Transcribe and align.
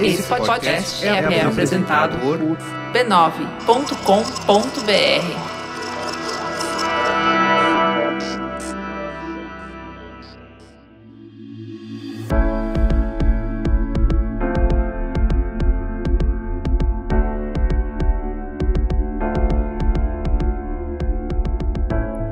Esse 0.00 0.24
podcast 0.24 1.06
é, 1.06 1.10
é 1.10 1.42
apresentado 1.42 2.18
por 2.18 2.38
b9.com.br. 2.38 3.94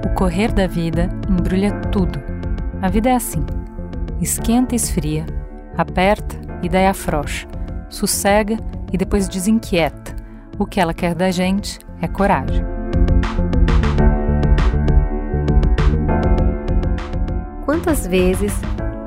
O 0.04 0.14
correr 0.14 0.52
da 0.52 0.66
vida 0.66 1.08
embrulha 1.28 1.70
tudo. 1.92 2.20
A 2.82 2.88
vida 2.88 3.08
é 3.10 3.14
assim: 3.14 3.46
esquenta 4.20 4.74
e 4.74 4.76
esfria, 4.76 5.24
aperta 5.76 6.41
daí 6.68 6.86
afrouxa, 6.86 7.46
sossega 7.88 8.56
e 8.92 8.98
depois 8.98 9.28
desinquieta. 9.28 10.14
O 10.58 10.66
que 10.66 10.80
ela 10.80 10.94
quer 10.94 11.14
da 11.14 11.30
gente 11.30 11.78
é 12.00 12.06
coragem. 12.06 12.64
Quantas 17.64 18.06
vezes 18.06 18.52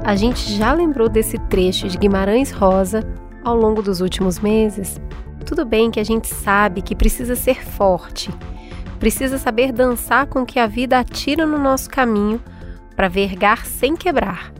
a 0.03 0.15
gente 0.15 0.53
já 0.53 0.73
lembrou 0.73 1.07
desse 1.07 1.37
trecho 1.49 1.87
de 1.87 1.97
Guimarães 1.97 2.51
Rosa 2.51 3.01
ao 3.43 3.55
longo 3.55 3.81
dos 3.81 4.01
últimos 4.01 4.39
meses? 4.39 4.99
Tudo 5.45 5.65
bem 5.65 5.91
que 5.91 5.99
a 5.99 6.03
gente 6.03 6.27
sabe 6.27 6.81
que 6.81 6.95
precisa 6.95 7.35
ser 7.35 7.63
forte, 7.63 8.31
precisa 8.99 9.37
saber 9.37 9.71
dançar 9.71 10.25
com 10.25 10.41
o 10.41 10.45
que 10.45 10.59
a 10.59 10.65
vida 10.65 10.99
atira 10.99 11.45
no 11.45 11.59
nosso 11.59 11.89
caminho 11.89 12.41
para 12.95 13.07
vergar 13.07 13.65
sem 13.65 13.95
quebrar. 13.95 14.51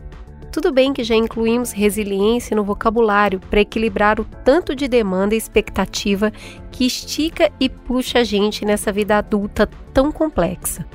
Tudo 0.56 0.72
bem 0.72 0.94
que 0.94 1.04
já 1.04 1.14
incluímos 1.14 1.70
resiliência 1.70 2.56
no 2.56 2.64
vocabulário 2.64 3.38
para 3.38 3.60
equilibrar 3.60 4.18
o 4.18 4.24
tanto 4.24 4.74
de 4.74 4.88
demanda 4.88 5.34
e 5.34 5.38
expectativa 5.38 6.32
que 6.72 6.86
estica 6.86 7.52
e 7.60 7.68
puxa 7.68 8.20
a 8.20 8.24
gente 8.24 8.64
nessa 8.64 8.90
vida 8.90 9.18
adulta 9.18 9.68
tão 9.92 10.10
complexa. 10.10 10.86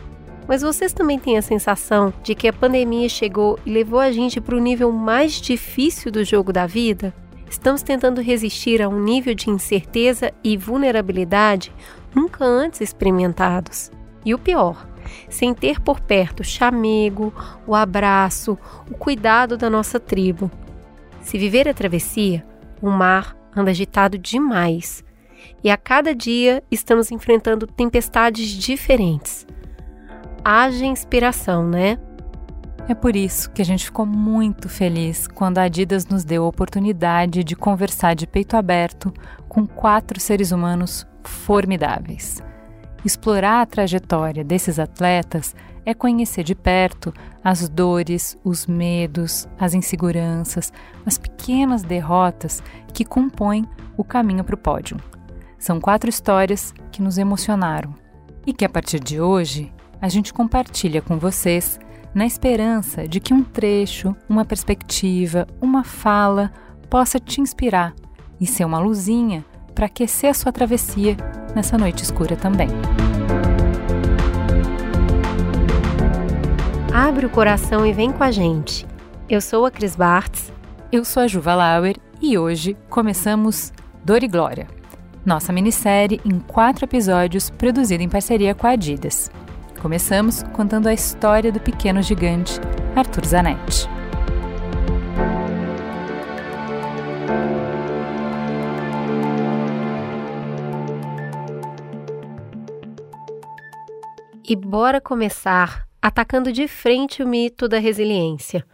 Mas 0.48 0.64
vocês 0.64 0.94
também 0.94 1.20
têm 1.20 1.38
a 1.38 1.44
sensação 1.44 2.12
de 2.24 2.34
que 2.34 2.48
a 2.48 2.54
pandemia 2.54 3.08
chegou 3.08 3.60
e 3.64 3.72
levou 3.72 4.00
a 4.00 4.12
gente 4.12 4.42
para 4.42 4.56
o 4.56 4.60
nível 4.60 4.92
mais 4.92 5.34
difícil 5.34 6.12
do 6.12 6.24
jogo 6.24 6.52
da 6.52 6.66
vida? 6.66 7.14
Estamos 7.48 7.84
tentando 7.84 8.20
resistir 8.20 8.82
a 8.82 8.90
um 8.90 9.00
nível 9.00 9.36
de 9.36 9.52
incerteza 9.52 10.34
e 10.44 10.58
vulnerabilidade 10.58 11.72
nunca 12.16 12.44
antes 12.44 12.82
experimentados. 12.82 13.92
E 14.26 14.34
o 14.34 14.40
pior, 14.40 14.88
sem 15.30 15.54
ter 15.54 15.80
por 15.80 16.00
perto 16.00 16.42
o 16.42 16.44
chamego, 16.44 17.34
o 17.66 17.76
abraço, 17.76 18.58
o 18.90 18.96
cuidado 18.96 19.58
da 19.58 19.70
nossa 19.70 20.00
tribo. 20.00 20.52
Se 21.22 21.38
viver 21.38 21.68
a 21.68 21.74
travessia, 21.74 22.46
o 22.82 22.90
mar 22.90 23.36
anda 23.56 23.72
agitado 23.72 24.18
demais. 24.18 25.04
E 25.64 25.70
a 25.70 25.78
cada 25.78 26.14
dia 26.14 26.64
estamos 26.72 27.12
enfrentando 27.12 27.68
tempestades 27.68 28.50
diferentes. 28.50 29.46
Haja 30.44 30.86
inspiração, 30.86 31.68
né? 31.68 32.00
É 32.88 32.96
por 32.96 33.16
isso 33.16 33.52
que 33.52 33.62
a 33.62 33.66
gente 33.66 33.86
ficou 33.86 34.06
muito 34.06 34.68
feliz 34.68 35.28
quando 35.28 35.60
a 35.60 35.64
Adidas 35.64 36.08
nos 36.08 36.24
deu 36.24 36.44
a 36.44 36.48
oportunidade 36.48 37.44
de 37.44 37.56
conversar 37.56 38.16
de 38.16 38.26
peito 38.26 38.58
aberto 38.58 39.14
com 39.48 39.68
quatro 39.68 40.20
seres 40.20 40.52
humanos 40.52 41.08
formidáveis. 41.24 42.42
Explorar 43.04 43.62
a 43.62 43.66
trajetória 43.66 44.44
desses 44.44 44.78
atletas 44.78 45.56
é 45.84 45.94
conhecer 45.94 46.44
de 46.44 46.54
perto 46.54 47.12
as 47.44 47.68
dores, 47.68 48.38
os 48.44 48.68
medos, 48.68 49.48
as 49.60 49.74
inseguranças, 49.74 50.72
as 51.06 51.18
pequenas 51.18 51.82
derrotas 51.82 52.62
que 52.94 53.04
compõem 53.04 53.68
o 53.98 54.04
caminho 54.04 54.44
para 54.44 54.56
o 54.56 54.58
pódio. 54.58 54.98
São 55.58 55.80
quatro 55.80 56.10
histórias 56.10 56.74
que 56.92 57.02
nos 57.02 57.18
emocionaram 57.18 57.96
e 58.46 58.54
que 58.54 58.66
a 58.66 58.70
partir 58.70 59.00
de 59.00 59.20
hoje 59.20 59.72
a 60.00 60.08
gente 60.08 60.34
compartilha 60.34 61.02
com 61.02 61.18
vocês 61.18 61.80
na 62.14 62.26
esperança 62.26 63.08
de 63.08 63.20
que 63.20 63.34
um 63.34 63.44
trecho, 63.44 64.16
uma 64.30 64.46
perspectiva, 64.46 65.48
uma 65.60 65.84
fala 65.84 66.52
possa 66.90 67.20
te 67.20 67.42
inspirar 67.42 67.94
e 68.40 68.46
ser 68.46 68.66
uma 68.66 68.80
luzinha 68.80 69.46
para 69.74 69.86
aquecer 69.86 70.30
a 70.30 70.34
sua 70.34 70.52
travessia 70.52 71.18
nessa 71.56 71.78
noite 71.78 72.04
escura 72.04 72.36
também. 72.36 72.70
Abre 76.94 77.26
o 77.26 77.30
coração 77.30 77.86
e 77.86 77.94
vem 77.94 78.12
com 78.12 78.24
a 78.24 78.32
gente. 78.32 78.86
Eu 79.30 79.40
sou 79.40 79.66
a 79.66 79.72
Cris 79.72 79.96
Bartz. 79.96 80.52
Eu 80.92 81.06
sou 81.06 81.24
a 81.24 81.28
Juva 81.28 81.56
Lauer 81.56 81.96
e 82.22 82.38
hoje 82.38 82.76
começamos 82.90 83.72
Dor 84.04 84.24
e 84.24 84.28
Glória, 84.28 84.68
nossa 85.26 85.54
minissérie 85.54 86.20
em 86.26 86.40
quatro 86.40 86.86
episódios 86.86 87.50
produzida 87.50 88.04
em 88.04 88.10
parceria 88.10 88.54
com 88.54 88.68
a 88.68 88.72
Adidas. 88.72 89.32
Começamos 89.82 90.44
contando 90.54 90.88
a 90.88 90.94
história 90.94 91.52
do 91.52 91.60
pequeno 91.60 92.02
gigante 92.02 92.60
Arthur 92.96 93.26
Zanetti. 93.26 94.01
E 104.52 104.56
bora 104.58 105.00
começar 105.00 105.88
atacando 106.02 106.52
de 106.52 106.68
frente 106.68 107.24
o 107.24 107.26
mito 107.26 107.70
da 107.70 107.80
resiliência. 107.80 108.68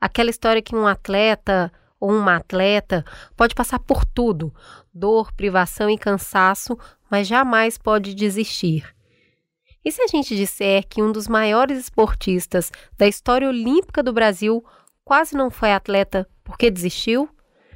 Aquela 0.00 0.28
história 0.28 0.60
que 0.60 0.74
um 0.74 0.88
atleta 0.88 1.72
ou 2.00 2.10
uma 2.10 2.34
atleta 2.34 3.04
pode 3.36 3.54
passar 3.54 3.78
por 3.78 4.04
tudo, 4.04 4.52
dor, 4.92 5.32
privação 5.32 5.88
e 5.88 5.96
cansaço, 5.96 6.76
mas 7.08 7.28
jamais 7.28 7.78
pode 7.78 8.12
desistir. 8.12 8.92
E 9.84 9.92
se 9.92 10.02
a 10.02 10.08
gente 10.08 10.34
disser 10.34 10.84
que 10.88 11.00
um 11.00 11.12
dos 11.12 11.28
maiores 11.28 11.78
esportistas 11.78 12.72
da 12.98 13.06
história 13.06 13.48
olímpica 13.48 14.02
do 14.02 14.12
Brasil 14.12 14.64
quase 15.04 15.36
não 15.36 15.48
foi 15.48 15.70
atleta 15.72 16.28
porque 16.42 16.72
desistiu? 16.72 17.28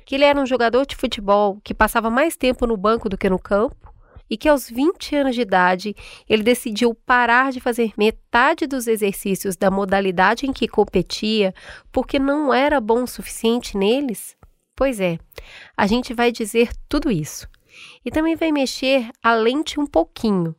Que 0.05 0.17
ele 0.17 0.25
era 0.25 0.41
um 0.41 0.45
jogador 0.45 0.85
de 0.85 0.97
futebol 0.97 1.61
que 1.63 1.73
passava 1.73 2.11
mais 2.11 2.37
tempo 2.37 2.67
no 2.67 2.77
banco 2.77 3.09
do 3.09 3.17
que 3.17 3.31
no 3.31 3.39
campo? 3.39 3.88
E 4.31 4.37
que 4.37 4.49
aos 4.49 4.69
20 4.69 5.17
anos 5.17 5.35
de 5.35 5.41
idade 5.41 5.95
ele 6.29 6.43
decidiu 6.43 6.95
parar 6.95 7.53
de 7.53 7.61
fazer 7.61 7.93
metade 7.97 8.67
dos 8.67 8.87
exercícios 8.87 9.57
da 9.57 9.71
modalidade 9.71 10.47
em 10.47 10.53
que 10.53 10.69
competia 10.69 11.55
porque 11.91 12.19
não 12.19 12.53
era 12.53 12.81
bom 12.81 13.05
o 13.05 13.09
suficiente 13.09 13.77
neles? 13.77 14.37
Pois 14.77 15.01
é, 15.01 15.19
a 15.77 15.87
gente 15.87 16.15
vai 16.15 16.31
dizer 16.31 16.71
tudo 16.89 17.11
isso. 17.11 17.49
E 18.05 18.11
também 18.11 18.37
vai 18.37 18.53
mexer 18.53 19.11
a 19.23 19.35
lente 19.35 19.81
um 19.81 19.87
pouquinho, 19.87 20.55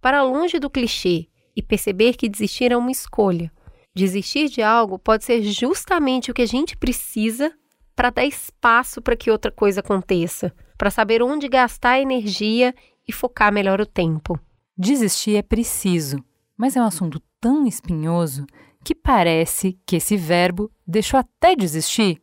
para 0.00 0.22
longe 0.22 0.58
do 0.58 0.70
clichê, 0.70 1.28
e 1.54 1.62
perceber 1.62 2.14
que 2.16 2.28
desistir 2.28 2.72
é 2.72 2.76
uma 2.76 2.90
escolha. 2.90 3.52
Desistir 3.94 4.48
de 4.48 4.62
algo 4.62 4.98
pode 4.98 5.24
ser 5.24 5.42
justamente 5.42 6.30
o 6.30 6.34
que 6.34 6.42
a 6.42 6.46
gente 6.46 6.76
precisa 6.76 7.52
para 7.94 8.10
dar 8.10 8.24
espaço 8.24 9.02
para 9.02 9.16
que 9.16 9.30
outra 9.30 9.50
coisa 9.50 9.80
aconteça, 9.80 10.54
para 10.78 10.90
saber 10.90 11.22
onde 11.22 11.48
gastar 11.48 12.00
energia 12.00 12.74
e 13.10 13.12
focar 13.12 13.52
melhor 13.52 13.80
o 13.80 13.86
tempo. 13.86 14.38
Desistir 14.78 15.34
é 15.34 15.42
preciso, 15.42 16.24
mas 16.56 16.76
é 16.76 16.80
um 16.80 16.86
assunto 16.86 17.20
tão 17.40 17.66
espinhoso 17.66 18.46
que 18.84 18.94
parece 18.94 19.76
que 19.84 19.96
esse 19.96 20.16
verbo 20.16 20.70
deixou 20.86 21.18
até 21.18 21.56
desistir. 21.56 22.22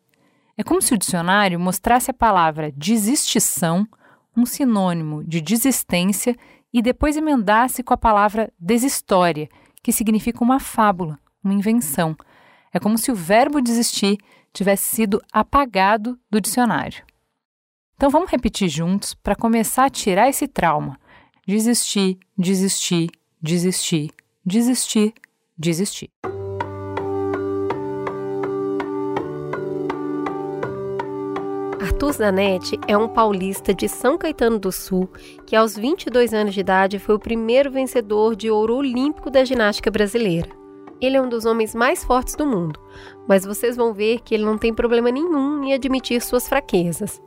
É 0.58 0.64
como 0.64 0.81
se 0.81 0.94
o 0.94 0.98
dicionário 0.98 1.59
mostrasse 1.59 2.09
a 2.09 2.14
palavra 2.14 2.72
desistição, 2.72 3.86
um 4.36 4.46
sinônimo 4.46 5.25
de 5.25 5.42
desistência, 5.42 6.36
e 6.74 6.81
depois 6.81 7.18
emendasse 7.18 7.84
com 7.84 7.94
a 7.94 7.98
palavra 7.98 8.52
desistória, 8.58 9.50
que 9.84 9.92
significa 9.92 10.42
uma 10.42 10.59
fábula, 10.59 11.19
uma 11.44 11.54
invenção. 11.54 12.16
É 12.74 12.80
como 12.80 12.98
se 12.98 13.12
o 13.12 13.16
verbo 13.16 13.62
desistir 13.62 14.18
tivesse 14.54 14.95
sido 14.95 15.22
apagado 15.33 16.18
do 16.30 16.40
dicionário. 16.40 17.04
Então 17.97 18.11
vamos 18.11 18.29
repetir 18.29 18.69
juntos 18.69 19.15
para 19.15 19.35
começar 19.35 19.85
a 19.85 19.89
tirar 19.89 20.29
esse 20.29 20.47
trauma. 20.47 20.99
Desistir, 21.47 22.19
desistir, 22.38 23.09
desistir, 23.41 24.11
desistir, 24.45 25.15
desistir. 25.57 26.11
Arthur 31.81 32.13
Zanetti 32.13 32.79
é 32.88 32.95
um 32.95 33.07
paulista 33.07 33.73
de 33.73 33.89
São 33.89 34.15
Caetano 34.15 34.59
do 34.59 34.71
Sul 34.71 35.09
que, 35.47 35.55
aos 35.55 35.75
22 35.75 36.35
anos 36.35 36.53
de 36.53 36.59
idade, 36.59 36.99
foi 36.99 37.15
o 37.15 37.19
primeiro 37.19 37.71
vencedor 37.71 38.35
de 38.35 38.51
ouro 38.51 38.75
olímpico 38.75 39.31
da 39.31 39.44
ginástica 39.44 39.89
brasileira. 39.89 40.49
Ele 41.01 41.17
é 41.17 41.21
um 41.21 41.29
dos 41.29 41.45
homens 41.45 41.73
mais 41.73 42.03
fortes 42.03 42.35
do 42.35 42.45
mundo, 42.45 42.79
mas 43.27 43.44
vocês 43.44 43.75
vão 43.75 43.91
ver 43.91 44.19
que 44.19 44.35
ele 44.35 44.45
não 44.45 44.55
tem 44.55 44.71
problema 44.71 45.09
nenhum 45.09 45.63
em 45.63 45.73
admitir 45.73 46.21
suas 46.21 46.47
fraquezas. 46.47 47.19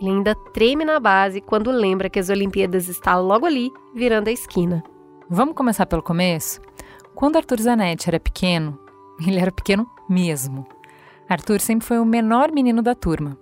Ele 0.00 0.10
ainda 0.10 0.34
treme 0.52 0.84
na 0.84 0.98
base 0.98 1.40
quando 1.40 1.70
lembra 1.70 2.10
que 2.10 2.18
as 2.18 2.28
Olimpíadas 2.28 2.88
estão 2.88 3.22
logo 3.22 3.46
ali, 3.46 3.70
virando 3.94 4.28
a 4.28 4.32
esquina. 4.32 4.82
Vamos 5.28 5.54
começar 5.54 5.86
pelo 5.86 6.02
começo? 6.02 6.60
Quando 7.14 7.36
Arthur 7.36 7.60
Zanetti 7.60 8.08
era 8.08 8.20
pequeno, 8.20 8.78
ele 9.26 9.38
era 9.38 9.52
pequeno 9.52 9.88
mesmo. 10.08 10.66
Arthur 11.28 11.60
sempre 11.60 11.86
foi 11.86 11.98
o 11.98 12.04
menor 12.04 12.52
menino 12.52 12.82
da 12.82 12.94
turma. 12.94 13.38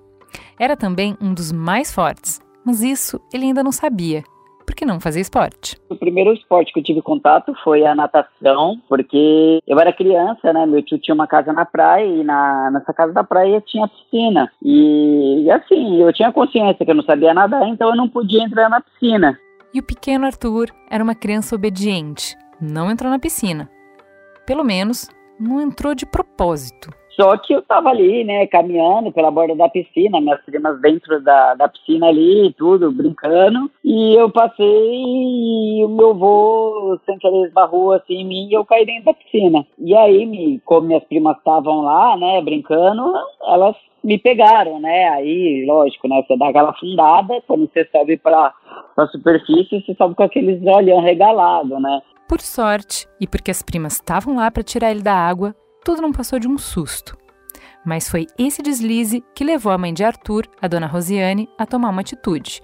Era 0.58 0.76
também 0.76 1.16
um 1.20 1.34
dos 1.34 1.50
mais 1.50 1.92
fortes, 1.92 2.40
mas 2.64 2.82
isso 2.82 3.20
ele 3.32 3.46
ainda 3.46 3.62
não 3.62 3.72
sabia 3.72 4.24
porque 4.64 4.84
não 4.84 5.00
fazia 5.00 5.20
esporte. 5.20 5.76
O 5.88 5.96
primeiro 5.96 6.32
esporte 6.32 6.72
que 6.72 6.80
eu 6.80 6.84
tive 6.84 7.02
contato 7.02 7.54
foi 7.62 7.84
a 7.84 7.94
natação, 7.94 8.80
porque 8.88 9.60
eu 9.66 9.78
era 9.78 9.92
criança, 9.92 10.52
né? 10.52 10.66
Meu 10.66 10.82
tio 10.82 10.98
tinha 10.98 11.14
uma 11.14 11.26
casa 11.26 11.52
na 11.52 11.64
praia 11.64 12.06
e 12.06 12.24
na, 12.24 12.70
nessa 12.70 12.92
casa 12.92 13.12
da 13.12 13.24
praia 13.24 13.62
tinha 13.66 13.88
piscina. 13.88 14.50
E, 14.62 15.44
e 15.44 15.50
assim, 15.50 16.00
eu 16.00 16.12
tinha 16.12 16.32
consciência 16.32 16.84
que 16.84 16.90
eu 16.90 16.94
não 16.94 17.04
sabia 17.04 17.34
nadar, 17.34 17.66
então 17.68 17.90
eu 17.90 17.96
não 17.96 18.08
podia 18.08 18.42
entrar 18.42 18.68
na 18.68 18.80
piscina. 18.80 19.38
E 19.74 19.80
o 19.80 19.82
pequeno 19.82 20.26
Arthur 20.26 20.66
era 20.90 21.02
uma 21.02 21.14
criança 21.14 21.54
obediente, 21.54 22.36
não 22.60 22.90
entrou 22.90 23.10
na 23.10 23.18
piscina. 23.18 23.70
Pelo 24.46 24.64
menos, 24.64 25.08
não 25.38 25.60
entrou 25.60 25.94
de 25.94 26.04
propósito. 26.04 26.90
Só 27.14 27.36
que 27.36 27.52
eu 27.52 27.62
tava 27.62 27.90
ali, 27.90 28.24
né, 28.24 28.46
caminhando 28.46 29.12
pela 29.12 29.30
borda 29.30 29.54
da 29.54 29.68
piscina, 29.68 30.20
minhas 30.20 30.40
primas 30.44 30.80
dentro 30.80 31.22
da, 31.22 31.54
da 31.54 31.68
piscina 31.68 32.06
ali, 32.06 32.54
tudo, 32.56 32.90
brincando. 32.90 33.70
E 33.84 34.14
eu 34.14 34.30
passei 34.30 34.66
e 34.66 35.84
o 35.84 35.88
meu 35.88 36.10
avô, 36.10 36.98
sem 37.04 37.18
querer, 37.18 37.46
esbarrou 37.46 37.92
assim 37.92 38.14
em 38.14 38.26
mim 38.26 38.48
e 38.48 38.54
eu 38.54 38.64
caí 38.64 38.86
dentro 38.86 39.04
da 39.04 39.14
piscina. 39.14 39.66
E 39.78 39.94
aí, 39.94 40.24
me, 40.24 40.60
como 40.64 40.86
minhas 40.86 41.04
primas 41.04 41.36
estavam 41.36 41.82
lá, 41.82 42.16
né, 42.16 42.40
brincando, 42.40 43.12
elas 43.46 43.76
me 44.02 44.18
pegaram, 44.18 44.80
né? 44.80 45.08
Aí, 45.10 45.64
lógico, 45.66 46.08
né? 46.08 46.22
Você 46.26 46.36
dá 46.36 46.48
aquela 46.48 46.70
afundada, 46.70 47.40
quando 47.46 47.70
você 47.70 47.88
sobe 47.92 48.16
pra, 48.16 48.52
pra 48.94 49.06
superfície, 49.08 49.80
você 49.80 49.94
sobe 49.94 50.14
com 50.14 50.22
aqueles 50.22 50.62
olhão 50.62 51.00
regalado, 51.00 51.78
né? 51.78 52.02
Por 52.28 52.40
sorte, 52.40 53.06
e 53.20 53.26
porque 53.26 53.50
as 53.50 53.62
primas 53.62 53.94
estavam 53.94 54.36
lá 54.36 54.50
para 54.50 54.62
tirar 54.62 54.90
ele 54.90 55.02
da 55.02 55.14
água, 55.14 55.54
tudo 55.84 56.02
não 56.02 56.12
passou 56.12 56.38
de 56.38 56.48
um 56.48 56.58
susto. 56.58 57.16
Mas 57.84 58.08
foi 58.08 58.26
esse 58.38 58.62
deslize 58.62 59.24
que 59.34 59.44
levou 59.44 59.72
a 59.72 59.78
mãe 59.78 59.92
de 59.92 60.04
Arthur, 60.04 60.46
a 60.60 60.68
dona 60.68 60.86
Rosiane, 60.86 61.48
a 61.58 61.66
tomar 61.66 61.90
uma 61.90 62.00
atitude. 62.00 62.60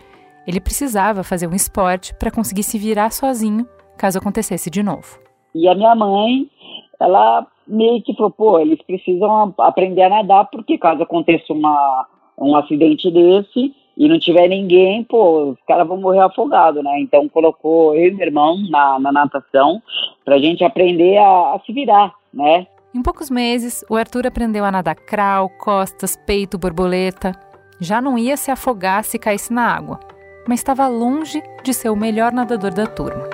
Ele 0.47 0.61
precisava 0.61 1.23
fazer 1.23 1.47
um 1.47 1.55
esporte 1.55 2.15
para 2.15 2.31
conseguir 2.31 2.63
se 2.63 2.79
virar 2.79 3.11
sozinho 3.11 3.67
caso 3.99 4.19
acontecesse 4.19 4.71
de 4.71 4.83
novo. 4.83 5.19
E 5.55 5.69
a 5.69 5.75
minha 5.75 5.95
mãe, 5.95 6.49
ela 7.01 7.47
meio 7.67 8.01
que 8.03 8.15
falou, 8.15 8.31
pô, 8.31 8.59
eles 8.59 8.81
precisam 8.83 9.53
aprender 9.59 10.03
a 10.03 10.09
nadar 10.09 10.49
porque 10.51 10.79
caso 10.79 11.03
aconteça 11.03 11.53
uma, 11.53 12.07
um 12.39 12.57
acidente 12.57 13.11
desse 13.11 13.75
e 13.97 14.09
não 14.09 14.19
tiver 14.19 14.49
ninguém, 14.49 15.03
pô, 15.03 15.51
os 15.51 15.59
caras 15.67 15.87
vão 15.87 16.01
morrer 16.01 16.21
afogados, 16.21 16.83
né? 16.83 17.01
Então 17.01 17.29
colocou 17.29 17.95
eu 17.97 18.07
e 18.07 18.11
meu 18.13 18.27
irmão 18.27 18.57
na, 18.71 19.01
na 19.01 19.11
natação 19.11 19.83
pra 20.25 20.39
gente 20.39 20.63
aprender 20.63 21.19
a, 21.19 21.55
a 21.55 21.61
se 21.67 21.73
virar, 21.73 22.15
né? 22.33 22.69
Em 22.95 23.03
poucos 23.03 23.29
meses, 23.29 23.85
o 23.91 23.97
Arthur 23.97 24.27
aprendeu 24.27 24.65
a 24.65 24.71
nadar 24.71 24.95
crawl, 24.95 25.51
costas, 25.51 26.17
peito, 26.17 26.57
borboleta. 26.57 27.33
Já 27.79 28.01
não 28.01 28.17
ia 28.17 28.35
se 28.35 28.51
afogar 28.51 29.05
se 29.05 29.19
caísse 29.19 29.53
na 29.53 29.67
água, 29.67 30.01
mas 30.49 30.61
estava 30.61 30.89
longe 30.89 31.43
de 31.63 31.75
ser 31.75 31.91
o 31.91 31.97
melhor 31.97 32.33
nadador 32.33 32.73
da 32.73 32.87
turma. 32.87 33.29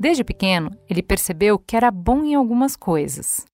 Desde 0.00 0.24
pequeno, 0.24 0.70
ele 0.88 1.02
percebeu 1.02 1.58
que 1.58 1.76
era 1.76 1.90
bom 1.90 2.24
em 2.24 2.34
algumas 2.34 2.74
coisas. 2.74 3.44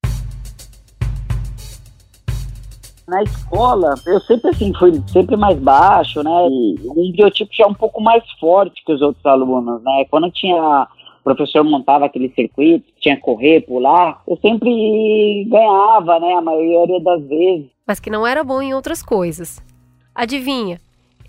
na 3.09 3.25
escola, 3.25 3.95
eu 4.07 4.21
sempre 4.21 4.51
assim, 4.51 4.73
fui 4.73 4.93
sempre 5.09 5.37
mais 5.37 5.59
baixo, 5.59 6.23
né? 6.23 6.31
E 6.49 6.79
um 6.89 7.11
biotipo 7.11 7.51
já 7.53 7.67
um 7.67 7.75
pouco 7.75 8.01
mais 8.01 8.23
forte 8.39 8.85
que 8.85 8.93
os 8.93 9.03
outros 9.03 9.27
alunos, 9.27 9.83
né? 9.83 10.05
Quando 10.09 10.31
tinha 10.31 10.87
o 11.21 11.25
professor 11.25 11.63
montava 11.65 12.07
aquele 12.07 12.31
circuito, 12.31 12.93
tinha 13.01 13.17
que 13.17 13.23
correr, 13.23 13.61
pular, 13.63 14.23
eu 14.27 14.37
sempre 14.39 15.45
ganhava, 15.49 16.19
né, 16.19 16.35
a 16.35 16.41
maioria 16.41 17.01
das 17.01 17.23
vezes. 17.27 17.67
Mas 17.87 18.01
que 18.01 18.11
não 18.11 18.27
era 18.27 18.43
bom 18.43 18.63
em 18.63 18.75
outras 18.75 19.03
coisas. 19.03 19.63
Adivinha? 20.15 20.79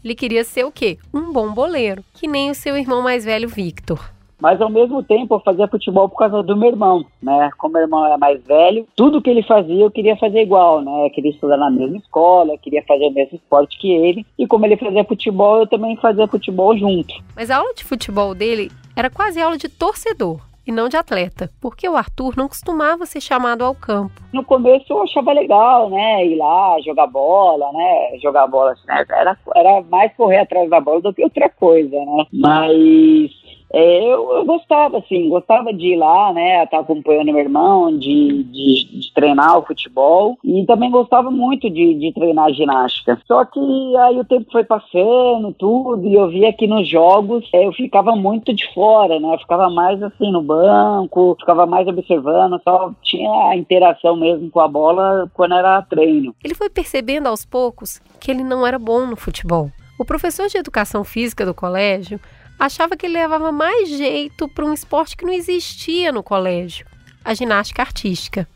Ele 0.04 0.16
queria 0.16 0.44
ser 0.44 0.66
o 0.66 0.72
quê? 0.72 0.98
Um 1.14 1.32
bom 1.32 1.54
boleiro, 1.54 2.04
que 2.14 2.28
nem 2.28 2.50
o 2.50 2.56
seu 2.56 2.76
irmão 2.76 3.04
mais 3.04 3.24
velho 3.24 3.48
Victor. 3.48 4.12
Mas 4.42 4.60
ao 4.60 4.72
mesmo 4.72 5.04
tempo 5.04 5.36
eu 5.36 5.40
fazia 5.40 5.68
futebol 5.68 6.10
por 6.10 6.18
causa 6.18 6.42
do 6.42 6.58
meu 6.58 6.70
irmão, 6.70 7.06
né? 7.22 7.52
Como 7.60 7.74
meu 7.74 7.84
irmão 7.84 8.12
é 8.12 8.18
mais 8.18 8.44
velho, 8.44 8.88
tudo 8.96 9.22
que 9.22 9.30
ele 9.30 9.44
fazia 9.44 9.84
eu 9.84 9.92
queria 9.92 10.18
fazer 10.18 10.42
igual, 10.42 10.82
né? 10.82 11.06
Eu 11.06 11.12
queria 11.12 11.30
estudar 11.30 11.58
na 11.58 11.70
mesma 11.70 11.98
escola, 11.98 12.58
queria 12.58 12.84
fazer 12.88 13.06
o 13.06 13.12
mesmo 13.12 13.36
esporte 13.36 13.78
que 13.78 13.92
ele. 13.92 14.26
E 14.40 14.48
como 14.48 14.66
ele 14.66 14.78
fazia 14.78 15.04
futebol, 15.04 15.60
eu 15.60 15.68
também 15.68 15.96
fazia 15.98 16.28
futebol 16.28 16.76
junto. 16.76 17.14
Mas 17.36 17.52
a 17.52 17.58
aula 17.58 17.72
de 17.76 17.84
futebol 17.84 18.34
dele 18.34 18.72
era 18.96 19.10
quase 19.10 19.42
aula 19.42 19.58
de 19.58 19.70
torcedor 19.70 20.40
e 20.66 20.72
não 20.72 20.88
de 20.88 20.96
atleta, 20.96 21.50
porque 21.60 21.88
o 21.90 21.98
Arthur 21.98 22.36
não 22.38 22.48
costumava 22.48 23.06
ser 23.06 23.20
chamado 23.20 23.64
ao 23.64 23.74
campo. 23.74 24.22
No 24.32 24.44
começo 24.44 24.86
eu 24.90 25.02
achava 25.02 25.34
legal, 25.34 25.90
né, 25.90 26.26
ir 26.26 26.36
lá 26.36 26.78
jogar 26.86 27.08
bola, 27.08 27.72
né, 27.74 28.20
jogar 28.22 28.48
bola, 28.48 28.76
né, 28.88 29.06
era, 29.10 29.38
era 29.56 29.82
mais 29.90 30.14
correr 30.16 30.40
atrás 30.40 30.70
da 30.70 30.80
bola 30.80 31.02
do 31.02 31.14
que 31.14 31.24
outra 31.24 31.50
coisa, 31.50 31.98
né, 31.98 32.26
mas 32.32 33.32
é, 33.74 34.04
eu, 34.04 34.32
eu, 34.36 34.46
gostava, 34.46 34.98
assim, 34.98 35.30
gostava 35.30 35.74
de 35.74 35.94
ir 35.94 35.96
lá, 35.96 36.34
né, 36.34 36.64
estar 36.64 36.80
acompanhando 36.80 37.32
meu 37.32 37.40
irmão, 37.40 37.98
de, 37.98 38.44
de, 38.44 39.00
de, 39.00 39.14
treinar 39.14 39.58
o 39.58 39.66
futebol 39.66 40.38
e 40.44 40.66
também 40.66 40.92
gostava 40.92 41.32
muito 41.32 41.70
de, 41.70 41.94
de 41.96 42.14
treinar 42.14 42.52
ginástica. 42.54 43.20
Só 43.26 43.46
que 43.46 43.60
aí 43.98 44.20
o 44.20 44.26
tempo 44.26 44.52
foi 44.52 44.64
passando, 44.64 45.54
tudo, 45.58 46.06
e 46.06 46.16
eu 46.16 46.30
via 46.30 46.52
que 46.52 46.68
nos 46.68 46.88
jogos 46.88 47.48
é, 47.54 47.66
eu 47.66 47.72
ficava 47.72 48.16
muito 48.16 48.54
de 48.54 48.72
fora, 48.74 49.20
né, 49.20 49.34
eu 49.34 49.40
ficava 49.40 49.70
mais 49.70 50.02
assim 50.04 50.32
no 50.32 50.42
banco, 50.42 51.38
ficava 51.40 51.66
mais 51.66 51.88
observando, 51.88 52.60
só 52.64 52.92
tinha 53.02 53.50
a 53.50 53.56
interação 53.56 54.18
mesmo 54.18 54.50
com 54.52 54.60
a 54.60 54.68
bola 54.68 55.30
quando 55.34 55.54
era 55.54 55.82
treino. 55.84 56.36
Ele 56.44 56.56
foi 56.56 56.70
percebendo 56.70 57.28
aos 57.28 57.46
poucos 57.46 58.02
que 58.20 58.32
ele 58.32 58.44
não 58.44 58.68
era 58.68 58.78
bom 58.78 59.06
no 59.06 59.16
futebol. 59.16 59.70
O 59.98 60.06
professor 60.06 60.48
de 60.48 60.58
educação 60.58 61.04
física 61.04 61.46
do 61.46 61.54
colégio 61.54 62.20
achava 62.66 62.96
que 62.96 63.08
ele 63.08 63.18
levava 63.18 63.52
mais 63.52 63.90
jeito 63.90 64.48
para 64.48 64.64
um 64.64 64.72
esporte 64.74 65.18
que 65.18 65.26
não 65.26 65.34
existia 65.34 66.12
no 66.12 66.22
colégio, 66.22 66.86
a 67.26 67.34
ginástica 67.34 67.82
artística. 67.82 68.48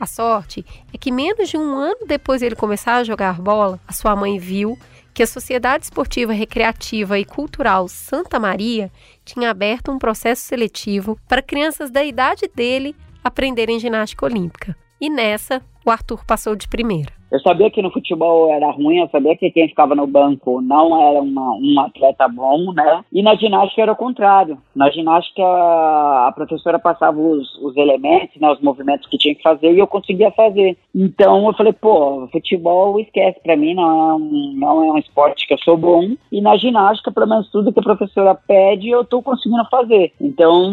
A 0.00 0.06
sorte 0.06 0.66
é 0.92 0.98
que 0.98 1.12
menos 1.12 1.48
de 1.48 1.56
um 1.56 1.76
ano 1.76 2.00
depois 2.04 2.40
de 2.40 2.46
ele 2.46 2.56
começar 2.56 2.96
a 2.96 3.04
jogar 3.04 3.40
bola, 3.40 3.78
a 3.86 3.92
sua 3.92 4.16
mãe 4.16 4.36
viu 4.36 4.76
que 5.14 5.22
a 5.22 5.26
Sociedade 5.28 5.84
Esportiva 5.84 6.32
Recreativa 6.32 7.20
e 7.20 7.24
Cultural 7.24 7.86
Santa 7.86 8.40
Maria 8.40 8.90
tinha 9.24 9.50
aberto 9.50 9.92
um 9.92 9.98
processo 9.98 10.42
seletivo 10.42 11.16
para 11.28 11.40
crianças 11.40 11.88
da 11.88 12.02
idade 12.02 12.50
dele 12.52 12.96
aprenderem 13.22 13.78
ginástica 13.78 14.26
olímpica. 14.26 14.76
E 15.00 15.08
nessa, 15.08 15.62
o 15.84 15.90
Arthur 15.90 16.24
passou 16.24 16.56
de 16.56 16.66
primeira. 16.66 17.21
Eu 17.32 17.40
sabia 17.40 17.70
que 17.70 17.80
no 17.80 17.90
futebol 17.90 18.52
era 18.52 18.70
ruim, 18.70 18.98
eu 18.98 19.08
sabia 19.08 19.34
que 19.34 19.50
quem 19.50 19.66
ficava 19.66 19.94
no 19.94 20.06
banco 20.06 20.60
não 20.60 21.02
era 21.02 21.22
uma, 21.22 21.54
um 21.54 21.80
atleta 21.80 22.28
bom, 22.28 22.74
né? 22.74 23.02
E 23.10 23.22
na 23.22 23.34
ginástica 23.34 23.80
era 23.80 23.92
o 23.92 23.96
contrário. 23.96 24.58
Na 24.76 24.90
ginástica 24.90 25.42
a 25.42 26.30
professora 26.34 26.78
passava 26.78 27.18
os, 27.18 27.56
os 27.62 27.74
elementos, 27.78 28.38
né, 28.38 28.50
os 28.50 28.60
movimentos 28.60 29.08
que 29.08 29.16
tinha 29.16 29.34
que 29.34 29.42
fazer 29.42 29.72
e 29.72 29.78
eu 29.78 29.86
conseguia 29.86 30.30
fazer. 30.32 30.76
Então 30.94 31.46
eu 31.46 31.54
falei, 31.54 31.72
pô, 31.72 32.28
futebol 32.30 33.00
esquece 33.00 33.40
para 33.42 33.56
mim, 33.56 33.72
não 33.72 34.10
é, 34.10 34.14
um, 34.14 34.52
não 34.54 34.84
é 34.84 34.92
um 34.92 34.98
esporte 34.98 35.46
que 35.46 35.54
eu 35.54 35.58
sou 35.60 35.78
bom. 35.78 36.10
E 36.30 36.42
na 36.42 36.58
ginástica, 36.58 37.10
pelo 37.10 37.28
menos 37.28 37.50
tudo 37.50 37.72
que 37.72 37.80
a 37.80 37.82
professora 37.82 38.34
pede, 38.34 38.90
eu 38.90 39.06
tô 39.06 39.22
conseguindo 39.22 39.64
fazer. 39.70 40.12
Então 40.20 40.70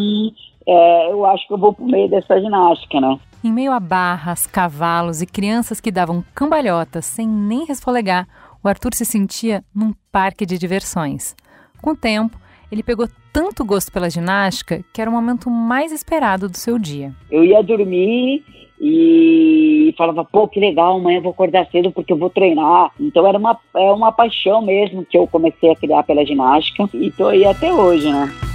é, 0.70 1.12
eu 1.12 1.26
acho 1.26 1.48
que 1.48 1.54
eu 1.54 1.58
vou 1.58 1.74
pro 1.74 1.86
meio 1.86 2.08
dessa 2.08 2.40
ginástica, 2.40 3.02
né? 3.02 3.20
Em 3.44 3.52
meio 3.52 3.72
a 3.72 3.80
barras, 3.80 4.46
cavalos 4.46 5.22
e 5.22 5.26
crianças 5.26 5.80
que 5.80 5.92
davam 5.92 6.24
cambalhotas 6.36 7.06
sem 7.06 7.28
nem 7.28 7.66
resfolegar, 7.66 8.28
o 8.64 8.68
Arthur 8.68 8.94
se 8.94 9.06
sentia 9.06 9.64
num 9.74 9.94
parque 10.12 10.46
de 10.46 10.58
diversões. 10.58 11.36
Com 11.82 11.92
o 11.92 11.96
tempo, 11.96 12.38
ele 12.72 12.84
pegou 12.84 13.08
tanto 13.34 13.66
gosto 13.66 13.92
pela 13.92 14.10
ginástica 14.10 14.84
que 14.94 15.02
era 15.02 15.10
o 15.10 15.14
momento 15.14 15.50
mais 15.50 15.92
esperado 15.92 16.48
do 16.48 16.58
seu 16.58 16.78
dia. 16.78 17.14
Eu 17.32 17.44
ia 17.44 17.64
dormir 17.64 18.44
e 18.82 19.94
falava, 19.98 20.24
pô, 20.24 20.48
que 20.48 20.60
legal, 20.60 20.98
amanhã 20.98 21.18
eu 21.18 21.24
vou 21.24 21.32
acordar 21.32 21.66
cedo 21.72 21.92
porque 21.92 22.14
eu 22.14 22.18
vou 22.18 22.30
treinar. 22.30 22.92
Então 23.00 23.26
era 23.26 23.38
uma, 23.38 23.58
é 23.76 23.92
uma 23.92 24.12
paixão 24.12 24.62
mesmo 24.62 25.06
que 25.06 25.18
eu 25.18 25.26
comecei 25.26 25.72
a 25.72 25.76
criar 25.76 26.04
pela 26.04 26.26
ginástica 26.26 26.90
e 26.94 27.10
tô 27.12 27.28
aí 27.28 27.46
até 27.46 27.74
hoje, 27.74 28.12
né? 28.12 28.49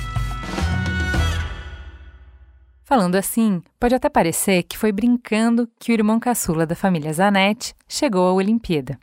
Falando 2.85 3.17
assim, 3.17 3.63
pode 3.81 3.95
até 3.95 4.11
parecer 4.11 4.63
que 4.65 4.77
foi 4.77 4.93
brincando 4.93 5.67
que 5.81 5.91
o 5.91 5.95
irmão 5.95 6.21
caçula 6.21 6.67
da 6.67 6.77
família 6.77 7.13
Zanetti 7.13 7.75
chegou 7.89 8.29
à 8.29 8.33
Olimpíada. 8.35 8.99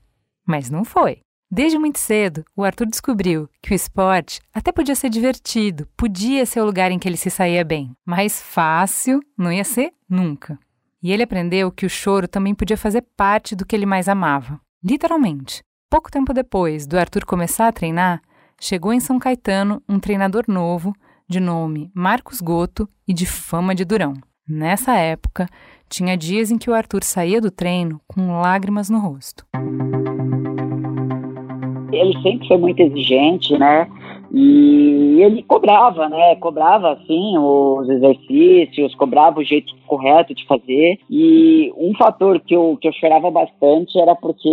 Mas 0.46 0.70
não 0.70 0.86
foi. 0.86 1.22
Desde 1.50 1.80
muito 1.80 1.98
cedo, 1.98 2.46
o 2.56 2.64
Arthur 2.64 2.86
descobriu 2.86 3.50
que 3.62 3.74
o 3.74 3.76
esporte 3.76 4.40
até 4.54 4.72
podia 4.72 4.96
ser 4.96 5.10
divertido, 5.10 5.88
podia 5.98 6.46
ser 6.46 6.62
o 6.62 6.66
lugar 6.66 6.92
em 6.92 7.00
que 7.00 7.10
ele 7.10 7.18
se 7.18 7.32
saía 7.32 7.66
bem, 7.66 7.92
mas 8.06 8.40
fácil 8.40 9.20
não 9.36 9.52
ia 9.52 9.64
ser 9.64 9.92
nunca. 10.08 10.60
E 11.02 11.12
ele 11.12 11.24
aprendeu 11.24 11.72
que 11.72 11.86
o 11.86 11.90
choro 11.90 12.28
também 12.28 12.54
podia 12.54 12.78
fazer 12.78 13.04
parte 13.18 13.56
do 13.56 13.66
que 13.66 13.76
ele 13.76 13.88
mais 13.88 14.08
amava. 14.08 14.62
Literalmente. 14.84 15.64
Pouco 15.90 16.12
tempo 16.12 16.34
depois 16.34 16.86
do 16.86 16.98
Arthur 16.98 17.26
começar 17.26 17.68
a 17.68 17.74
treinar, 17.74 18.22
chegou 18.62 18.94
em 18.94 19.00
São 19.00 19.18
Caetano 19.18 19.82
um 19.90 20.00
treinador 20.00 20.46
novo 20.48 20.94
de 21.32 21.40
nome 21.40 21.90
Marcos 21.96 22.42
Goto 22.42 22.88
e 23.08 23.14
de 23.14 23.26
fama 23.26 23.74
de 23.74 23.86
durão. 23.86 24.14
Nessa 24.46 24.98
época, 24.98 25.48
tinha 25.90 26.18
dias 26.18 26.52
em 26.52 26.58
que 26.58 26.70
o 26.70 26.74
Arthur 26.74 27.06
saía 27.06 27.40
do 27.40 27.50
treino 27.50 28.02
com 28.06 28.42
lágrimas 28.42 28.90
no 28.90 29.00
rosto. 29.00 29.46
Ele 31.92 32.22
sempre 32.22 32.48
foi 32.50 32.58
muito 32.58 32.82
exigente, 32.82 33.58
né? 33.58 33.88
E 34.34 35.22
ele 35.22 35.44
cobrava, 35.44 36.08
né? 36.08 36.36
Cobrava, 36.38 36.94
assim, 36.94 37.38
os 37.38 37.90
exercícios, 37.90 38.96
cobrava 38.96 39.40
o 39.40 39.44
jeito 39.44 39.76
correto 39.86 40.34
de 40.34 40.46
fazer. 40.46 41.00
E 41.10 41.72
um 41.76 41.94
fator 41.96 42.40
que 42.40 42.56
eu, 42.56 42.78
que 42.80 42.88
eu 42.88 42.94
chorava 42.94 43.30
bastante 43.30 44.00
era 44.00 44.16
porque 44.16 44.48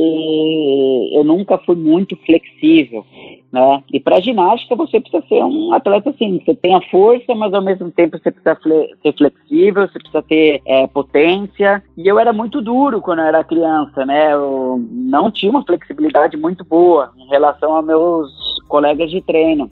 eu 1.12 1.22
nunca 1.22 1.58
fui 1.58 1.76
muito 1.76 2.16
flexível, 2.26 3.06
né? 3.52 3.82
E 3.92 4.00
para 4.00 4.20
ginástica 4.20 4.74
você 4.74 5.00
precisa 5.00 5.24
ser 5.28 5.44
um 5.44 5.72
atleta 5.72 6.10
assim, 6.10 6.40
você 6.44 6.54
tem 6.54 6.74
a 6.74 6.80
força, 6.90 7.34
mas 7.36 7.54
ao 7.54 7.62
mesmo 7.62 7.90
tempo 7.92 8.18
você 8.18 8.32
precisa 8.32 8.58
ser 9.00 9.12
flexível, 9.16 9.86
você 9.86 9.98
precisa 9.98 10.22
ter 10.22 10.60
é, 10.66 10.86
potência. 10.88 11.82
E 11.96 12.08
eu 12.08 12.18
era 12.18 12.32
muito 12.32 12.60
duro 12.60 13.00
quando 13.00 13.20
eu 13.20 13.26
era 13.26 13.44
criança, 13.44 14.04
né? 14.04 14.32
Eu 14.32 14.84
não 14.90 15.30
tinha 15.30 15.50
uma 15.50 15.64
flexibilidade 15.64 16.36
muito 16.36 16.64
boa 16.64 17.12
em 17.16 17.28
relação 17.28 17.76
a 17.76 17.82
meus 17.82 18.57
colegas 18.68 19.10
de 19.10 19.20
treino. 19.20 19.70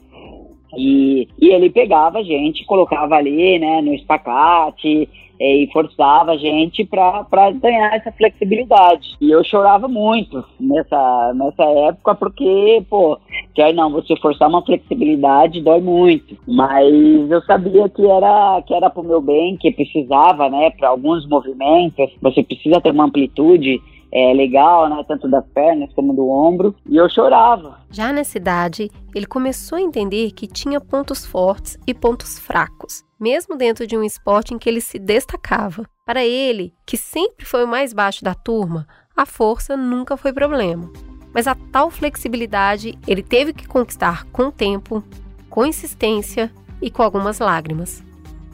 E, 0.75 1.27
e 1.39 1.49
ele 1.49 1.69
pegava 1.69 2.19
a 2.19 2.23
gente, 2.23 2.65
colocava 2.65 3.15
ali, 3.15 3.57
né, 3.57 3.81
no 3.81 3.93
espacate, 3.93 5.07
e 5.39 5.69
forçava 5.71 6.31
a 6.31 6.37
gente 6.37 6.83
para 6.83 7.51
ganhar 7.51 7.95
essa 7.95 8.11
flexibilidade. 8.11 9.15
E 9.21 9.29
eu 9.31 9.43
chorava 9.43 9.87
muito 9.87 10.43
nessa, 10.59 11.33
nessa 11.35 11.63
época, 11.63 12.15
porque, 12.15 12.83
pô, 12.89 13.19
quer 13.53 13.73
não, 13.73 13.91
você 13.91 14.15
forçar 14.17 14.49
uma 14.49 14.65
flexibilidade 14.65 15.61
dói 15.61 15.79
muito. 15.79 16.35
Mas 16.47 16.91
eu 17.29 17.41
sabia 17.43 17.87
que 17.87 18.05
era, 18.05 18.61
que 18.63 18.73
era 18.73 18.89
pro 18.89 19.03
meu 19.03 19.21
bem, 19.21 19.57
que 19.57 19.71
precisava, 19.71 20.49
né, 20.49 20.71
para 20.71 20.89
alguns 20.89 21.27
movimentos, 21.27 22.11
você 22.21 22.43
precisa 22.43 22.81
ter 22.81 22.91
uma 22.91 23.05
amplitude 23.05 23.79
é, 24.11 24.33
legal, 24.33 24.89
né? 24.89 25.03
Tanto 25.07 25.29
das 25.29 25.45
pernas 25.47 25.91
como 25.93 26.13
do 26.13 26.27
ombro. 26.29 26.75
E 26.89 26.95
eu 26.95 27.09
chorava. 27.09 27.79
Já 27.91 28.11
nessa 28.11 28.37
idade, 28.37 28.89
ele 29.13 29.25
começou 29.25 29.77
a 29.77 29.81
entender 29.81 30.31
que 30.31 30.47
tinha 30.47 30.79
pontos 30.79 31.25
fortes 31.25 31.77
e 31.85 31.93
pontos 31.93 32.39
fracos, 32.39 33.03
mesmo 33.19 33.55
dentro 33.55 33.85
de 33.85 33.97
um 33.97 34.03
esporte 34.03 34.53
em 34.53 34.57
que 34.57 34.69
ele 34.69 34.81
se 34.81 34.97
destacava. 34.99 35.85
Para 36.05 36.25
ele, 36.25 36.73
que 36.85 36.97
sempre 36.97 37.45
foi 37.45 37.65
o 37.65 37.67
mais 37.67 37.93
baixo 37.93 38.23
da 38.23 38.33
turma, 38.33 38.87
a 39.15 39.25
força 39.25 39.75
nunca 39.75 40.15
foi 40.15 40.31
problema. 40.31 40.91
Mas 41.33 41.47
a 41.47 41.55
tal 41.71 41.91
flexibilidade 41.91 42.97
ele 43.07 43.21
teve 43.21 43.53
que 43.53 43.67
conquistar 43.67 44.25
com 44.31 44.49
tempo, 44.49 45.03
com 45.49 45.65
insistência 45.65 46.51
e 46.81 46.89
com 46.89 47.03
algumas 47.03 47.39
lágrimas. 47.39 48.03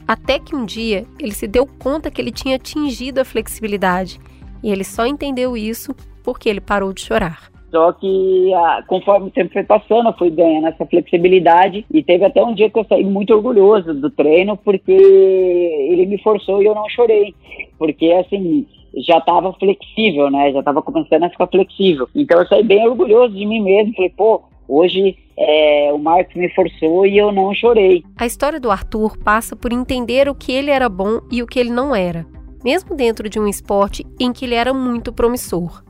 Até 0.06 0.38
que 0.38 0.54
um 0.54 0.66
dia 0.66 1.06
ele 1.18 1.32
se 1.32 1.46
deu 1.46 1.66
conta 1.66 2.10
que 2.10 2.20
ele 2.20 2.30
tinha 2.30 2.56
atingido 2.56 3.20
a 3.20 3.24
flexibilidade 3.24 4.20
e 4.64 4.72
ele 4.72 4.82
só 4.82 5.06
entendeu 5.06 5.54
isso 5.56 5.94
porque 6.24 6.48
ele 6.48 6.60
parou 6.60 6.92
de 6.94 7.02
chorar. 7.02 7.52
Só 7.70 7.92
que 7.92 8.50
conforme 8.86 9.26
o 9.26 9.30
tempo 9.30 9.52
foi 9.52 9.64
passando, 9.64 10.08
eu 10.08 10.12
fui 10.14 10.30
ganhando 10.30 10.68
essa 10.68 10.86
flexibilidade 10.86 11.84
e 11.92 12.02
teve 12.02 12.24
até 12.24 12.42
um 12.42 12.54
dia 12.54 12.70
que 12.70 12.78
eu 12.78 12.86
saí 12.88 13.04
muito 13.04 13.34
orgulhoso 13.34 13.92
do 13.92 14.08
treino 14.10 14.56
porque 14.56 14.92
ele 14.92 16.06
me 16.06 16.16
forçou 16.22 16.62
e 16.62 16.66
eu 16.66 16.74
não 16.74 16.88
chorei. 16.88 17.34
Porque 17.76 18.10
assim, 18.12 18.66
já 18.96 19.18
estava 19.18 19.52
flexível, 19.54 20.30
né? 20.30 20.52
Já 20.52 20.60
estava 20.60 20.80
começando 20.80 21.24
a 21.24 21.30
ficar 21.30 21.48
flexível. 21.48 22.08
Então 22.14 22.40
eu 22.40 22.46
saí 22.46 22.62
bem 22.62 22.88
orgulhoso 22.88 23.34
de 23.34 23.44
mim 23.44 23.60
mesmo. 23.60 23.92
Falei, 23.94 24.10
pô, 24.16 24.44
hoje 24.68 25.18
é, 25.36 25.90
o 25.92 25.98
Marcos 25.98 26.36
me 26.36 26.48
forçou 26.54 27.04
e 27.04 27.18
eu 27.18 27.32
não 27.32 27.52
chorei. 27.52 28.02
A 28.16 28.24
história 28.24 28.60
do 28.60 28.70
Arthur 28.70 29.18
passa 29.18 29.54
por 29.56 29.72
entender 29.72 30.28
o 30.28 30.34
que 30.34 30.52
ele 30.52 30.70
era 30.70 30.88
bom 30.88 31.20
e 31.30 31.42
o 31.42 31.46
que 31.46 31.58
ele 31.58 31.70
não 31.70 31.94
era 31.94 32.24
mesmo 32.64 32.96
dentro 32.96 33.28
de 33.28 33.38
um 33.38 33.46
esporte 33.46 34.06
em 34.18 34.32
que 34.32 34.46
ele 34.46 34.54
era 34.54 34.72
muito 34.72 35.12
promissor. 35.12 35.84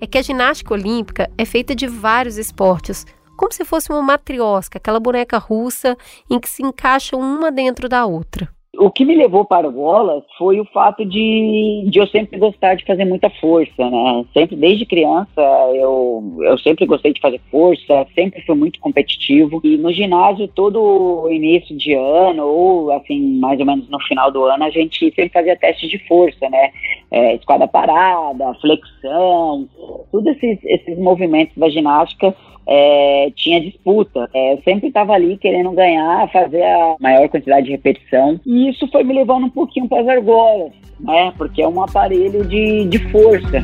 É 0.00 0.06
que 0.06 0.18
a 0.18 0.22
ginástica 0.22 0.74
olímpica 0.74 1.30
é 1.38 1.44
feita 1.44 1.74
de 1.74 1.86
vários 1.86 2.36
esportes, 2.36 3.06
como 3.36 3.52
se 3.52 3.64
fosse 3.64 3.90
uma 3.90 4.02
matriosca, 4.02 4.78
aquela 4.78 4.98
boneca 4.98 5.38
russa 5.38 5.96
em 6.28 6.40
que 6.40 6.48
se 6.48 6.62
encaixam 6.62 7.20
uma 7.20 7.52
dentro 7.52 7.88
da 7.88 8.04
outra. 8.04 8.55
O 8.78 8.90
que 8.90 9.04
me 9.04 9.14
levou 9.14 9.44
para 9.44 9.68
o 9.68 9.72
bola 9.72 10.24
foi 10.36 10.60
o 10.60 10.64
fato 10.66 11.04
de, 11.04 11.84
de 11.88 11.98
eu 11.98 12.06
sempre 12.08 12.38
gostar 12.38 12.74
de 12.74 12.84
fazer 12.84 13.04
muita 13.04 13.30
força, 13.30 13.90
né? 13.90 14.24
Sempre, 14.32 14.56
desde 14.56 14.84
criança, 14.84 15.40
eu, 15.74 16.38
eu 16.40 16.58
sempre 16.58 16.84
gostei 16.86 17.12
de 17.12 17.20
fazer 17.20 17.40
força, 17.50 18.06
sempre 18.14 18.42
fui 18.42 18.54
muito 18.54 18.80
competitivo. 18.80 19.60
E 19.64 19.76
no 19.76 19.92
ginásio, 19.92 20.48
todo 20.48 21.28
início 21.30 21.76
de 21.76 21.94
ano, 21.94 22.44
ou 22.44 22.92
assim, 22.92 23.38
mais 23.38 23.58
ou 23.60 23.66
menos 23.66 23.88
no 23.88 24.00
final 24.00 24.30
do 24.30 24.44
ano, 24.44 24.64
a 24.64 24.70
gente 24.70 24.98
sempre 24.98 25.30
fazia 25.30 25.56
testes 25.56 25.88
de 25.88 25.98
força, 26.06 26.48
né? 26.48 26.70
É, 27.10 27.34
esquadra 27.36 27.68
parada, 27.68 28.54
flexão, 28.60 29.68
todos 30.10 30.26
esses, 30.36 30.58
esses 30.64 30.98
movimentos 30.98 31.56
da 31.56 31.68
ginástica 31.68 32.34
é, 32.66 33.30
tinha 33.36 33.60
disputa. 33.60 34.28
É, 34.34 34.54
eu 34.54 34.62
sempre 34.62 34.88
estava 34.88 35.12
ali 35.12 35.36
querendo 35.36 35.70
ganhar, 35.72 36.30
fazer 36.30 36.62
a 36.62 36.96
maior 37.00 37.28
quantidade 37.28 37.66
de 37.66 37.72
repetição. 37.72 38.40
E 38.44 38.70
isso 38.70 38.88
foi 38.90 39.04
me 39.04 39.14
levando 39.14 39.44
um 39.44 39.50
pouquinho 39.50 39.88
para 39.88 40.02
as 40.02 40.08
argolas, 40.08 40.72
né? 40.98 41.32
Porque 41.36 41.62
é 41.62 41.68
um 41.68 41.82
aparelho 41.82 42.44
de, 42.46 42.86
de 42.86 42.98
força. 43.10 43.62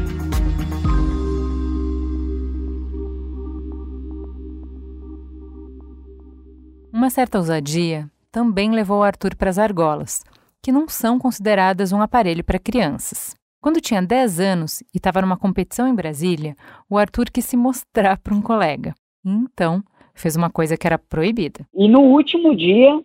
Uma 6.92 7.10
certa 7.10 7.38
ousadia 7.38 8.06
também 8.30 8.70
levou 8.70 9.02
Arthur 9.02 9.34
para 9.34 9.50
as 9.50 9.58
argolas, 9.58 10.22
que 10.62 10.70
não 10.70 10.88
são 10.88 11.18
consideradas 11.18 11.92
um 11.92 12.00
aparelho 12.00 12.44
para 12.44 12.58
crianças. 12.58 13.34
Quando 13.62 13.80
tinha 13.80 14.02
10 14.02 14.40
anos 14.40 14.80
e 14.92 14.96
estava 14.96 15.20
numa 15.20 15.36
competição 15.36 15.86
em 15.86 15.94
Brasília, 15.94 16.56
o 16.90 16.98
Arthur 16.98 17.26
quis 17.32 17.44
se 17.44 17.56
mostrar 17.56 18.18
para 18.18 18.34
um 18.34 18.42
colega. 18.42 18.92
Então, 19.24 19.80
fez 20.16 20.34
uma 20.34 20.50
coisa 20.50 20.76
que 20.76 20.84
era 20.84 20.98
proibida. 20.98 21.64
E 21.72 21.88
no 21.88 22.00
último 22.00 22.56
dia, 22.56 23.00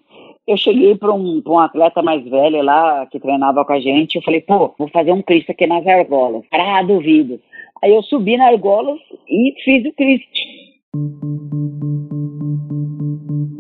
eu 0.48 0.58
cheguei 0.58 0.96
para 0.96 1.14
um, 1.14 1.44
um, 1.46 1.60
atleta 1.60 2.02
mais 2.02 2.28
velho 2.28 2.64
lá, 2.64 3.06
que 3.06 3.20
treinava 3.20 3.64
com 3.64 3.72
a 3.72 3.80
gente, 3.80 4.16
eu 4.16 4.24
falei, 4.24 4.42
pô, 4.42 4.74
vou 4.80 4.90
fazer 4.90 5.12
um 5.12 5.22
Cristo 5.22 5.52
aqui 5.52 5.68
nas 5.68 5.86
argolas. 5.86 6.44
Ah, 6.52 6.82
duvido. 6.82 7.40
Aí 7.84 7.94
eu 7.94 8.02
subi 8.02 8.36
na 8.36 8.48
argolas 8.48 9.00
e 9.30 9.54
fiz 9.64 9.86
o 9.86 9.94
Cristo. 9.94 10.28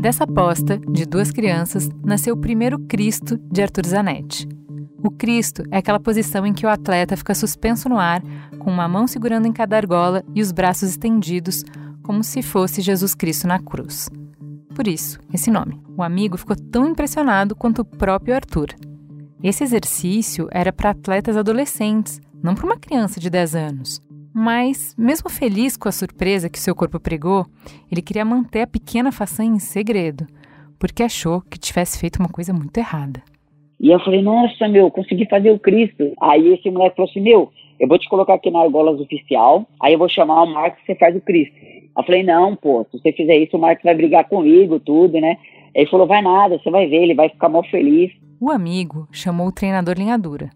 Dessa 0.01 0.23
aposta 0.23 0.79
de 0.79 1.05
duas 1.05 1.29
crianças 1.29 1.89
nasceu 2.03 2.33
o 2.33 2.41
primeiro 2.41 2.79
Cristo 2.87 3.37
de 3.51 3.61
Arthur 3.61 3.85
Zanetti. 3.85 4.56
O 5.03 5.11
Cristo 5.11 5.63
é 5.71 5.77
aquela 5.77 5.99
posição 5.99 6.45
em 6.45 6.53
que 6.53 6.65
o 6.65 6.69
atleta 6.69 7.15
fica 7.15 7.35
suspenso 7.35 7.87
no 7.87 7.99
ar, 7.99 8.21
com 8.57 8.71
uma 8.71 8.87
mão 8.87 9.07
segurando 9.07 9.47
em 9.47 9.53
cada 9.53 9.77
argola 9.77 10.23
e 10.33 10.41
os 10.41 10.51
braços 10.51 10.89
estendidos, 10.89 11.63
como 12.01 12.23
se 12.23 12.41
fosse 12.41 12.81
Jesus 12.81 13.13
Cristo 13.13 13.47
na 13.47 13.59
cruz. 13.59 14.09
Por 14.75 14.87
isso, 14.87 15.19
esse 15.33 15.51
nome. 15.51 15.81
O 15.95 16.03
amigo 16.03 16.37
ficou 16.37 16.55
tão 16.55 16.87
impressionado 16.87 17.55
quanto 17.55 17.79
o 17.79 17.85
próprio 17.85 18.35
Arthur. 18.35 18.67
Esse 19.43 19.63
exercício 19.63 20.47
era 20.51 20.73
para 20.73 20.91
atletas 20.91 21.37
adolescentes, 21.37 22.19
não 22.41 22.55
para 22.55 22.65
uma 22.65 22.77
criança 22.77 23.19
de 23.19 23.29
10 23.29 23.55
anos. 23.55 24.01
Mas, 24.33 24.93
mesmo 24.97 25.29
feliz 25.29 25.75
com 25.75 25.89
a 25.89 25.91
surpresa 25.91 26.49
que 26.49 26.59
seu 26.59 26.75
corpo 26.75 26.99
pregou, 26.99 27.45
ele 27.91 28.01
queria 28.01 28.25
manter 28.25 28.61
a 28.61 28.67
pequena 28.67 29.11
façanha 29.11 29.55
em 29.55 29.59
segredo, 29.59 30.27
porque 30.77 31.01
achou 31.01 31.41
que 31.41 31.57
tivesse 31.57 31.97
feito 31.97 32.17
uma 32.17 32.29
coisa 32.29 32.53
muito 32.53 32.77
errada. 32.77 33.23
E 33.79 33.89
eu 33.89 33.99
falei, 33.99 34.21
nossa, 34.21 34.67
meu, 34.67 34.89
consegui 34.89 35.27
fazer 35.29 35.51
o 35.51 35.59
Cristo. 35.59 36.11
Aí 36.21 36.53
esse 36.53 36.69
moleque 36.69 36.95
falou 36.95 37.09
assim, 37.09 37.21
meu, 37.21 37.51
eu 37.79 37.87
vou 37.87 37.99
te 37.99 38.09
colocar 38.09 38.33
aqui 38.33 38.49
na 38.49 38.61
argolas 38.61 38.99
oficial, 38.99 39.67
aí 39.81 39.93
eu 39.93 39.99
vou 39.99 40.09
chamar 40.09 40.43
o 40.43 40.53
Marcos 40.53 40.81
e 40.81 40.85
você 40.87 40.95
faz 40.95 41.15
o 41.15 41.21
Cristo. 41.21 41.55
Eu 41.97 42.03
falei, 42.03 42.23
não, 42.23 42.55
pô, 42.55 42.85
se 42.91 42.99
você 42.99 43.11
fizer 43.11 43.37
isso, 43.37 43.55
o 43.57 43.59
Marcos 43.59 43.83
vai 43.83 43.95
brigar 43.95 44.27
comigo, 44.27 44.79
tudo, 44.79 45.19
né? 45.19 45.37
Ele 45.73 45.89
falou, 45.89 46.07
vai 46.07 46.21
nada, 46.21 46.57
você 46.57 46.71
vai 46.71 46.87
ver, 46.87 47.03
ele 47.03 47.13
vai 47.13 47.29
ficar 47.29 47.49
mal 47.49 47.63
feliz. 47.63 48.11
O 48.41 48.49
amigo 48.49 49.07
chamou 49.11 49.47
o 49.47 49.51
treinador 49.51 49.95
linhadura. 49.95 50.49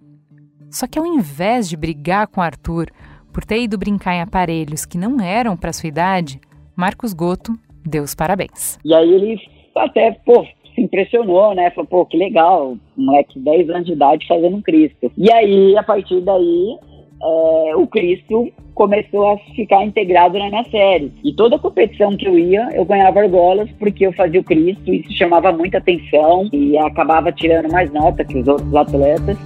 Só 0.69 0.87
que 0.87 0.97
ao 0.97 1.05
invés 1.05 1.69
de 1.69 1.75
brigar 1.75 2.27
com 2.27 2.41
Arthur 2.41 2.87
por 3.33 3.43
ter 3.45 3.61
ido 3.61 3.77
brincar 3.77 4.15
em 4.15 4.21
aparelhos 4.21 4.85
que 4.85 4.97
não 4.97 5.19
eram 5.19 5.55
para 5.55 5.73
sua 5.73 5.89
idade, 5.89 6.39
Marcos 6.75 7.13
Goto 7.13 7.53
deu 7.85 8.03
os 8.03 8.15
parabéns. 8.15 8.79
E 8.83 8.93
aí 8.93 9.09
ele 9.11 9.39
até, 9.75 10.11
pô, 10.25 10.45
se 10.73 10.81
impressionou, 10.81 11.53
né? 11.53 11.69
Falou, 11.71 11.87
pô, 11.87 12.05
que 12.05 12.17
legal, 12.17 12.77
um 12.97 13.05
moleque 13.05 13.39
de 13.39 13.45
10 13.45 13.69
anos 13.69 13.85
de 13.85 13.93
idade 13.93 14.27
fazendo 14.27 14.57
um 14.57 14.61
Cristo. 14.61 15.11
E 15.17 15.31
aí, 15.31 15.77
a 15.77 15.83
partir 15.83 16.21
daí, 16.21 16.77
é, 17.23 17.75
o 17.75 17.85
Cristo 17.87 18.51
começou 18.73 19.31
a 19.31 19.37
ficar 19.55 19.85
integrado 19.85 20.39
na 20.39 20.49
minha 20.49 20.63
série. 20.65 21.11
E 21.23 21.33
toda 21.33 21.59
competição 21.59 22.17
que 22.17 22.27
eu 22.27 22.37
ia, 22.37 22.69
eu 22.73 22.83
ganhava 22.85 23.19
argolas 23.19 23.69
porque 23.77 24.05
eu 24.05 24.13
fazia 24.13 24.39
o 24.39 24.43
Cristo, 24.43 24.91
isso 24.91 25.11
chamava 25.13 25.51
muita 25.51 25.77
atenção 25.77 26.49
e 26.51 26.77
acabava 26.77 27.31
tirando 27.31 27.71
mais 27.71 27.91
nota 27.91 28.25
que 28.25 28.37
os 28.37 28.47
outros 28.47 28.73
atletas. 28.73 29.37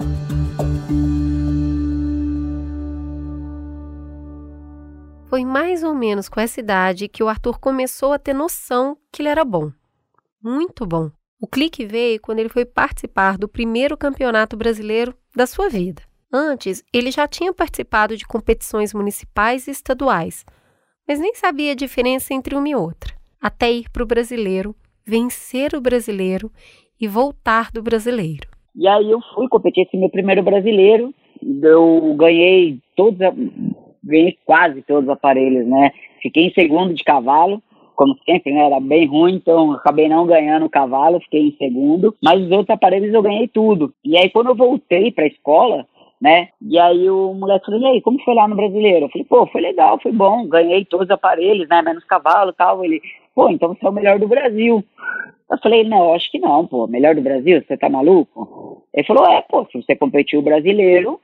Foi 5.27 5.43
mais 5.43 5.83
ou 5.83 5.93
menos 5.93 6.29
com 6.29 6.39
essa 6.39 6.61
idade 6.61 7.09
que 7.09 7.21
o 7.21 7.27
Arthur 7.27 7.59
começou 7.59 8.13
a 8.13 8.19
ter 8.19 8.33
noção 8.33 8.95
que 9.11 9.21
ele 9.21 9.27
era 9.27 9.43
bom 9.43 9.69
muito 10.45 10.85
bom. 10.85 11.09
O 11.41 11.47
clique 11.47 11.87
veio 11.87 12.21
quando 12.21 12.37
ele 12.37 12.49
foi 12.49 12.65
participar 12.65 13.35
do 13.35 13.49
primeiro 13.49 13.97
campeonato 13.97 14.55
brasileiro 14.55 15.11
da 15.35 15.47
sua 15.47 15.69
vida. 15.69 16.03
Antes, 16.31 16.83
ele 16.93 17.09
já 17.09 17.27
tinha 17.27 17.51
participado 17.51 18.15
de 18.15 18.27
competições 18.27 18.93
municipais 18.93 19.67
e 19.67 19.71
estaduais, 19.71 20.45
mas 21.07 21.19
nem 21.19 21.33
sabia 21.33 21.71
a 21.71 21.75
diferença 21.75 22.31
entre 22.31 22.55
uma 22.55 22.69
e 22.69 22.75
outra, 22.75 23.13
até 23.41 23.71
ir 23.71 23.89
para 23.89 24.03
o 24.03 24.05
brasileiro, 24.05 24.75
vencer 25.03 25.73
o 25.73 25.81
brasileiro 25.81 26.51
e 27.01 27.07
voltar 27.07 27.71
do 27.71 27.81
brasileiro. 27.81 28.47
E 28.75 28.87
aí 28.87 29.09
eu 29.09 29.19
fui 29.33 29.47
competir 29.47 29.87
esse 29.87 29.97
meu 29.97 30.09
primeiro 30.09 30.43
brasileiro, 30.43 31.11
eu 31.41 32.15
ganhei 32.17 32.79
todos, 32.95 33.17
ganhei 34.03 34.37
quase 34.45 34.83
todos 34.83 35.05
os 35.05 35.09
aparelhos, 35.09 35.65
né? 35.67 35.91
Fiquei 36.21 36.47
em 36.47 36.53
segundo 36.53 36.93
de 36.93 37.03
cavalo, 37.03 37.61
como 37.95 38.15
sempre, 38.25 38.53
né? 38.53 38.65
Era 38.65 38.79
bem 38.79 39.07
ruim, 39.07 39.35
então 39.35 39.71
acabei 39.71 40.07
não 40.07 40.25
ganhando 40.25 40.65
o 40.65 40.69
cavalo, 40.69 41.19
fiquei 41.21 41.47
em 41.47 41.57
segundo. 41.57 42.15
Mas 42.23 42.41
os 42.41 42.51
outros 42.51 42.69
aparelhos 42.69 43.13
eu 43.13 43.21
ganhei 43.21 43.47
tudo. 43.47 43.93
E 44.03 44.17
aí 44.17 44.29
quando 44.29 44.47
eu 44.47 44.55
voltei 44.55 45.11
para 45.11 45.23
a 45.23 45.27
escola, 45.27 45.85
né? 46.21 46.49
E 46.61 46.79
aí 46.79 47.09
o 47.09 47.33
moleque 47.33 47.65
falou, 47.65 47.81
e 47.81 47.85
aí, 47.85 48.01
como 48.01 48.21
foi 48.23 48.33
lá 48.33 48.47
no 48.47 48.55
brasileiro? 48.55 49.05
Eu 49.05 49.09
falei, 49.09 49.25
pô, 49.25 49.47
foi 49.47 49.61
legal, 49.61 49.99
foi 50.01 50.11
bom, 50.11 50.47
ganhei 50.47 50.85
todos 50.85 51.05
os 51.05 51.11
aparelhos, 51.11 51.67
né? 51.67 51.81
Menos 51.81 52.03
cavalo 52.05 52.51
e 52.51 52.55
tal. 52.55 52.83
Ele, 52.83 53.01
pô, 53.33 53.49
então 53.49 53.69
você 53.69 53.85
é 53.85 53.89
o 53.89 53.93
melhor 53.93 54.19
do 54.19 54.27
Brasil. 54.27 54.83
Eu 55.51 55.57
falei, 55.59 55.83
não, 55.83 56.13
acho 56.13 56.31
que 56.31 56.39
não, 56.39 56.65
pô, 56.65 56.87
melhor 56.87 57.13
do 57.13 57.21
Brasil, 57.21 57.61
você 57.61 57.77
tá 57.77 57.87
maluco? 57.87 58.83
Ele 58.93 59.05
falou, 59.05 59.27
é, 59.27 59.41
pô, 59.41 59.65
se 59.71 59.79
você 59.79 59.95
competiu 59.95 60.41
brasileiro, 60.41 61.19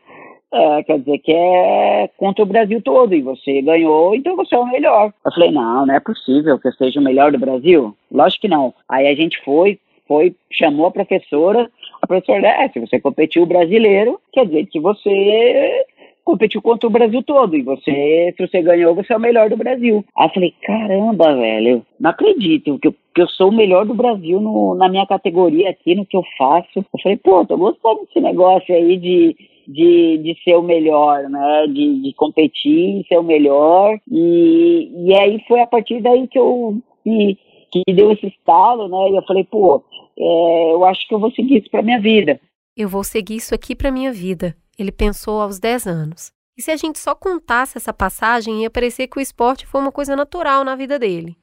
é, 0.53 0.83
quer 0.83 0.99
dizer 0.99 1.17
que 1.19 1.31
é 1.31 2.09
contra 2.17 2.43
o 2.43 2.47
Brasil 2.47 2.81
todo 2.81 3.15
e 3.15 3.21
você 3.21 3.61
ganhou, 3.61 4.13
então 4.13 4.35
você 4.35 4.55
é 4.55 4.59
o 4.59 4.65
melhor. 4.65 5.13
Eu 5.25 5.31
falei, 5.31 5.51
não, 5.51 5.85
não 5.85 5.95
é 5.95 5.99
possível 5.99 6.59
que 6.59 6.67
eu 6.67 6.73
seja 6.73 6.99
o 6.99 7.03
melhor 7.03 7.31
do 7.31 7.39
Brasil. 7.39 7.95
Lógico 8.11 8.41
que 8.41 8.47
não. 8.47 8.73
Aí 8.89 9.07
a 9.07 9.15
gente 9.15 9.41
foi, 9.43 9.79
foi, 10.07 10.35
chamou 10.51 10.87
a 10.87 10.91
professora, 10.91 11.69
a 12.01 12.07
professora, 12.07 12.47
é, 12.47 12.67
se 12.69 12.79
você 12.79 12.99
competiu 12.99 13.43
o 13.43 13.47
brasileiro, 13.47 14.19
quer 14.33 14.45
dizer 14.45 14.65
que 14.65 14.79
você 14.79 15.85
competiu 16.23 16.61
contra 16.61 16.87
o 16.87 16.91
Brasil 16.91 17.23
todo. 17.23 17.55
E 17.55 17.61
você, 17.61 18.33
se 18.35 18.47
você 18.47 18.61
ganhou, 18.61 18.95
você 18.95 19.13
é 19.13 19.17
o 19.17 19.21
melhor 19.21 19.49
do 19.49 19.57
Brasil. 19.57 20.03
Aí 20.17 20.27
eu 20.27 20.33
falei, 20.33 20.53
caramba, 20.63 21.35
velho, 21.35 21.85
não 21.99 22.09
acredito 22.09 22.77
que 22.79 22.87
eu, 22.87 22.95
que 23.13 23.21
eu 23.21 23.27
sou 23.29 23.49
o 23.49 23.55
melhor 23.55 23.85
do 23.85 23.93
Brasil 23.93 24.39
no, 24.39 24.75
na 24.75 24.89
minha 24.89 25.05
categoria 25.05 25.69
aqui, 25.69 25.95
no 25.95 26.05
que 26.05 26.17
eu 26.17 26.23
faço. 26.37 26.67
Eu 26.75 26.99
falei, 27.01 27.17
pô, 27.17 27.45
tô 27.45 27.57
gostando 27.57 28.01
desse 28.01 28.19
negócio 28.19 28.73
aí 28.73 28.97
de, 28.97 29.35
de, 29.71 30.17
de 30.17 30.37
ser 30.43 30.55
o 30.55 30.61
melhor, 30.61 31.29
né? 31.29 31.67
De, 31.67 32.01
de 32.01 32.13
competir, 32.13 33.05
ser 33.07 33.17
o 33.17 33.23
melhor. 33.23 33.99
E, 34.09 34.91
e 35.07 35.13
aí 35.13 35.43
foi 35.47 35.61
a 35.61 35.67
partir 35.67 36.01
daí 36.01 36.27
que 36.27 36.37
eu 36.37 36.81
que, 37.03 37.37
que 37.71 37.93
deu 37.93 38.11
esse 38.11 38.27
estalo, 38.27 38.87
né? 38.87 39.11
E 39.11 39.15
eu 39.15 39.23
falei, 39.23 39.43
pô, 39.43 39.83
é, 40.17 40.73
eu 40.73 40.85
acho 40.85 41.07
que 41.07 41.13
eu 41.13 41.19
vou 41.19 41.31
seguir 41.31 41.59
isso 41.59 41.71
pra 41.71 41.81
minha 41.81 41.99
vida. 41.99 42.39
Eu 42.75 42.89
vou 42.89 43.03
seguir 43.03 43.35
isso 43.35 43.55
aqui 43.55 43.75
pra 43.75 43.91
minha 43.91 44.11
vida. 44.11 44.55
Ele 44.77 44.91
pensou 44.91 45.41
aos 45.41 45.59
10 45.59 45.87
anos. 45.87 46.31
E 46.57 46.61
se 46.61 46.71
a 46.71 46.75
gente 46.75 46.99
só 46.99 47.15
contasse 47.15 47.77
essa 47.77 47.93
passagem, 47.93 48.61
ia 48.61 48.69
parecer 48.69 49.07
que 49.07 49.17
o 49.17 49.21
esporte 49.21 49.65
foi 49.65 49.81
uma 49.81 49.91
coisa 49.91 50.15
natural 50.15 50.63
na 50.63 50.75
vida 50.75 50.99
dele. 50.99 51.35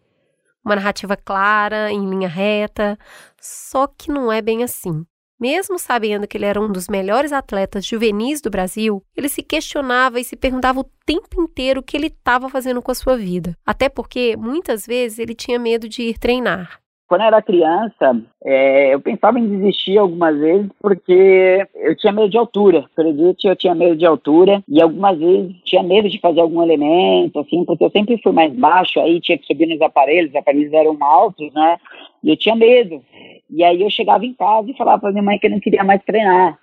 Uma 0.64 0.76
narrativa 0.76 1.16
clara, 1.16 1.90
em 1.90 2.08
linha 2.08 2.28
reta. 2.28 2.98
Só 3.40 3.86
que 3.86 4.10
não 4.10 4.30
é 4.30 4.42
bem 4.42 4.62
assim. 4.62 5.04
Mesmo 5.40 5.78
sabendo 5.78 6.26
que 6.26 6.36
ele 6.36 6.46
era 6.46 6.60
um 6.60 6.70
dos 6.70 6.88
melhores 6.88 7.32
atletas 7.32 7.86
juvenis 7.86 8.40
do 8.40 8.50
Brasil, 8.50 9.04
ele 9.16 9.28
se 9.28 9.42
questionava 9.42 10.18
e 10.18 10.24
se 10.24 10.34
perguntava 10.34 10.80
o 10.80 10.90
tempo 11.06 11.40
inteiro 11.40 11.80
o 11.80 11.82
que 11.82 11.96
ele 11.96 12.08
estava 12.08 12.48
fazendo 12.48 12.82
com 12.82 12.90
a 12.90 12.94
sua 12.94 13.16
vida. 13.16 13.56
Até 13.64 13.88
porque, 13.88 14.36
muitas 14.36 14.84
vezes, 14.84 15.18
ele 15.20 15.34
tinha 15.34 15.58
medo 15.58 15.88
de 15.88 16.02
ir 16.02 16.18
treinar. 16.18 16.80
Quando 17.08 17.22
eu 17.22 17.26
era 17.28 17.40
criança, 17.40 18.22
é, 18.44 18.92
eu 18.92 19.00
pensava 19.00 19.38
em 19.38 19.48
desistir 19.48 19.96
algumas 19.96 20.38
vezes 20.38 20.70
porque 20.78 21.66
eu 21.76 21.96
tinha 21.96 22.12
medo 22.12 22.28
de 22.28 22.36
altura. 22.36 22.84
Acredite, 22.92 23.46
eu 23.46 23.56
tinha 23.56 23.74
medo 23.74 23.96
de 23.96 24.04
altura 24.04 24.62
e 24.68 24.82
algumas 24.82 25.18
vezes 25.18 25.56
tinha 25.64 25.82
medo 25.82 26.06
de 26.10 26.20
fazer 26.20 26.40
algum 26.40 26.62
elemento, 26.62 27.40
assim, 27.40 27.64
porque 27.64 27.82
eu 27.82 27.90
sempre 27.90 28.20
fui 28.22 28.32
mais 28.32 28.52
baixo, 28.52 29.00
aí 29.00 29.20
tinha 29.20 29.38
que 29.38 29.46
subir 29.46 29.66
nos 29.66 29.80
aparelhos, 29.80 30.30
os 30.30 30.36
aparelhos 30.36 30.70
eram 30.70 30.98
altos, 31.00 31.50
né? 31.54 31.78
E 32.22 32.28
eu 32.28 32.36
tinha 32.36 32.54
medo. 32.54 33.02
E 33.50 33.64
aí 33.64 33.80
eu 33.80 33.88
chegava 33.88 34.26
em 34.26 34.34
casa 34.34 34.70
e 34.70 34.76
falava 34.76 35.00
para 35.00 35.10
minha 35.10 35.22
mãe 35.22 35.38
que 35.38 35.46
eu 35.46 35.50
não 35.50 35.60
queria 35.60 35.82
mais 35.82 36.02
treinar. 36.04 36.58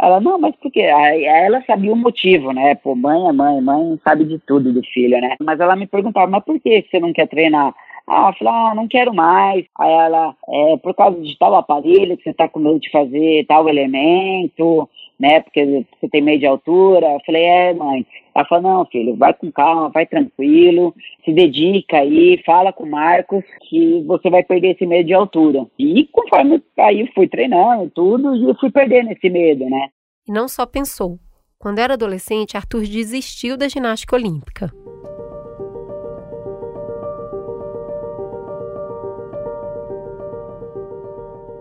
Ela, 0.00 0.18
não, 0.18 0.38
mas 0.38 0.56
por 0.56 0.72
quê? 0.72 0.80
Aí 0.80 1.26
ela 1.26 1.62
sabia 1.66 1.92
o 1.92 1.96
motivo, 1.96 2.52
né? 2.52 2.74
Pô, 2.76 2.94
mãe 2.94 3.28
é 3.28 3.32
mãe, 3.32 3.60
mãe 3.60 4.00
sabe 4.02 4.24
de 4.24 4.38
tudo 4.38 4.72
do 4.72 4.82
filho, 4.82 5.20
né? 5.20 5.36
Mas 5.42 5.60
ela 5.60 5.76
me 5.76 5.86
perguntava, 5.86 6.26
mas 6.26 6.42
por 6.42 6.58
que 6.58 6.86
você 6.90 6.98
não 6.98 7.12
quer 7.12 7.28
treinar? 7.28 7.74
Ah, 8.12 8.34
falei, 8.36 8.52
ah, 8.52 8.74
não 8.74 8.88
quero 8.88 9.14
mais. 9.14 9.64
Aí 9.78 9.92
ela, 9.92 10.34
é 10.48 10.76
por 10.78 10.92
causa 10.94 11.20
de 11.20 11.38
tal 11.38 11.54
aparelho 11.54 12.16
que 12.16 12.24
você 12.24 12.34
tá 12.34 12.48
com 12.48 12.58
medo 12.58 12.80
de 12.80 12.90
fazer 12.90 13.46
tal 13.46 13.68
elemento, 13.68 14.90
né? 15.16 15.38
Porque 15.38 15.86
você 16.00 16.08
tem 16.08 16.20
medo 16.20 16.40
de 16.40 16.46
altura. 16.46 17.06
Eu 17.06 17.20
falei, 17.24 17.44
é, 17.44 17.72
mãe. 17.72 18.04
Ela 18.34 18.44
falou, 18.46 18.62
não, 18.64 18.86
filho, 18.86 19.14
vai 19.14 19.32
com 19.32 19.52
calma, 19.52 19.90
vai 19.90 20.06
tranquilo, 20.06 20.92
se 21.24 21.32
dedica 21.32 21.98
aí, 21.98 22.42
fala 22.44 22.72
com 22.72 22.82
o 22.82 22.90
Marcos 22.90 23.44
que 23.68 24.02
você 24.02 24.28
vai 24.28 24.42
perder 24.42 24.74
esse 24.74 24.86
medo 24.86 25.06
de 25.06 25.14
altura. 25.14 25.64
E 25.78 26.04
conforme 26.06 26.60
aí 26.80 27.08
fui 27.14 27.28
treinando 27.28 27.90
tudo, 27.90 28.34
e 28.34 28.54
fui 28.58 28.72
perdendo 28.72 29.12
esse 29.12 29.30
medo, 29.30 29.70
né? 29.70 29.88
E 30.26 30.32
não 30.32 30.48
só 30.48 30.66
pensou. 30.66 31.16
Quando 31.60 31.78
era 31.78 31.94
adolescente, 31.94 32.56
Arthur 32.56 32.82
desistiu 32.82 33.56
da 33.56 33.68
ginástica 33.68 34.16
olímpica. 34.16 34.72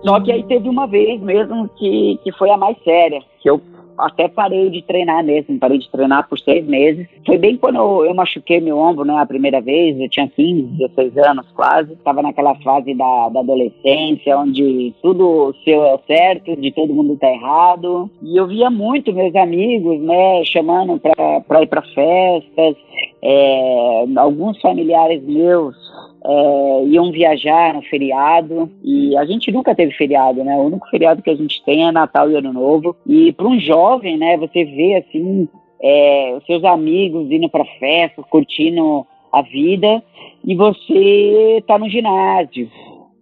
Só 0.04 0.20
que 0.20 0.32
aí 0.32 0.44
teve 0.44 0.70
uma 0.70 0.88
vez 0.88 1.22
mesmo 1.22 1.70
que, 1.78 2.20
que 2.24 2.32
foi 2.34 2.50
a 2.50 2.58
mais 2.58 2.78
séria, 2.84 3.22
que 3.42 3.50
eu 3.50 3.62
até 4.00 4.30
parei 4.30 4.70
de 4.70 4.82
treinar 4.82 5.24
mesmo, 5.24 5.60
parei 5.60 5.78
de 5.78 5.90
treinar 5.90 6.28
por 6.28 6.40
seis 6.40 6.66
meses. 6.66 7.06
Foi 7.26 7.38
bem 7.38 7.58
quando 7.58 8.06
eu, 8.06 8.14
machuquei 8.14 8.62
meu 8.62 8.78
ombro, 8.78 9.04
né, 9.04 9.18
a 9.18 9.26
primeira 9.26 9.60
vez, 9.60 10.00
eu 10.00 10.10
tinha 10.10 10.28
15, 10.28 10.78
16 10.78 11.18
anos 11.18 11.46
quase, 11.54 11.94
estava 11.94 12.22
naquela 12.22 12.56
fase 12.56 12.94
da, 12.94 13.30
da 13.30 13.42
adolescência, 13.42 14.38
onde 14.38 14.94
tudo 15.02 15.54
seu 15.66 15.84
é 15.84 16.00
certo, 16.08 16.56
de 16.56 16.72
todo 16.72 16.94
mundo 16.94 17.18
tá 17.18 17.30
errado, 17.30 18.10
e 18.24 18.40
eu 18.40 18.48
via 18.48 18.70
muito 18.70 19.14
meus 19.14 19.36
amigos, 19.36 20.00
né, 20.00 20.44
chamando 20.46 21.00
para 21.00 21.62
ir 21.62 21.68
para 21.68 21.82
festas, 21.82 22.76
é, 23.22 24.06
alguns 24.16 24.60
familiares 24.62 25.22
meus 25.24 25.76
é, 26.24 26.84
iam 26.88 27.12
viajar 27.12 27.74
no 27.74 27.82
feriado 27.82 28.70
e 28.84 29.16
a 29.18 29.26
gente 29.26 29.52
nunca 29.52 29.74
teve 29.74 29.94
feriado, 29.94 30.44
né? 30.44 30.56
O 30.56 30.66
único 30.66 30.90
feriado 30.90 31.22
que 31.22 31.30
a 31.30 31.36
gente 31.36 31.64
tem 31.64 31.88
é 31.88 31.92
Natal 31.92 32.30
e 32.30 32.36
Ano 32.36 32.52
Novo. 32.52 32.96
E 33.08 33.32
para 33.32 33.48
um 33.48 33.60
jovem, 33.60 34.18
né? 34.18 34.38
Você 34.38 34.66
vê 34.66 34.96
assim 34.96 35.48
é, 35.82 36.36
os 36.38 36.46
seus 36.46 36.64
amigos 36.64 37.32
indo 37.32 37.50
para 37.50 37.64
festa, 37.80 38.22
curtindo 38.24 39.06
a 39.32 39.42
vida 39.42 40.04
e 40.44 40.56
você 40.56 41.64
tá 41.68 41.78
no 41.78 41.90
ginásio, 41.90 42.70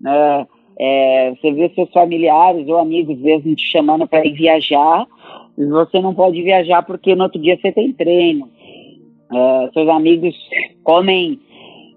né? 0.02 0.48
É, 0.80 1.32
você 1.32 1.52
vê 1.52 1.70
seus 1.70 1.92
familiares 1.92 2.68
ou 2.68 2.78
amigos 2.78 3.18
mesmo 3.18 3.56
te 3.56 3.66
chamando 3.66 4.08
para 4.08 4.26
ir 4.26 4.34
viajar, 4.34 5.08
você 5.58 6.00
não 6.00 6.14
pode 6.14 6.40
viajar 6.44 6.84
porque 6.84 7.16
no 7.16 7.24
outro 7.24 7.42
dia 7.42 7.58
você 7.60 7.72
tem 7.72 7.92
treino. 7.92 8.48
É, 9.34 9.70
seus 9.74 9.90
amigos 9.90 10.36
comem 10.84 11.40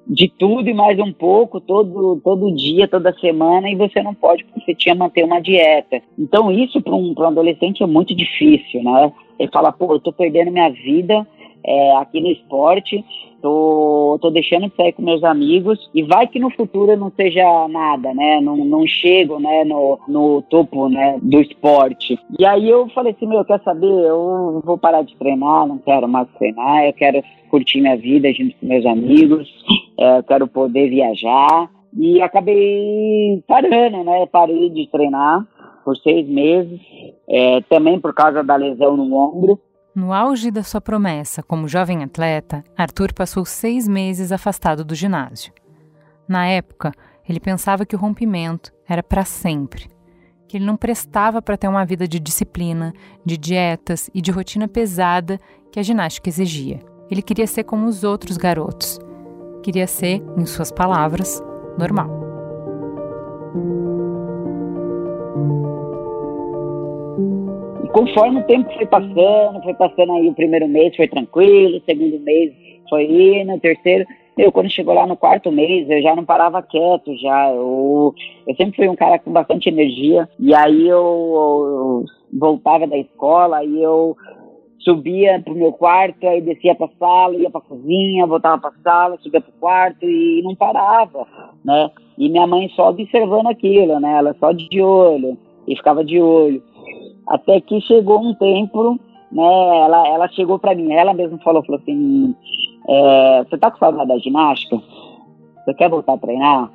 de 0.06 0.28
tudo 0.28 0.68
e 0.68 0.74
mais 0.74 0.98
um 0.98 1.12
pouco 1.12 1.60
todo, 1.60 2.20
todo 2.22 2.54
dia, 2.54 2.88
toda 2.88 3.12
semana, 3.18 3.70
e 3.70 3.76
você 3.76 4.02
não 4.02 4.14
pode, 4.14 4.44
porque 4.44 4.60
você 4.60 4.74
tinha 4.74 4.94
manter 4.94 5.24
uma 5.24 5.40
dieta. 5.40 6.02
Então, 6.18 6.50
isso 6.50 6.80
para 6.82 6.94
um, 6.94 7.14
um 7.16 7.24
adolescente 7.24 7.82
é 7.82 7.86
muito 7.86 8.14
difícil, 8.14 8.82
né? 8.82 9.12
Ele 9.38 9.50
fala, 9.50 9.72
pô, 9.72 9.94
eu 9.94 10.00
tô 10.00 10.12
perdendo 10.12 10.50
minha 10.50 10.70
vida 10.70 11.26
é, 11.64 11.96
aqui 11.96 12.20
no 12.20 12.30
esporte, 12.30 13.04
tô, 13.40 14.18
tô 14.20 14.30
deixando 14.30 14.68
de 14.68 14.76
sair 14.76 14.92
com 14.92 15.02
meus 15.02 15.22
amigos 15.24 15.90
e 15.94 16.02
vai 16.02 16.26
que 16.26 16.38
no 16.38 16.50
futuro 16.50 16.96
não 16.96 17.10
seja 17.16 17.42
nada, 17.68 18.12
né? 18.14 18.40
Não, 18.40 18.56
não 18.56 18.86
chego, 18.86 19.38
né, 19.38 19.64
no, 19.64 19.98
no 20.06 20.42
topo, 20.42 20.88
né, 20.88 21.18
do 21.22 21.40
esporte. 21.40 22.18
E 22.38 22.44
aí 22.44 22.68
eu 22.68 22.88
falei 22.90 23.12
assim, 23.12 23.26
meu, 23.26 23.44
quer 23.44 23.60
saber? 23.62 23.86
Eu 23.86 24.62
vou 24.64 24.78
parar 24.78 25.02
de 25.02 25.16
treinar, 25.16 25.66
não 25.66 25.78
quero 25.78 26.08
mais 26.08 26.28
treinar, 26.38 26.84
eu 26.84 26.92
quero 26.92 27.22
curtir 27.50 27.80
minha 27.80 27.96
vida 27.96 28.32
junto 28.32 28.54
com 28.56 28.66
meus 28.66 28.86
amigos, 28.86 29.48
é, 29.98 30.18
eu 30.18 30.22
quero 30.22 30.46
poder 30.46 30.88
viajar. 30.88 31.70
E 31.96 32.22
acabei 32.22 33.42
parando, 33.48 34.04
né? 34.04 34.24
Parei 34.26 34.70
de 34.70 34.86
treinar 34.88 35.44
por 35.84 35.96
seis 35.96 36.28
meses, 36.28 36.80
é, 37.28 37.60
também 37.62 37.98
por 37.98 38.14
causa 38.14 38.44
da 38.44 38.54
lesão 38.54 38.96
no 38.96 39.12
ombro. 39.14 39.58
No 40.00 40.14
auge 40.14 40.50
da 40.50 40.62
sua 40.62 40.80
promessa 40.80 41.42
como 41.42 41.68
jovem 41.68 42.02
atleta, 42.02 42.64
Arthur 42.74 43.12
passou 43.12 43.44
seis 43.44 43.86
meses 43.86 44.32
afastado 44.32 44.82
do 44.82 44.94
ginásio. 44.94 45.52
Na 46.26 46.46
época, 46.46 46.90
ele 47.28 47.38
pensava 47.38 47.84
que 47.84 47.94
o 47.94 47.98
rompimento 47.98 48.72
era 48.88 49.02
para 49.02 49.26
sempre, 49.26 49.90
que 50.48 50.56
ele 50.56 50.64
não 50.64 50.74
prestava 50.74 51.42
para 51.42 51.58
ter 51.58 51.68
uma 51.68 51.84
vida 51.84 52.08
de 52.08 52.18
disciplina, 52.18 52.94
de 53.26 53.36
dietas 53.36 54.08
e 54.14 54.22
de 54.22 54.30
rotina 54.30 54.66
pesada 54.66 55.38
que 55.70 55.78
a 55.78 55.82
ginástica 55.82 56.30
exigia. 56.30 56.80
Ele 57.10 57.20
queria 57.20 57.46
ser 57.46 57.64
como 57.64 57.84
os 57.86 58.02
outros 58.02 58.38
garotos. 58.38 58.98
Queria 59.62 59.86
ser, 59.86 60.22
em 60.34 60.46
suas 60.46 60.72
palavras, 60.72 61.42
normal. 61.76 62.19
Conforme 67.92 68.40
o 68.40 68.44
tempo 68.44 68.72
foi 68.74 68.86
passando, 68.86 69.62
foi 69.62 69.74
passando 69.74 70.12
aí 70.12 70.28
o 70.28 70.34
primeiro 70.34 70.68
mês 70.68 70.94
foi 70.96 71.08
tranquilo, 71.08 71.78
o 71.78 71.84
segundo 71.84 72.18
mês 72.20 72.52
foi 72.88 73.04
indo, 73.04 73.54
o 73.54 73.60
terceiro. 73.60 74.06
Eu, 74.36 74.50
quando 74.50 74.70
chegou 74.70 74.94
lá 74.94 75.06
no 75.06 75.16
quarto 75.16 75.52
mês, 75.52 75.88
eu 75.90 76.00
já 76.00 76.16
não 76.16 76.24
parava 76.24 76.62
quieto, 76.62 77.14
já. 77.18 77.50
Eu, 77.50 78.14
eu 78.46 78.54
sempre 78.56 78.76
fui 78.76 78.88
um 78.88 78.96
cara 78.96 79.18
com 79.18 79.30
bastante 79.32 79.68
energia. 79.68 80.28
E 80.38 80.54
aí 80.54 80.88
eu, 80.88 80.96
eu 80.98 82.04
voltava 82.38 82.86
da 82.86 82.96
escola 82.96 83.62
e 83.64 83.82
eu 83.82 84.16
subia 84.78 85.40
pro 85.44 85.54
meu 85.54 85.72
quarto, 85.72 86.26
aí 86.26 86.40
descia 86.40 86.74
pra 86.74 86.88
sala, 86.98 87.34
ia 87.36 87.50
pra 87.50 87.60
cozinha, 87.60 88.26
voltava 88.26 88.58
pra 88.60 88.72
sala, 88.82 89.18
subia 89.20 89.40
pro 89.40 89.52
quarto 89.60 90.06
e 90.06 90.40
não 90.42 90.54
parava, 90.54 91.26
né? 91.62 91.90
E 92.16 92.28
minha 92.28 92.46
mãe 92.46 92.68
só 92.70 92.88
observando 92.88 93.48
aquilo, 93.48 94.00
né? 94.00 94.16
Ela 94.16 94.34
só 94.40 94.52
de 94.52 94.80
olho 94.80 95.36
e 95.66 95.76
ficava 95.76 96.02
de 96.02 96.20
olho. 96.20 96.62
Até 97.30 97.60
que 97.60 97.80
chegou 97.82 98.20
um 98.20 98.34
tempo, 98.34 98.98
né? 99.30 99.78
Ela, 99.84 100.08
ela 100.08 100.28
chegou 100.30 100.58
para 100.58 100.74
mim, 100.74 100.92
ela 100.92 101.14
mesma 101.14 101.38
falou, 101.38 101.64
falou 101.64 101.80
assim, 101.80 102.34
é, 102.88 103.44
você 103.44 103.56
tá 103.56 103.70
com 103.70 103.78
saudade 103.78 104.08
da 104.08 104.18
ginástica? 104.18 104.76
Você 105.64 105.74
quer 105.74 105.88
voltar 105.88 106.14
a 106.14 106.18
treinar? 106.18 106.70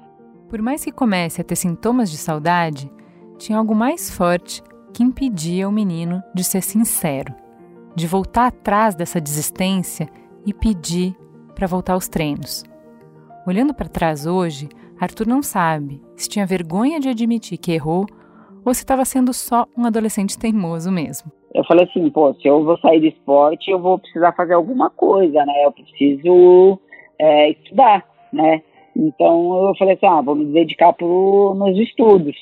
Por 0.50 0.62
mais 0.62 0.86
que 0.86 0.92
comece 0.92 1.42
a 1.42 1.44
ter 1.44 1.58
sintomas 1.58 2.10
de 2.10 2.16
saudade, 2.16 2.90
tinha 3.38 3.58
algo 3.58 3.76
mais 3.76 4.10
forte 4.10 4.64
que 4.94 5.04
impedia 5.04 5.68
o 5.68 5.72
menino 5.72 6.24
de 6.34 6.44
ser 6.44 6.62
sincero, 6.62 7.36
de 7.94 8.08
voltar 8.08 8.48
atrás 8.48 8.96
dessa 8.96 9.20
desistência 9.20 10.08
e 10.46 10.54
pedir 10.54 11.14
para 11.54 11.68
voltar 11.68 11.94
aos 11.94 12.08
treinos. 12.08 12.64
Olhando 13.46 13.74
para 13.74 13.90
trás 13.90 14.26
hoje, 14.26 14.70
Arthur 15.00 15.28
não 15.28 15.44
sabe 15.44 16.02
se 16.16 16.30
tinha 16.30 16.46
vergonha 16.46 17.00
de 17.00 17.10
admitir 17.10 17.58
que 17.58 17.74
errou 17.74 18.06
ou 18.66 18.74
se 18.74 18.82
estava 18.82 19.06
sendo 19.06 19.32
só 19.34 19.68
um 19.78 19.86
adolescente 19.86 20.38
teimoso 20.38 20.92
mesmo. 20.92 21.32
Eu 21.54 21.64
falei 21.64 21.86
assim, 21.86 22.10
pô, 22.10 22.34
se 22.34 22.48
eu 22.48 22.64
vou 22.64 22.78
sair 22.80 23.00
do 23.00 23.06
esporte, 23.06 23.72
eu 23.72 23.80
vou 23.80 24.00
precisar 24.00 24.34
fazer 24.34 24.56
alguma 24.56 24.90
coisa, 24.90 25.46
né? 25.46 25.54
Eu 25.64 25.72
preciso 25.72 26.80
é, 27.20 27.52
estudar, 27.52 28.04
né? 28.34 28.62
Então 28.96 29.68
eu 29.68 29.76
falei 29.76 29.94
assim, 29.94 30.06
ah, 30.06 30.22
vou 30.22 30.36
me 30.36 30.46
dedicar 30.46 30.92
pro, 30.94 31.54
nos 31.56 31.78
estudos. 31.78 32.36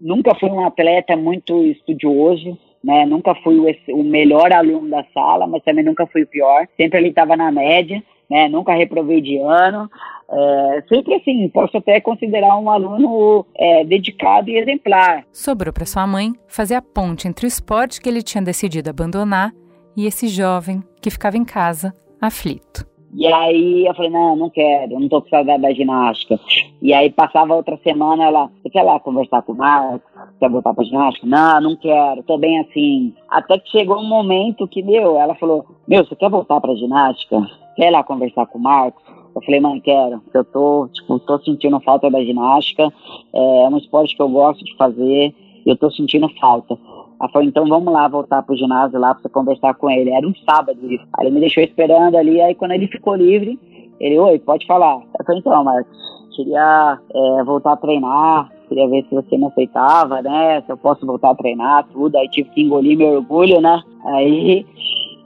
Nunca 0.00 0.34
fui 0.34 0.50
um 0.50 0.64
atleta 0.66 1.16
muito 1.16 1.64
estudioso, 1.64 2.58
né? 2.82 3.06
Nunca 3.06 3.34
fui 3.36 3.58
o, 3.58 3.94
o 3.94 4.04
melhor 4.04 4.52
aluno 4.52 4.90
da 4.90 5.04
sala, 5.14 5.46
mas 5.46 5.62
também 5.62 5.84
nunca 5.84 6.06
fui 6.06 6.22
o 6.22 6.26
pior. 6.26 6.66
Sempre 6.76 6.98
ele 6.98 7.08
estava 7.08 7.36
na 7.36 7.50
média 7.52 8.02
né? 8.30 8.48
Nunca 8.48 8.72
reprovei 8.72 9.20
de 9.20 9.38
ano. 9.38 9.90
É, 10.32 10.84
sempre 10.88 11.14
assim, 11.14 11.48
posso 11.48 11.76
até 11.76 12.00
considerar 12.00 12.56
um 12.56 12.70
aluno 12.70 13.44
é, 13.56 13.84
dedicado 13.84 14.48
e 14.48 14.56
exemplar. 14.56 15.24
Sobrou 15.32 15.72
para 15.72 15.84
sua 15.84 16.06
mãe 16.06 16.32
fazer 16.46 16.76
a 16.76 16.82
ponte 16.82 17.26
entre 17.26 17.46
o 17.46 17.48
esporte 17.48 18.00
que 18.00 18.08
ele 18.08 18.22
tinha 18.22 18.42
decidido 18.42 18.88
abandonar 18.88 19.52
e 19.96 20.06
esse 20.06 20.28
jovem 20.28 20.82
que 21.02 21.10
ficava 21.10 21.36
em 21.36 21.44
casa, 21.44 21.92
aflito. 22.20 22.88
E 23.12 23.26
aí 23.26 23.86
eu 23.86 23.94
falei, 23.94 24.10
não, 24.10 24.36
não 24.36 24.48
quero, 24.48 25.00
não 25.00 25.08
tô 25.08 25.20
com 25.20 25.28
saudade 25.28 25.60
da 25.60 25.72
ginástica. 25.72 26.38
E 26.80 26.94
aí 26.94 27.10
passava 27.10 27.56
outra 27.56 27.76
semana, 27.82 28.24
ela, 28.24 28.50
você 28.62 28.70
quer 28.70 28.82
lá 28.82 29.00
conversar 29.00 29.42
com 29.42 29.52
o 29.52 29.56
Marcos? 29.56 30.08
Quer 30.38 30.48
voltar 30.48 30.72
pra 30.72 30.84
ginástica? 30.84 31.26
Não, 31.26 31.60
não 31.60 31.76
quero, 31.76 32.22
tô 32.22 32.38
bem 32.38 32.60
assim. 32.60 33.12
Até 33.28 33.58
que 33.58 33.68
chegou 33.70 33.98
um 33.98 34.08
momento 34.08 34.68
que, 34.68 34.80
meu, 34.82 35.18
ela 35.18 35.34
falou, 35.34 35.66
meu, 35.88 36.04
você 36.04 36.14
quer 36.14 36.30
voltar 36.30 36.60
pra 36.60 36.74
ginástica? 36.76 37.36
Quer 37.80 37.90
lá 37.90 38.04
conversar 38.04 38.46
com 38.46 38.58
o 38.58 38.62
Marcos? 38.62 39.02
Eu 39.34 39.40
falei, 39.40 39.58
mãe, 39.58 39.80
quero. 39.80 40.20
Eu 40.34 40.44
tô, 40.44 40.86
tipo, 40.92 41.18
tô 41.20 41.38
sentindo 41.38 41.80
falta 41.80 42.10
da 42.10 42.22
ginástica. 42.22 42.92
É 43.34 43.68
um 43.70 43.78
esporte 43.78 44.14
que 44.14 44.20
eu 44.20 44.28
gosto 44.28 44.62
de 44.62 44.76
fazer 44.76 45.34
e 45.64 45.70
eu 45.70 45.76
tô 45.78 45.90
sentindo 45.90 46.28
falta. 46.38 46.76
Ela 47.18 47.30
falou, 47.30 47.48
então 47.48 47.66
vamos 47.66 47.90
lá 47.90 48.06
voltar 48.06 48.42
pro 48.42 48.56
ginásio 48.56 48.98
lá 48.98 49.14
pra 49.14 49.22
você 49.22 49.28
conversar 49.30 49.74
com 49.74 49.90
ele. 49.90 50.10
Era 50.10 50.28
um 50.28 50.34
sábado 50.44 50.78
isso. 50.92 51.04
Aí 51.16 51.26
ele 51.26 51.34
me 51.34 51.40
deixou 51.40 51.62
esperando 51.62 52.16
ali, 52.16 52.38
aí 52.42 52.54
quando 52.54 52.72
ele 52.72 52.86
ficou 52.86 53.14
livre, 53.14 53.58
ele, 53.98 54.18
oi, 54.18 54.38
pode 54.38 54.66
falar. 54.66 54.96
Eu 55.18 55.24
falei, 55.24 55.40
então, 55.40 55.64
Marcos, 55.64 55.90
queria 56.36 56.98
é, 57.14 57.44
voltar 57.44 57.72
a 57.72 57.76
treinar, 57.76 58.50
queria 58.68 58.88
ver 58.88 59.04
se 59.04 59.14
você 59.14 59.38
me 59.38 59.46
aceitava, 59.46 60.20
né? 60.20 60.60
Se 60.66 60.72
eu 60.72 60.76
posso 60.76 61.06
voltar 61.06 61.30
a 61.30 61.34
treinar, 61.34 61.86
tudo. 61.92 62.18
Aí 62.18 62.28
tive 62.28 62.50
que 62.50 62.62
engolir 62.62 62.98
meu 62.98 63.14
orgulho, 63.14 63.60
né? 63.60 63.80
Aí 64.04 64.66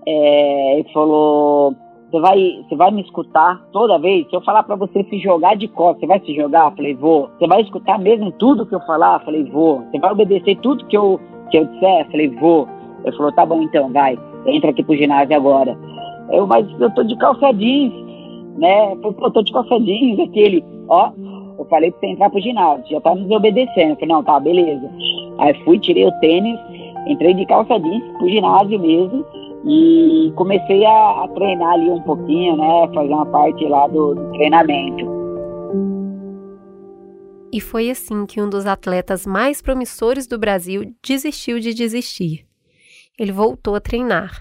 é, 0.07 0.79
ele 0.79 0.89
falou, 0.93 1.75
você 2.15 2.21
vai, 2.21 2.65
você 2.69 2.77
vai 2.77 2.91
me 2.93 3.03
escutar 3.03 3.61
toda 3.73 3.99
vez? 3.99 4.29
Se 4.29 4.37
eu 4.37 4.41
falar 4.43 4.63
para 4.63 4.77
você 4.77 5.03
se 5.05 5.19
jogar 5.19 5.57
de 5.57 5.67
costas, 5.67 6.01
você 6.01 6.07
vai 6.07 6.21
se 6.21 6.33
jogar? 6.33 6.71
Falei, 6.71 6.95
vou. 6.95 7.29
Você 7.37 7.47
vai 7.49 7.63
escutar 7.63 7.99
mesmo 7.99 8.31
tudo 8.33 8.67
que 8.67 8.75
eu 8.75 8.81
falar? 8.83 9.19
Falei, 9.25 9.43
vou. 9.45 9.83
Você 9.91 9.99
vai 9.99 10.13
obedecer 10.13 10.57
tudo 10.59 10.87
que 10.87 10.97
eu, 10.97 11.19
que 11.51 11.59
eu 11.59 11.65
disser? 11.65 12.07
Falei, 12.11 12.29
vou. 12.29 12.69
Ele 13.05 13.17
falou, 13.17 13.33
tá 13.33 13.45
bom 13.45 13.63
então, 13.63 13.93
vai. 13.93 14.17
Entra 14.47 14.71
aqui 14.71 14.85
pro 14.85 14.97
ginásio 14.97 15.35
agora. 15.35 15.77
Eu, 16.31 16.47
mas 16.47 16.65
eu 16.81 16.89
tô 16.95 17.03
de 17.03 17.17
calça 17.17 17.53
jeans, 17.53 17.93
né? 18.59 18.95
Falei, 18.97 19.13
pô, 19.15 19.31
tô 19.33 19.43
de 19.43 19.53
calça 19.53 19.81
jeans. 19.81 20.21
Aquele, 20.21 20.65
ó, 20.89 21.11
eu 21.59 21.65
falei 21.65 21.91
pra 21.91 21.99
você 21.99 22.07
entrar 22.07 22.31
pro 22.31 22.41
ginásio, 22.41 22.91
já 22.91 23.01
tá 23.01 23.13
me 23.13 23.23
desobedecendo. 23.23 23.91
Eu 23.91 23.97
falei, 23.97 24.15
não, 24.15 24.23
tá, 24.23 24.39
beleza. 24.39 24.89
Aí 25.39 25.53
fui, 25.65 25.81
tirei 25.81 26.07
o 26.07 26.21
tênis, 26.21 26.61
entrei 27.09 27.35
de 27.35 27.45
calça 27.47 27.77
jeans 27.81 28.05
pro 28.19 28.29
ginásio 28.29 28.79
mesmo 28.79 29.25
e 29.67 30.33
comecei 30.37 30.85
a, 30.85 31.25
a, 31.25 31.29
treinar 31.29 31.73
ali 31.73 31.91
um 31.91 32.03
pouquinho, 32.03 32.57
né? 32.57 32.89
Fazer 32.95 33.13
uma 33.13 33.27
parte 33.27 33.67
lá 33.67 33.87
do, 33.89 34.15
do 34.15 34.31
treinamento. 34.33 35.07
E 37.53 37.61
foi 37.61 37.89
assim 37.89 38.27
que 38.27 38.43
um 38.43 38.51
dos 38.51 38.67
atletas 38.67 39.25
mais 39.25 39.63
promissores 39.63 40.27
do 40.27 40.39
Brasil 40.39 40.93
desistiu 41.03 41.61
de 41.61 41.73
desistir. 41.73 42.45
Ele 43.19 43.31
voltou 43.31 43.77
a 43.77 43.81
treinar. 43.81 44.37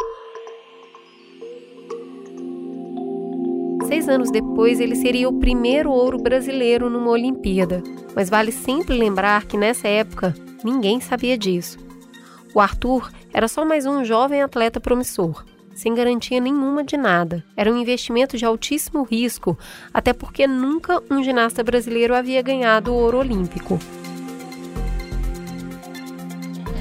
Seis 3.86 4.10
anos 4.10 4.32
depois, 4.32 4.80
ele 4.80 4.96
seria 4.96 5.30
o 5.30 5.40
primeiro 5.40 5.92
ouro 5.92 6.18
brasileiro 6.18 6.90
numa 6.90 7.12
Olimpíada. 7.12 7.84
Mas 8.16 8.30
vale 8.30 8.52
sempre 8.52 8.98
lembrar 8.98 9.46
que 9.46 9.58
nessa 9.58 9.88
época 9.88 10.34
ninguém 10.64 11.00
sabia 11.00 11.38
disso. 11.38 11.78
O 12.54 12.60
Arthur 12.60 13.12
era 13.34 13.48
só 13.48 13.66
mais 13.66 13.86
um 13.86 14.06
jovem 14.06 14.44
atleta 14.44 14.80
promissor, 14.80 15.44
sem 15.74 15.94
garantia 15.96 16.40
nenhuma 16.40 16.84
de 16.84 16.96
nada. 16.96 17.44
Era 17.58 17.72
um 17.72 17.78
investimento 17.78 18.38
de 18.38 18.46
altíssimo 18.46 19.04
risco, 19.04 19.58
até 19.92 20.14
porque 20.14 20.46
nunca 20.46 21.02
um 21.10 21.24
ginasta 21.24 21.64
brasileiro 21.64 22.14
havia 22.14 22.42
ganhado 22.42 22.94
o 22.94 22.96
ouro 22.96 23.18
olímpico. 23.18 23.80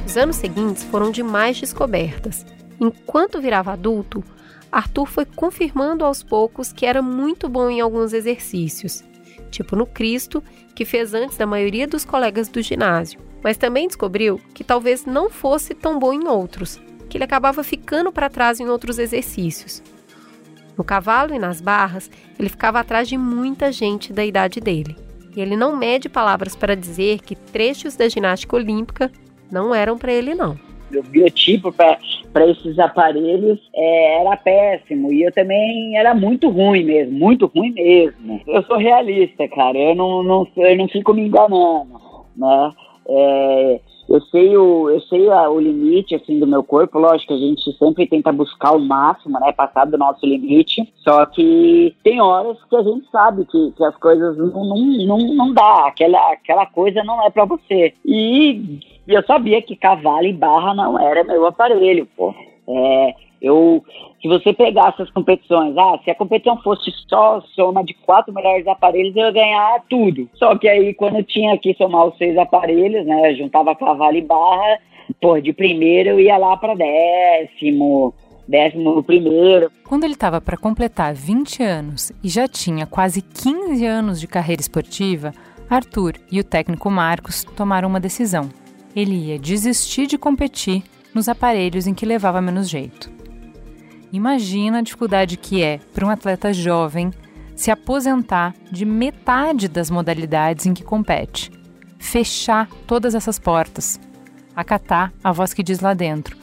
Os 0.07 0.17
anos 0.17 0.37
seguintes 0.37 0.83
foram 0.85 1.11
de 1.11 1.23
mais 1.23 1.59
descobertas. 1.59 2.45
Enquanto 2.79 3.41
virava 3.41 3.73
adulto, 3.73 4.23
Arthur 4.71 5.07
foi 5.07 5.25
confirmando 5.25 6.05
aos 6.05 6.23
poucos 6.23 6.71
que 6.71 6.85
era 6.85 7.01
muito 7.01 7.49
bom 7.49 7.71
em 7.71 7.81
alguns 7.81 8.13
exercícios, 8.13 9.03
tipo 9.53 9.77
no 9.77 9.87
Cristo, 9.87 10.43
que 10.75 10.85
fez 10.85 11.15
antes 11.15 11.37
da 11.37 11.47
maioria 11.47 11.87
dos 11.87 12.05
colegas 12.05 12.49
do 12.49 12.61
ginásio 12.61 13.21
mas 13.43 13.57
também 13.57 13.89
descobriu 13.89 14.41
que 14.55 14.63
talvez 14.63 15.05
não 15.05 15.29
fosse 15.29 15.75
tão 15.75 15.99
bom 15.99 16.13
em 16.13 16.29
outros, 16.29 16.81
que 17.09 17.17
ele 17.17 17.25
acabava 17.25 17.63
ficando 17.65 18.13
para 18.13 18.31
trás 18.31 18.61
em 18.61 18.69
outros 18.69 18.99
exercícios. 18.99 19.83
No 20.79 20.85
cavalo 20.85 21.35
e 21.35 21.39
nas 21.39 21.61
barras, 21.61 22.11
ele 22.39 22.49
ficava 22.49 22.81
atrás 22.81 23.09
de 23.09 23.19
muita 23.19 23.71
gente 23.71 24.13
da 24.13 24.25
idade 24.25 24.61
dele. 24.61 24.97
E 25.35 25.41
ele 25.41 25.57
não 25.57 25.77
mede 25.77 26.09
palavras 26.09 26.55
para 26.55 26.77
dizer 26.77 27.21
que 27.21 27.35
trechos 27.35 27.97
da 27.97 28.09
ginástica 28.09 28.57
olímpica 28.57 29.11
não 29.51 29.75
eram 29.75 29.99
para 29.99 30.13
ele, 30.13 30.35
não. 30.35 30.59
O 30.99 31.03
biotipo 31.03 31.73
para 31.73 32.47
esses 32.47 32.79
aparelhos 32.79 33.59
é, 33.75 34.21
era 34.21 34.37
péssimo 34.37 35.13
e 35.13 35.23
eu 35.23 35.33
também 35.33 35.97
era 35.97 36.15
muito 36.15 36.49
ruim 36.49 36.85
mesmo, 36.85 37.19
muito 37.19 37.47
ruim 37.47 37.73
mesmo. 37.73 38.41
Eu 38.47 38.63
sou 38.65 38.77
realista, 38.77 39.49
cara, 39.49 39.79
eu 39.79 39.95
não, 39.95 40.23
não, 40.23 40.49
eu 40.57 40.77
não 40.77 40.89
fico 40.89 41.15
me 41.15 41.23
enganando, 41.23 42.01
né? 42.37 42.71
É, 43.09 43.81
eu 44.09 44.21
sei, 44.23 44.57
o, 44.57 44.91
eu 44.91 45.01
sei 45.03 45.29
a, 45.31 45.49
o 45.49 45.59
limite 45.61 46.15
assim 46.15 46.39
do 46.39 46.47
meu 46.47 46.63
corpo, 46.63 46.99
lógico 46.99 47.33
a 47.33 47.37
gente 47.37 47.73
sempre 47.79 48.07
tenta 48.07 48.33
buscar 48.33 48.73
o 48.73 48.81
máximo, 48.81 49.39
né, 49.41 49.53
passar 49.53 49.87
do 49.87 49.97
nosso 49.97 50.25
limite, 50.27 50.93
só 50.97 51.25
que 51.27 51.97
tem 52.03 52.21
horas 52.21 52.59
que 52.69 52.77
a 52.77 52.83
gente 52.83 53.09
sabe 53.11 53.45
que, 53.47 53.73
que 53.73 53.85
as 53.85 53.97
coisas 53.97 54.37
não, 54.37 54.65
não, 54.65 54.77
não, 55.07 55.19
não 55.35 55.55
dá, 55.55 55.87
aquela, 55.87 56.33
aquela 56.33 56.67
coisa 56.67 57.03
não 57.05 57.25
é 57.25 57.31
para 57.31 57.45
você. 57.45 57.95
E 58.05 58.81
eu 59.09 59.23
sabia 59.25 59.63
que 59.63 59.77
cavalo 59.77 60.27
e 60.27 60.33
barra 60.33 60.75
não 60.75 60.99
era 60.99 61.25
meu 61.25 61.47
aparelho, 61.47 62.07
pô. 62.17 62.35
É, 62.69 63.15
eu, 63.43 63.85
se 64.21 64.29
você 64.29 64.53
pegasse 64.53 65.03
as 65.03 65.11
competições, 65.11 65.77
ah, 65.77 65.99
se 66.05 66.11
a 66.11 66.15
competição 66.15 66.57
fosse 66.63 66.93
só 67.09 67.41
soma 67.55 67.85
de 67.85 67.93
quatro 67.95 68.33
melhores 68.33 68.67
aparelhos, 68.69 69.17
eu 69.17 69.25
ia 69.25 69.33
ganhar 69.33 69.83
tudo. 69.91 70.29
Só 70.35 70.57
que 70.57 70.69
aí, 70.69 70.95
quando 70.95 71.17
eu 71.17 71.25
tinha 71.25 71.59
que 71.59 71.75
somar 71.75 72.07
os 72.07 72.17
seis 72.17 72.39
aparelhos, 72.39 73.05
né, 73.05 73.35
juntava 73.35 73.75
cavalo 73.75 74.17
e 74.17 74.23
barra, 74.23 74.79
pô, 75.21 75.41
de 75.41 75.53
primeiro 75.53 76.11
eu 76.11 76.21
ia 76.21 76.39
lá 76.39 76.57
para 76.57 76.75
décimo, 76.75 78.15
décimo 78.47 79.03
primeiro. 79.03 79.73
Quando 79.89 80.05
ele 80.05 80.15
estava 80.15 80.41
para 80.41 80.57
completar 80.57 81.13
20 81.13 81.63
anos 81.65 82.13
e 82.23 82.29
já 82.29 82.47
tinha 82.47 82.87
quase 82.87 83.23
15 83.23 83.85
anos 83.85 84.21
de 84.21 84.29
carreira 84.29 84.63
esportiva, 84.63 85.33
Arthur 85.69 86.15
e 86.31 86.39
o 86.39 86.45
técnico 86.45 86.89
Marcos 86.89 87.43
tomaram 87.57 87.89
uma 87.89 87.99
decisão. 87.99 88.49
Ele 88.95 89.31
ia 89.31 89.39
desistir 89.39 90.07
de 90.07 90.17
competir 90.17 90.85
nos 91.15 91.29
aparelhos 91.29 91.87
em 91.87 91.95
que 91.95 92.07
levava 92.07 92.41
menos 92.41 92.69
jeito. 92.69 93.11
Imagina 94.13 94.79
a 94.79 94.83
dificuldade 94.83 95.37
que 95.37 95.63
é 95.63 95.79
para 95.95 96.07
um 96.07 96.11
atleta 96.11 96.53
jovem 96.53 97.11
se 97.57 97.71
aposentar 97.71 98.55
de 98.71 98.85
metade 98.85 99.69
das 99.69 99.91
modalidades 99.91 100.67
em 100.67 100.75
que 100.75 100.85
compete, 100.85 101.51
fechar 101.99 102.69
todas 102.87 103.15
essas 103.15 103.39
portas, 103.39 104.01
acatar 104.55 105.13
a 105.23 105.33
voz 105.33 105.55
que 105.55 105.63
diz 105.63 105.81
lá 105.81 105.95
dentro: 105.95 106.37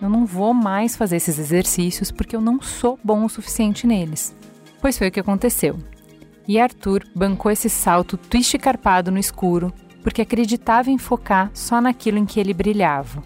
eu 0.00 0.10
não 0.10 0.26
vou 0.26 0.52
mais 0.52 0.94
fazer 0.96 1.16
esses 1.16 1.38
exercícios 1.38 2.10
porque 2.10 2.36
eu 2.36 2.40
não 2.40 2.60
sou 2.60 2.98
bom 3.02 3.24
o 3.24 3.28
suficiente 3.28 3.86
neles. 3.86 4.36
Pois 4.80 4.98
foi 4.98 5.08
o 5.08 5.10
que 5.10 5.20
aconteceu. 5.20 5.78
E 6.46 6.60
Arthur 6.60 7.02
bancou 7.14 7.50
esse 7.50 7.68
salto 7.68 8.16
twist 8.16 8.56
carpado 8.58 9.10
no 9.10 9.18
escuro 9.18 9.72
porque 10.02 10.22
acreditava 10.22 10.90
em 10.90 10.98
focar 10.98 11.50
só 11.52 11.80
naquilo 11.80 12.18
em 12.18 12.26
que 12.26 12.38
ele 12.38 12.54
brilhava. 12.54 13.22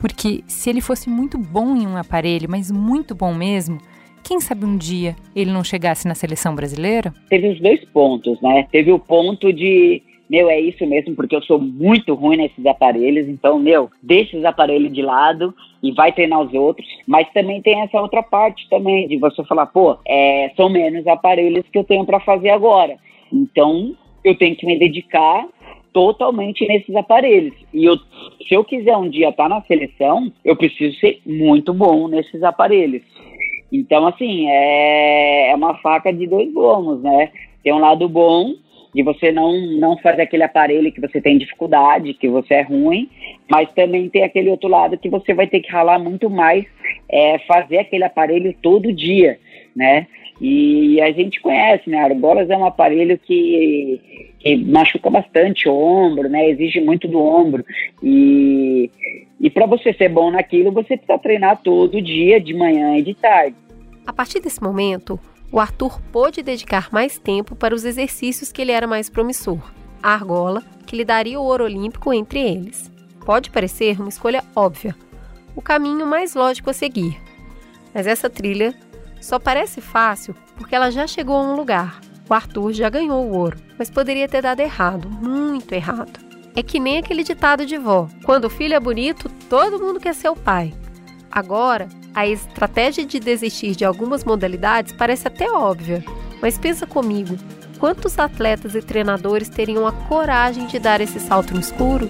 Porque 0.00 0.42
se 0.46 0.70
ele 0.70 0.80
fosse 0.80 1.08
muito 1.08 1.38
bom 1.38 1.76
em 1.76 1.86
um 1.86 1.96
aparelho, 1.96 2.48
mas 2.50 2.70
muito 2.70 3.14
bom 3.14 3.34
mesmo, 3.34 3.78
quem 4.24 4.40
sabe 4.40 4.64
um 4.64 4.76
dia 4.76 5.14
ele 5.36 5.52
não 5.52 5.62
chegasse 5.62 6.08
na 6.08 6.14
seleção 6.14 6.54
brasileira? 6.54 7.12
Teve 7.28 7.48
os 7.48 7.60
dois 7.60 7.84
pontos, 7.86 8.40
né? 8.40 8.66
Teve 8.72 8.90
o 8.90 8.98
ponto 8.98 9.52
de 9.52 10.02
meu, 10.30 10.48
é 10.48 10.60
isso 10.60 10.86
mesmo, 10.86 11.16
porque 11.16 11.34
eu 11.34 11.42
sou 11.42 11.58
muito 11.60 12.14
ruim 12.14 12.36
nesses 12.36 12.64
aparelhos, 12.64 13.28
então, 13.28 13.58
meu, 13.58 13.90
deixa 14.00 14.38
os 14.38 14.44
aparelhos 14.44 14.92
de 14.92 15.02
lado 15.02 15.52
e 15.82 15.90
vai 15.90 16.12
treinar 16.12 16.40
os 16.40 16.54
outros. 16.54 16.86
Mas 17.04 17.28
também 17.32 17.60
tem 17.60 17.80
essa 17.80 18.00
outra 18.00 18.22
parte 18.22 18.68
também, 18.70 19.08
de 19.08 19.18
você 19.18 19.42
falar, 19.44 19.66
pô, 19.66 19.98
é, 20.06 20.52
são 20.56 20.68
menos 20.68 21.04
aparelhos 21.08 21.66
que 21.72 21.76
eu 21.76 21.82
tenho 21.82 22.06
para 22.06 22.20
fazer 22.20 22.50
agora. 22.50 22.96
Então, 23.32 23.96
eu 24.22 24.36
tenho 24.36 24.54
que 24.54 24.64
me 24.64 24.78
dedicar 24.78 25.48
totalmente 25.92 26.66
nesses 26.66 26.94
aparelhos. 26.94 27.54
E 27.72 27.84
eu, 27.84 27.96
se 28.46 28.54
eu 28.54 28.64
quiser 28.64 28.96
um 28.96 29.08
dia 29.08 29.28
estar 29.28 29.44
tá 29.44 29.48
na 29.48 29.62
seleção, 29.62 30.32
eu 30.44 30.56
preciso 30.56 30.98
ser 30.98 31.20
muito 31.24 31.72
bom 31.72 32.08
nesses 32.08 32.42
aparelhos. 32.42 33.02
Então, 33.72 34.06
assim, 34.06 34.48
é, 34.48 35.50
é 35.50 35.54
uma 35.54 35.74
faca 35.78 36.12
de 36.12 36.26
dois 36.26 36.52
gomos, 36.52 37.02
né? 37.02 37.30
Tem 37.62 37.72
um 37.72 37.78
lado 37.78 38.08
bom 38.08 38.54
de 38.94 39.02
você 39.02 39.30
não, 39.30 39.52
não 39.78 39.96
fazer 39.98 40.22
aquele 40.22 40.42
aparelho 40.42 40.90
que 40.90 41.00
você 41.00 41.20
tem 41.20 41.38
dificuldade, 41.38 42.14
que 42.14 42.28
você 42.28 42.54
é 42.54 42.62
ruim, 42.62 43.08
mas 43.48 43.70
também 43.72 44.08
tem 44.08 44.24
aquele 44.24 44.50
outro 44.50 44.68
lado 44.68 44.98
que 44.98 45.08
você 45.08 45.32
vai 45.32 45.46
ter 45.46 45.60
que 45.60 45.70
ralar 45.70 45.98
muito 45.98 46.28
mais, 46.28 46.64
é, 47.08 47.38
fazer 47.40 47.78
aquele 47.78 48.04
aparelho 48.04 48.54
todo 48.60 48.92
dia, 48.92 49.38
né? 49.76 50.06
E 50.40 51.00
a 51.02 51.12
gente 51.12 51.38
conhece, 51.40 51.90
né? 51.90 51.98
Argolas 51.98 52.48
é 52.48 52.56
um 52.56 52.64
aparelho 52.64 53.18
que, 53.18 54.00
que 54.38 54.56
machuca 54.56 55.10
bastante 55.10 55.68
o 55.68 55.74
ombro, 55.74 56.30
né? 56.30 56.48
Exige 56.48 56.80
muito 56.80 57.06
do 57.06 57.18
ombro. 57.18 57.62
E, 58.02 58.90
e 59.38 59.50
para 59.50 59.66
você 59.66 59.92
ser 59.92 60.08
bom 60.08 60.30
naquilo, 60.30 60.72
você 60.72 60.96
precisa 60.96 61.18
treinar 61.18 61.60
todo 61.62 62.00
dia, 62.00 62.40
de 62.40 62.54
manhã 62.54 62.96
e 62.96 63.02
de 63.02 63.14
tarde. 63.14 63.54
A 64.06 64.12
partir 64.14 64.40
desse 64.40 64.62
momento, 64.62 65.20
o 65.52 65.60
Arthur 65.60 66.00
pôde 66.10 66.42
dedicar 66.42 66.88
mais 66.90 67.18
tempo 67.18 67.54
para 67.54 67.74
os 67.74 67.84
exercícios 67.84 68.50
que 68.50 68.62
ele 68.62 68.72
era 68.72 68.86
mais 68.86 69.10
promissor, 69.10 69.58
a 70.02 70.14
argola, 70.14 70.62
que 70.86 70.96
lhe 70.96 71.04
daria 71.04 71.38
o 71.38 71.44
ouro 71.44 71.64
olímpico 71.64 72.14
entre 72.14 72.40
eles. 72.40 72.90
Pode 73.26 73.50
parecer 73.50 74.00
uma 74.00 74.08
escolha 74.08 74.42
óbvia, 74.56 74.94
o 75.54 75.60
caminho 75.60 76.06
mais 76.06 76.34
lógico 76.34 76.70
a 76.70 76.72
seguir. 76.72 77.20
Mas 77.92 78.06
essa 78.06 78.30
trilha 78.30 78.74
só 79.20 79.38
parece 79.38 79.80
fácil 79.80 80.34
porque 80.56 80.74
ela 80.74 80.90
já 80.90 81.06
chegou 81.06 81.36
a 81.36 81.42
um 81.42 81.56
lugar. 81.56 82.00
O 82.28 82.34
Arthur 82.34 82.72
já 82.72 82.88
ganhou 82.88 83.26
o 83.26 83.36
ouro, 83.36 83.58
mas 83.78 83.90
poderia 83.90 84.28
ter 84.28 84.42
dado 84.42 84.60
errado, 84.60 85.08
muito 85.08 85.72
errado. 85.72 86.20
É 86.54 86.62
que 86.62 86.78
nem 86.78 86.98
aquele 86.98 87.24
ditado 87.24 87.64
de 87.66 87.76
vó: 87.76 88.08
quando 88.24 88.44
o 88.44 88.50
filho 88.50 88.74
é 88.74 88.80
bonito, 88.80 89.28
todo 89.48 89.80
mundo 89.80 90.00
quer 90.00 90.14
ser 90.14 90.28
o 90.28 90.36
pai. 90.36 90.72
Agora, 91.30 91.88
a 92.14 92.26
estratégia 92.26 93.04
de 93.04 93.20
desistir 93.20 93.76
de 93.76 93.84
algumas 93.84 94.24
modalidades 94.24 94.92
parece 94.92 95.28
até 95.28 95.50
óbvia, 95.50 96.04
mas 96.42 96.58
pensa 96.58 96.86
comigo: 96.86 97.36
quantos 97.78 98.18
atletas 98.18 98.74
e 98.74 98.82
treinadores 98.82 99.48
teriam 99.48 99.86
a 99.86 99.92
coragem 99.92 100.66
de 100.66 100.78
dar 100.78 101.00
esse 101.00 101.18
salto 101.18 101.54
no 101.54 101.60
escuro? 101.60 102.08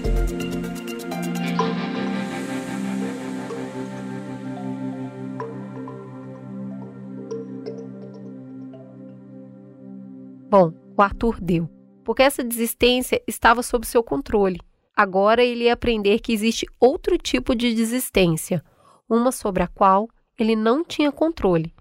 Bom, 10.51 10.73
o 10.97 11.01
Arthur 11.01 11.41
deu, 11.41 11.71
porque 12.05 12.25
essa 12.25 12.43
desistência 12.43 13.23
estava 13.25 13.63
sob 13.63 13.87
seu 13.87 14.03
controle. 14.03 14.61
Agora 14.97 15.45
ele 15.45 15.67
ia 15.67 15.75
aprender 15.75 16.19
que 16.19 16.33
existe 16.33 16.67
outro 16.81 17.17
tipo 17.17 17.55
de 17.55 17.73
desistência, 17.73 18.61
uma 19.09 19.31
sobre 19.31 19.63
a 19.63 19.69
qual 19.69 20.09
ele 20.37 20.57
não 20.57 20.83
tinha 20.83 21.13
controle: 21.13 21.73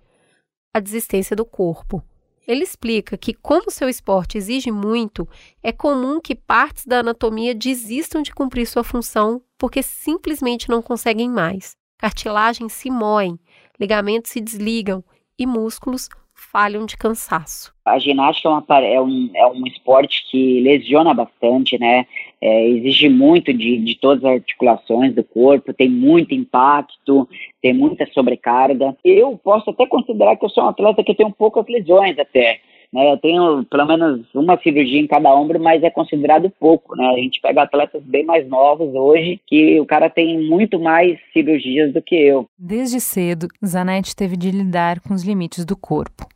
a 0.71 0.79
desistência 0.79 1.35
do 1.35 1.45
corpo. 1.45 2.03
Ele 2.47 2.63
explica 2.63 3.17
que, 3.17 3.33
como 3.33 3.71
seu 3.71 3.89
esporte 3.89 4.37
exige 4.37 4.69
muito, 4.69 5.27
é 5.63 5.71
comum 5.71 6.21
que 6.21 6.35
partes 6.35 6.85
da 6.85 6.99
anatomia 6.99 7.55
desistam 7.55 8.21
de 8.21 8.31
cumprir 8.31 8.67
sua 8.67 8.83
função 8.83 9.41
porque 9.57 9.81
simplesmente 9.81 10.69
não 10.69 10.83
conseguem 10.83 11.27
mais. 11.27 11.75
Cartilagens 11.97 12.73
se 12.73 12.91
moem, 12.91 13.39
ligamentos 13.79 14.29
se 14.29 14.39
desligam 14.39 15.03
e 15.39 15.47
músculos 15.47 16.07
falham 16.39 16.85
de 16.85 16.97
cansaço. 16.97 17.73
A 17.85 17.99
ginástica 17.99 18.47
é, 18.47 18.51
uma, 18.51 18.65
é, 18.79 19.01
um, 19.01 19.29
é 19.35 19.47
um 19.47 19.67
esporte 19.67 20.25
que 20.29 20.61
lesiona 20.61 21.13
bastante, 21.13 21.77
né? 21.77 22.05
É, 22.41 22.67
exige 22.69 23.09
muito 23.09 23.53
de, 23.53 23.77
de 23.77 23.95
todas 23.95 24.23
as 24.23 24.31
articulações 24.35 25.13
do 25.13 25.23
corpo, 25.23 25.73
tem 25.73 25.89
muito 25.89 26.33
impacto, 26.33 27.27
tem 27.61 27.73
muita 27.73 28.05
sobrecarga. 28.13 28.95
Eu 29.03 29.37
posso 29.43 29.69
até 29.69 29.85
considerar 29.85 30.37
que 30.37 30.45
eu 30.45 30.49
sou 30.49 30.63
um 30.63 30.69
atleta 30.69 31.03
que 31.03 31.15
tem 31.15 31.29
poucas 31.31 31.65
lesões 31.67 32.17
até. 32.17 32.61
Né, 32.91 33.13
eu 33.13 33.17
tenho 33.17 33.63
pelo 33.65 33.85
menos 33.85 34.25
uma 34.33 34.57
cirurgia 34.57 34.99
em 34.99 35.05
cada 35.05 35.33
ombro, 35.35 35.59
mas 35.59 35.83
é 35.83 35.91
considerado 35.91 36.49
pouco, 36.59 36.95
né? 36.95 37.07
A 37.09 37.17
gente 37.17 37.39
pega 37.39 37.61
atletas 37.61 38.01
bem 38.03 38.25
mais 38.25 38.47
novos 38.47 38.95
hoje, 38.95 39.39
que 39.45 39.79
o 39.79 39.85
cara 39.85 40.09
tem 40.09 40.49
muito 40.49 40.79
mais 40.79 41.19
cirurgias 41.31 41.93
do 41.93 42.01
que 42.01 42.15
eu. 42.15 42.47
Desde 42.57 42.99
cedo, 42.99 43.47
Zanetti 43.63 44.15
teve 44.15 44.35
de 44.35 44.49
lidar 44.49 44.99
com 45.01 45.13
os 45.13 45.23
limites 45.23 45.65
do 45.65 45.77
corpo. 45.77 46.27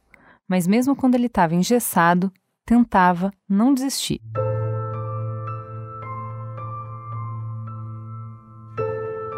Mas 0.47 0.67
mesmo 0.67 0.95
quando 0.95 1.15
ele 1.15 1.25
estava 1.25 1.55
engessado, 1.55 2.31
tentava 2.65 3.31
não 3.49 3.73
desistir. 3.73 4.21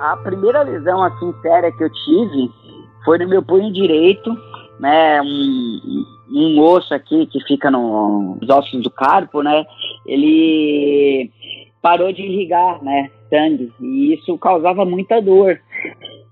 A 0.02 0.18
primeira 0.18 0.64
lesão 0.64 1.02
assim 1.02 1.34
séria 1.42 1.72
que 1.72 1.84
eu 1.84 1.90
tive 1.90 2.52
foi 3.06 3.18
no 3.20 3.30
meu 3.30 3.42
punho 3.42 3.72
direito, 3.72 4.36
né, 4.80 5.22
um, 5.22 6.06
um 6.32 6.60
osso 6.60 6.94
aqui 6.94 7.26
que 7.28 7.40
fica 7.46 7.70
no, 7.72 8.38
nos 8.40 8.50
ossos 8.50 8.82
do 8.82 8.90
carpo, 8.90 9.42
né, 9.42 9.66
ele 10.06 11.32
parou 11.82 12.12
de 12.12 12.24
irrigar, 12.24 12.84
né, 12.84 13.10
sangue, 13.30 13.72
e 13.80 14.14
isso 14.14 14.38
causava 14.38 14.86
muita 14.86 15.22
dor. 15.22 15.60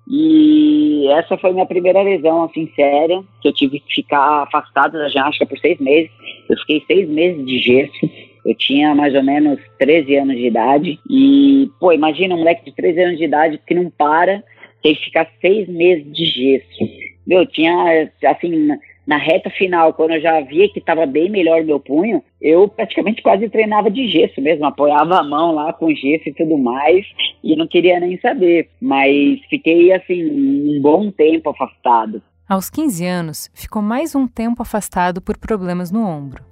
E 0.07 1.07
essa 1.11 1.37
foi 1.37 1.53
minha 1.53 1.65
primeira 1.65 2.01
lesão, 2.01 2.43
assim, 2.43 2.69
séria, 2.75 3.23
que 3.41 3.47
eu 3.47 3.53
tive 3.53 3.79
que 3.79 3.95
ficar 3.95 4.43
afastado 4.43 4.93
da 4.93 5.07
ginástica 5.07 5.45
por 5.45 5.57
seis 5.59 5.79
meses. 5.79 6.11
Eu 6.49 6.57
fiquei 6.57 6.83
seis 6.85 7.09
meses 7.09 7.45
de 7.45 7.59
gesso. 7.59 8.09
Eu 8.45 8.53
tinha 8.55 8.93
mais 8.93 9.15
ou 9.15 9.23
menos 9.23 9.59
13 9.79 10.17
anos 10.17 10.35
de 10.35 10.47
idade. 10.47 10.99
E, 11.09 11.69
pô, 11.79 11.93
imagina 11.93 12.35
um 12.35 12.39
moleque 12.39 12.65
de 12.65 12.75
13 12.75 13.01
anos 13.01 13.17
de 13.17 13.23
idade 13.23 13.61
que 13.65 13.73
não 13.73 13.89
para, 13.89 14.43
tem 14.81 14.93
que 14.93 15.05
ficar 15.05 15.27
seis 15.39 15.67
meses 15.69 16.11
de 16.11 16.25
gesso. 16.25 17.12
Meu, 17.25 17.45
tinha, 17.45 18.09
assim, 18.25 18.69
na 19.05 19.17
reta 19.17 19.49
final, 19.49 19.93
quando 19.93 20.11
eu 20.11 20.21
já 20.21 20.39
via 20.41 20.69
que 20.69 20.79
estava 20.79 21.05
bem 21.05 21.29
melhor 21.29 21.63
meu 21.63 21.79
punho, 21.79 22.23
eu 22.41 22.67
praticamente 22.67 23.21
quase 23.21 23.49
treinava 23.49 23.91
de 23.91 24.07
gesso 24.07 24.41
mesmo, 24.41 24.65
apoiava 24.65 25.19
a 25.19 25.23
mão 25.23 25.53
lá 25.53 25.73
com 25.73 25.93
gesso 25.93 26.29
e 26.29 26.33
tudo 26.33 26.57
mais, 26.57 27.05
e 27.43 27.55
não 27.55 27.67
queria 27.67 27.99
nem 27.99 28.17
saber. 28.19 28.69
Mas 28.81 29.39
fiquei, 29.49 29.91
assim, 29.91 30.23
um 30.23 30.81
bom 30.81 31.11
tempo 31.11 31.49
afastado. 31.49 32.21
Aos 32.47 32.69
15 32.69 33.05
anos, 33.05 33.49
ficou 33.53 33.81
mais 33.81 34.15
um 34.15 34.27
tempo 34.27 34.61
afastado 34.61 35.21
por 35.21 35.37
problemas 35.37 35.91
no 35.91 36.05
ombro. 36.05 36.43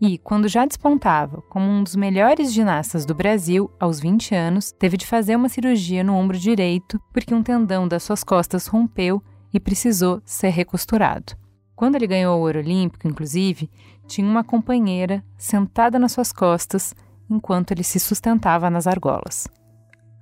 E, 0.00 0.18
quando 0.18 0.48
já 0.48 0.66
despontava 0.66 1.40
como 1.48 1.64
um 1.64 1.82
dos 1.82 1.96
melhores 1.96 2.52
ginastas 2.52 3.06
do 3.06 3.14
Brasil, 3.14 3.70
aos 3.80 4.00
20 4.00 4.34
anos, 4.34 4.70
teve 4.72 4.96
de 4.96 5.06
fazer 5.06 5.34
uma 5.34 5.48
cirurgia 5.48 6.04
no 6.04 6.14
ombro 6.14 6.36
direito 6.36 7.00
porque 7.12 7.34
um 7.34 7.42
tendão 7.42 7.88
das 7.88 8.02
suas 8.02 8.22
costas 8.22 8.66
rompeu 8.66 9.22
e 9.54 9.60
precisou 9.60 10.20
ser 10.24 10.48
recosturado. 10.48 11.34
Quando 11.76 11.94
ele 11.94 12.08
ganhou 12.08 12.36
o 12.36 12.40
ouro 12.40 12.58
olímpico, 12.58 13.06
inclusive, 13.06 13.70
tinha 14.06 14.26
uma 14.26 14.42
companheira 14.44 15.22
sentada 15.38 15.98
nas 15.98 16.12
suas 16.12 16.32
costas 16.32 16.94
enquanto 17.30 17.70
ele 17.70 17.84
se 17.84 18.00
sustentava 18.00 18.68
nas 18.68 18.86
argolas. 18.86 19.48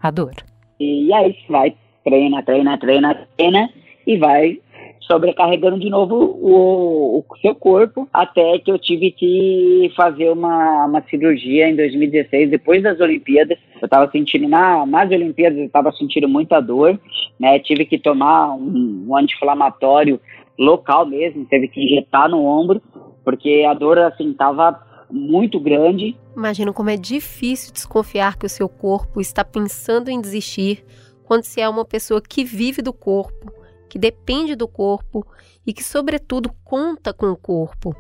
A 0.00 0.10
dor. 0.10 0.34
E 0.78 1.12
aí 1.12 1.36
vai, 1.48 1.74
treina, 2.04 2.42
treina, 2.42 2.78
treina, 2.78 3.26
treina 3.36 3.70
e 4.06 4.16
vai 4.18 4.60
sobrecarregando 5.00 5.78
de 5.78 5.90
novo 5.90 6.14
o, 6.14 7.18
o, 7.18 7.36
seu 7.38 7.54
corpo, 7.54 8.08
até 8.12 8.58
que 8.58 8.70
eu 8.70 8.78
tive 8.78 9.10
que 9.10 9.92
fazer 9.96 10.30
uma, 10.30 10.86
uma 10.86 11.02
cirurgia 11.02 11.68
em 11.68 11.76
2016, 11.76 12.50
depois 12.50 12.82
das 12.82 13.00
Olimpíadas, 13.00 13.58
Eu 13.82 13.86
estava 13.86 14.08
sentindo, 14.12 14.48
na, 14.48 14.86
nas 14.86 15.10
Olimpíadas, 15.10 15.58
eu 15.58 15.66
estava 15.66 15.90
sentindo 15.90 16.28
muita 16.28 16.60
dor, 16.60 17.00
né? 17.36 17.58
Tive 17.58 17.84
que 17.84 17.98
tomar 17.98 18.54
um, 18.54 19.06
um 19.08 19.16
anti-inflamatório 19.16 20.20
local 20.56 21.04
mesmo, 21.04 21.44
teve 21.46 21.66
que 21.66 21.82
injetar 21.82 22.28
no 22.28 22.44
ombro, 22.44 22.80
porque 23.24 23.66
a 23.68 23.74
dor, 23.74 23.98
assim, 23.98 24.30
estava 24.30 24.80
muito 25.10 25.58
grande. 25.58 26.16
Imagino 26.36 26.72
como 26.72 26.90
é 26.90 26.96
difícil 26.96 27.72
desconfiar 27.72 28.38
que 28.38 28.46
o 28.46 28.48
seu 28.48 28.68
corpo 28.68 29.20
está 29.20 29.44
pensando 29.44 30.08
em 30.08 30.20
desistir 30.20 30.84
quando 31.24 31.42
se 31.42 31.60
é 31.60 31.68
uma 31.68 31.84
pessoa 31.84 32.22
que 32.22 32.44
vive 32.44 32.82
do 32.82 32.92
corpo, 32.92 33.52
que 33.90 33.98
depende 33.98 34.54
do 34.54 34.68
corpo 34.68 35.26
e 35.66 35.72
que, 35.72 35.82
sobretudo, 35.82 36.52
conta 36.62 37.12
com 37.12 37.26
o 37.26 37.36
corpo. 37.36 37.96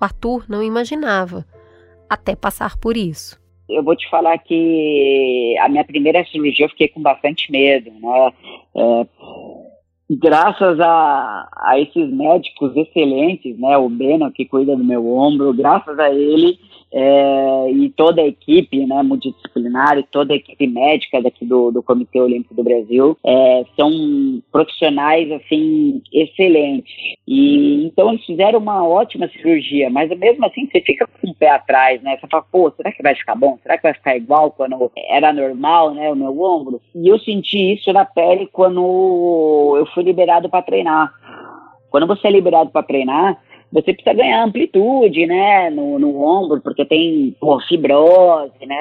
O 0.00 0.04
Arthur 0.04 0.46
não 0.48 0.64
imaginava 0.64 1.46
até 2.10 2.34
passar 2.34 2.76
por 2.76 2.96
isso. 2.96 3.41
Eu 3.68 3.82
vou 3.82 3.96
te 3.96 4.08
falar 4.10 4.36
que 4.38 5.56
a 5.60 5.68
minha 5.68 5.84
primeira 5.84 6.24
cirurgia 6.26 6.66
eu 6.66 6.70
fiquei 6.70 6.88
com 6.88 7.00
bastante 7.00 7.50
medo, 7.50 7.90
né? 7.90 8.32
É, 8.74 9.06
graças 10.10 10.78
a, 10.80 11.48
a 11.56 11.80
esses 11.80 12.10
médicos 12.10 12.76
excelentes, 12.76 13.58
né? 13.58 13.76
O 13.76 13.88
Beno 13.88 14.30
que 14.32 14.44
cuida 14.44 14.76
do 14.76 14.84
meu 14.84 15.06
ombro, 15.06 15.52
graças 15.52 15.98
a 15.98 16.10
ele 16.10 16.58
é, 16.92 17.70
e 17.70 17.88
toda 17.90 18.20
a 18.20 18.26
equipe 18.26 18.86
né, 18.86 19.02
multidisciplinar 19.02 19.98
e 19.98 20.02
toda 20.02 20.34
a 20.34 20.36
equipe 20.36 20.66
médica 20.66 21.22
daqui 21.22 21.46
do, 21.46 21.70
do 21.70 21.82
Comitê 21.82 22.20
Olímpico 22.20 22.54
do 22.54 22.62
Brasil 22.62 23.16
é, 23.24 23.64
são 23.76 24.42
profissionais 24.52 25.30
assim 25.32 26.02
excelentes 26.12 26.92
e 27.26 27.86
então 27.86 28.10
eles 28.10 28.24
fizeram 28.26 28.58
uma 28.58 28.86
ótima 28.86 29.26
cirurgia 29.28 29.88
mas 29.88 30.10
mesmo 30.18 30.44
assim 30.44 30.68
você 30.70 30.82
fica 30.82 31.06
com 31.06 31.30
o 31.30 31.34
pé 31.34 31.50
atrás 31.50 32.02
né 32.02 32.18
você 32.20 32.26
fala 32.26 32.44
pô 32.52 32.70
será 32.76 32.92
que 32.92 33.02
vai 33.02 33.14
ficar 33.14 33.36
bom 33.36 33.58
será 33.62 33.76
que 33.78 33.84
vai 33.84 33.94
ficar 33.94 34.16
igual 34.16 34.50
quando 34.50 34.92
era 35.08 35.32
normal 35.32 35.94
né 35.94 36.10
o 36.10 36.16
meu 36.16 36.38
ombro 36.42 36.80
e 36.94 37.08
eu 37.08 37.18
senti 37.20 37.72
isso 37.72 37.90
na 37.92 38.04
pele 38.04 38.46
quando 38.52 39.74
eu 39.78 39.86
fui 39.94 40.02
liberado 40.02 40.48
para 40.48 40.62
treinar 40.62 41.12
quando 41.90 42.06
você 42.06 42.28
é 42.28 42.30
liberado 42.30 42.70
para 42.70 42.82
treinar 42.82 43.38
você 43.72 43.94
precisa 43.94 44.14
ganhar 44.14 44.44
amplitude, 44.44 45.26
né, 45.26 45.70
no, 45.70 45.98
no 45.98 46.22
ombro, 46.22 46.60
porque 46.60 46.84
tem 46.84 47.34
pô, 47.40 47.58
fibrose, 47.60 48.66
né, 48.66 48.76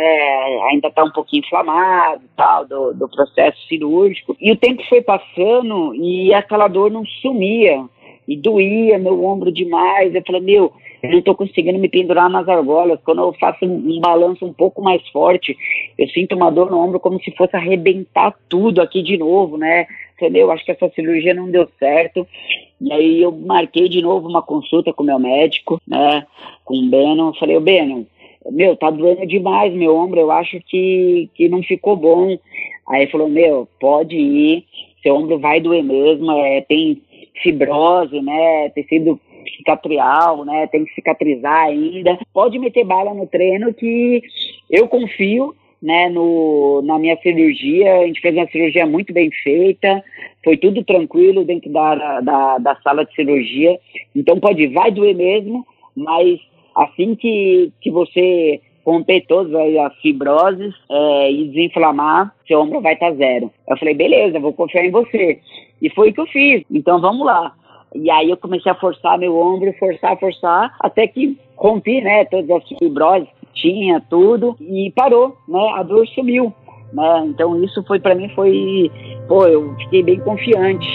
ainda 0.69 0.89
está 0.89 1.01
um 1.01 1.11
pouquinho 1.11 1.43
inflamado 1.45 2.21
tal, 2.35 2.65
do, 2.65 2.93
do 2.93 3.07
processo 3.07 3.57
cirúrgico. 3.67 4.35
E 4.39 4.51
o 4.51 4.57
tempo 4.57 4.83
foi 4.89 5.01
passando 5.01 5.95
e 5.95 6.33
aquela 6.33 6.67
dor 6.67 6.91
não 6.91 7.05
sumia, 7.21 7.85
e 8.27 8.35
doía 8.35 8.99
meu 8.99 9.23
ombro 9.23 9.49
demais. 9.51 10.13
Eu 10.13 10.21
falei, 10.25 10.41
meu, 10.41 10.73
eu 11.01 11.09
não 11.09 11.19
estou 11.19 11.35
conseguindo 11.35 11.79
me 11.79 11.89
pendurar 11.89 12.29
nas 12.29 12.47
argolas. 12.47 12.99
Quando 13.03 13.21
eu 13.21 13.33
faço 13.33 13.65
um, 13.65 13.75
um, 13.75 13.99
balanço 13.99 14.45
um 14.45 14.53
pouco 14.53 14.81
mais 14.81 15.05
forte, 15.09 15.57
eu 15.97 16.07
sinto 16.09 16.35
uma 16.35 16.51
dor 16.51 16.69
no 16.69 16.79
ombro 16.79 16.99
como 16.99 17.21
se 17.21 17.31
fosse 17.31 17.55
arrebentar 17.55 18.35
tudo 18.47 18.81
aqui 18.81 19.01
de 19.01 19.17
novo, 19.17 19.57
né? 19.57 19.87
Entendeu? 20.15 20.51
Acho 20.51 20.63
que 20.63 20.71
essa 20.71 20.89
cirurgia 20.89 21.33
não 21.33 21.49
deu 21.49 21.67
certo. 21.79 22.27
E 22.79 22.91
aí 22.93 23.21
eu 23.21 23.31
marquei 23.31 23.89
de 23.89 24.01
novo 24.01 24.27
uma 24.27 24.41
consulta 24.41 24.93
com 24.93 25.03
meu 25.03 25.17
médico, 25.17 25.81
né? 25.87 26.25
Com 26.63 26.75
o 26.75 26.89
Beno. 26.89 27.33
Falei, 27.39 27.57
o 27.57 27.61
Beno, 27.61 28.05
meu, 28.49 28.75
tá 28.75 28.89
doendo 28.89 29.25
demais 29.25 29.73
meu 29.73 29.95
ombro, 29.95 30.19
eu 30.19 30.31
acho 30.31 30.59
que, 30.67 31.29
que 31.35 31.49
não 31.49 31.61
ficou 31.63 31.95
bom. 31.95 32.37
Aí 32.87 33.07
falou, 33.07 33.29
meu, 33.29 33.67
pode 33.79 34.15
ir, 34.15 34.65
seu 35.01 35.15
ombro 35.15 35.39
vai 35.39 35.59
doer 35.59 35.83
mesmo, 35.83 36.31
é, 36.31 36.61
tem 36.61 37.01
fibrose, 37.41 38.19
né? 38.21 38.69
Tecido 38.69 39.19
cicatrial, 39.57 40.45
né? 40.45 40.67
Tem 40.67 40.85
que 40.85 40.93
cicatrizar 40.93 41.65
ainda. 41.65 42.17
Pode 42.33 42.57
meter 42.59 42.83
bala 42.83 43.13
no 43.13 43.27
treino 43.27 43.73
que 43.73 44.21
eu 44.69 44.87
confio, 44.87 45.55
né? 45.81 46.09
No, 46.09 46.81
na 46.83 46.99
minha 46.99 47.17
cirurgia, 47.17 47.99
a 47.99 48.07
gente 48.07 48.21
fez 48.21 48.35
uma 48.35 48.47
cirurgia 48.47 48.85
muito 48.85 49.13
bem 49.13 49.31
feita, 49.43 50.03
foi 50.43 50.57
tudo 50.57 50.83
tranquilo 50.83 51.43
dentro 51.43 51.71
da, 51.71 52.21
da, 52.21 52.57
da 52.57 52.75
sala 52.77 53.05
de 53.05 53.13
cirurgia. 53.15 53.79
Então 54.15 54.39
pode, 54.39 54.67
vai 54.67 54.91
doer 54.91 55.15
mesmo, 55.15 55.65
mas 55.95 56.39
assim 56.75 57.15
que, 57.15 57.71
que 57.81 57.89
você 57.89 58.61
romper 58.85 59.21
todas 59.27 59.53
as 59.53 59.95
fibroses 59.97 60.73
é, 60.89 61.31
e 61.31 61.47
desinflamar, 61.49 62.33
seu 62.47 62.59
ombro 62.59 62.81
vai 62.81 62.93
estar 62.93 63.11
tá 63.11 63.15
zero. 63.15 63.51
Eu 63.67 63.77
falei, 63.77 63.93
beleza, 63.93 64.39
vou 64.39 64.53
confiar 64.53 64.85
em 64.85 64.91
você. 64.91 65.39
E 65.81 65.89
foi 65.89 66.09
o 66.09 66.13
que 66.13 66.21
eu 66.21 66.27
fiz. 66.27 66.63
Então 66.69 66.99
vamos 66.99 67.25
lá. 67.25 67.53
E 67.93 68.09
aí 68.09 68.29
eu 68.29 68.37
comecei 68.37 68.71
a 68.71 68.75
forçar 68.75 69.17
meu 69.17 69.37
ombro, 69.37 69.73
forçar, 69.77 70.17
forçar, 70.17 70.75
até 70.79 71.07
que 71.07 71.37
rompi, 71.57 72.01
né, 72.01 72.25
todas 72.25 72.49
as 72.49 72.67
fibroses 72.79 73.27
que 73.39 73.47
tinha, 73.53 74.01
tudo, 74.09 74.55
e 74.59 74.91
parou, 74.95 75.37
né, 75.47 75.73
a 75.75 75.83
dor 75.83 76.07
sumiu. 76.07 76.53
Né? 76.93 77.25
Então 77.27 77.61
isso 77.63 77.83
foi 77.83 77.99
para 77.99 78.15
mim 78.15 78.29
foi, 78.29 78.89
pô, 79.27 79.45
eu 79.45 79.75
fiquei 79.77 80.03
bem 80.03 80.19
confiante. 80.19 80.87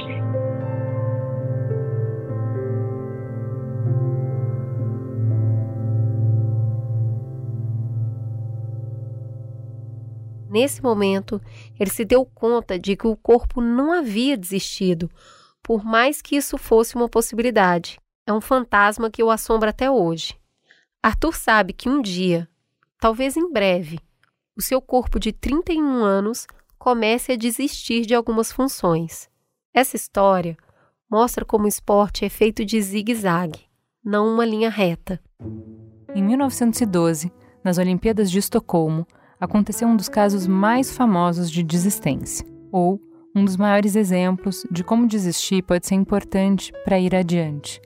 Nesse 10.48 10.82
momento, 10.82 11.38
ele 11.78 11.90
se 11.90 12.02
deu 12.02 12.24
conta 12.24 12.78
de 12.78 12.96
que 12.96 13.06
o 13.06 13.14
corpo 13.14 13.60
não 13.60 13.92
havia 13.92 14.38
desistido, 14.38 15.10
por 15.66 15.84
mais 15.84 16.22
que 16.22 16.36
isso 16.36 16.56
fosse 16.56 16.94
uma 16.94 17.08
possibilidade. 17.08 17.98
É 18.24 18.32
um 18.32 18.40
fantasma 18.40 19.10
que 19.10 19.20
o 19.20 19.32
assombra 19.32 19.70
até 19.70 19.90
hoje. 19.90 20.38
Arthur 21.02 21.36
sabe 21.36 21.72
que 21.72 21.88
um 21.88 22.00
dia, 22.00 22.48
talvez 23.00 23.36
em 23.36 23.52
breve, 23.52 23.98
o 24.56 24.62
seu 24.62 24.80
corpo 24.80 25.18
de 25.18 25.32
31 25.32 26.04
anos 26.04 26.46
comece 26.78 27.32
a 27.32 27.36
desistir 27.36 28.06
de 28.06 28.14
algumas 28.14 28.52
funções. 28.52 29.28
Essa 29.74 29.96
história 29.96 30.56
mostra 31.10 31.44
como 31.44 31.64
o 31.64 31.68
esporte 31.68 32.24
é 32.24 32.28
feito 32.28 32.64
de 32.64 32.80
zigue-zague, 32.80 33.66
não 34.04 34.32
uma 34.32 34.44
linha 34.44 34.70
reta. 34.70 35.20
Em 36.14 36.22
1912, 36.22 37.32
nas 37.64 37.76
Olimpíadas 37.76 38.30
de 38.30 38.38
Estocolmo, 38.38 39.04
aconteceu 39.40 39.88
um 39.88 39.96
dos 39.96 40.08
casos 40.08 40.46
mais 40.46 40.92
famosos 40.92 41.50
de 41.50 41.64
desistência, 41.64 42.46
ou 42.70 43.00
um 43.36 43.44
dos 43.44 43.58
maiores 43.58 43.94
exemplos 43.94 44.64
de 44.70 44.82
como 44.82 45.06
desistir 45.06 45.60
pode 45.60 45.86
ser 45.86 45.94
importante 45.94 46.72
para 46.86 46.98
ir 46.98 47.14
adiante. 47.14 47.82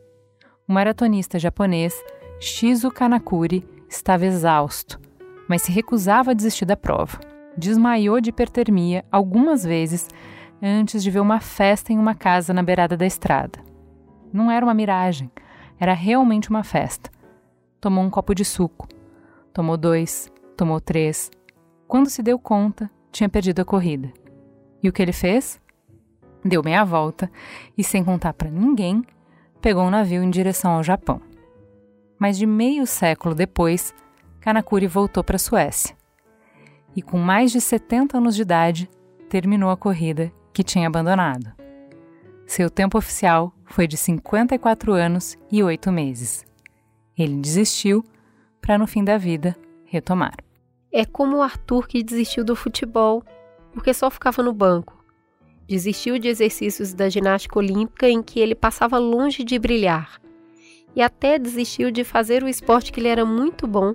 O 0.68 0.72
maratonista 0.72 1.40
japonês 1.40 1.92
Shizu 2.38 2.88
Kanakuri 2.88 3.66
estava 3.88 4.24
exausto, 4.24 5.00
mas 5.48 5.62
se 5.62 5.72
recusava 5.72 6.30
a 6.30 6.34
desistir 6.34 6.64
da 6.64 6.76
prova. 6.76 7.18
Desmaiou 7.56 8.20
de 8.20 8.30
hipertermia 8.30 9.04
algumas 9.10 9.64
vezes 9.64 10.06
antes 10.62 11.02
de 11.02 11.10
ver 11.10 11.18
uma 11.18 11.40
festa 11.40 11.92
em 11.92 11.98
uma 11.98 12.14
casa 12.14 12.54
na 12.54 12.62
beirada 12.62 12.96
da 12.96 13.04
estrada. 13.04 13.58
Não 14.32 14.52
era 14.52 14.64
uma 14.64 14.72
miragem, 14.72 15.32
era 15.80 15.94
realmente 15.94 16.48
uma 16.48 16.62
festa. 16.62 17.10
Tomou 17.80 18.04
um 18.04 18.10
copo 18.10 18.36
de 18.36 18.44
suco, 18.44 18.86
tomou 19.52 19.76
dois, 19.76 20.30
tomou 20.56 20.80
três, 20.80 21.28
quando 21.88 22.08
se 22.08 22.22
deu 22.22 22.38
conta, 22.38 22.88
tinha 23.10 23.28
perdido 23.28 23.62
a 23.62 23.64
corrida. 23.64 24.12
E 24.82 24.88
o 24.88 24.92
que 24.92 25.02
ele 25.02 25.12
fez? 25.12 25.60
Deu 26.44 26.62
meia 26.62 26.84
volta 26.84 27.30
e, 27.76 27.84
sem 27.84 28.02
contar 28.02 28.32
para 28.32 28.50
ninguém, 28.50 29.04
pegou 29.60 29.84
um 29.84 29.90
navio 29.90 30.22
em 30.22 30.30
direção 30.30 30.72
ao 30.72 30.82
Japão. 30.82 31.20
Mas 32.18 32.38
de 32.38 32.46
meio 32.46 32.86
século 32.86 33.34
depois, 33.34 33.94
Kanakuri 34.40 34.86
voltou 34.86 35.22
para 35.22 35.36
a 35.36 35.38
Suécia. 35.38 35.96
E 36.96 37.02
com 37.02 37.18
mais 37.18 37.52
de 37.52 37.60
70 37.60 38.18
anos 38.18 38.34
de 38.34 38.42
idade, 38.42 38.90
terminou 39.28 39.70
a 39.70 39.76
corrida 39.76 40.32
que 40.52 40.64
tinha 40.64 40.88
abandonado. 40.88 41.52
Seu 42.46 42.68
tempo 42.68 42.98
oficial 42.98 43.54
foi 43.64 43.86
de 43.86 43.96
54 43.96 44.92
anos 44.92 45.38
e 45.52 45.62
8 45.62 45.92
meses. 45.92 46.44
Ele 47.16 47.36
desistiu 47.36 48.04
para, 48.60 48.76
no 48.76 48.86
fim 48.86 49.04
da 49.04 49.16
vida, 49.16 49.56
retomar. 49.84 50.34
É 50.92 51.04
como 51.04 51.36
o 51.36 51.42
Arthur 51.42 51.86
que 51.86 52.02
desistiu 52.02 52.44
do 52.44 52.56
futebol 52.56 53.22
porque 53.72 53.94
só 53.94 54.10
ficava 54.10 54.42
no 54.42 54.52
banco. 54.52 55.04
Desistiu 55.66 56.18
de 56.18 56.28
exercícios 56.28 56.92
da 56.92 57.08
ginástica 57.08 57.58
olímpica 57.58 58.08
em 58.08 58.22
que 58.22 58.40
ele 58.40 58.54
passava 58.54 58.98
longe 58.98 59.44
de 59.44 59.58
brilhar. 59.58 60.20
E 60.94 61.00
até 61.00 61.38
desistiu 61.38 61.90
de 61.90 62.02
fazer 62.02 62.42
o 62.42 62.48
esporte 62.48 62.90
que 62.90 62.98
ele 62.98 63.08
era 63.08 63.24
muito 63.24 63.66
bom, 63.66 63.94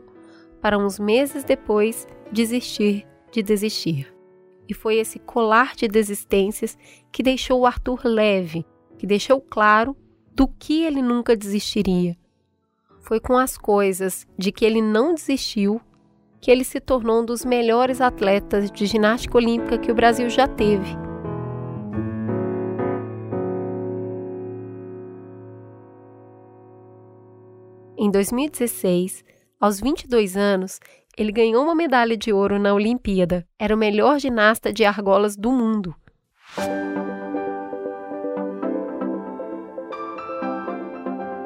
para 0.62 0.78
uns 0.78 0.98
meses 0.98 1.44
depois 1.44 2.08
desistir 2.32 3.06
de 3.32 3.44
desistir. 3.44 4.12
E 4.68 4.74
foi 4.74 4.96
esse 4.96 5.20
colar 5.20 5.76
de 5.76 5.88
desistências 5.88 6.78
que 7.12 7.22
deixou 7.22 7.60
o 7.60 7.66
Arthur 7.66 8.02
leve, 8.06 8.66
que 8.98 9.06
deixou 9.06 9.40
claro 9.40 9.96
do 10.34 10.48
que 10.48 10.84
ele 10.84 11.02
nunca 11.02 11.36
desistiria. 11.36 12.18
Foi 13.02 13.20
com 13.20 13.38
as 13.38 13.58
coisas 13.58 14.26
de 14.38 14.52
que 14.52 14.66
ele 14.66 14.82
não 14.82 15.14
desistiu 15.14 15.80
que 16.42 16.52
ele 16.52 16.64
se 16.64 16.80
tornou 16.80 17.22
um 17.22 17.26
dos 17.26 17.44
melhores 17.44 18.02
atletas 18.02 18.72
de 18.72 18.86
ginástica 18.86 19.38
olímpica 19.38 19.78
que 19.78 19.92
o 19.92 19.96
Brasil 19.96 20.30
já 20.30 20.48
teve. 20.48 21.06
Em 27.98 28.12
2016, 28.12 29.24
aos 29.60 29.80
22 29.80 30.36
anos, 30.36 30.80
Ele 31.18 31.32
ganhou 31.32 31.64
uma 31.64 31.74
medalha 31.74 32.18
de 32.18 32.32
ouro 32.34 32.60
na 32.60 32.74
Olimpíada. 32.74 33.48
Era 33.58 33.74
o 33.74 33.78
melhor 33.78 34.20
ginasta 34.20 34.72
de 34.72 34.84
argolas 34.84 35.36
do 35.36 35.52
mundo. 35.52 35.96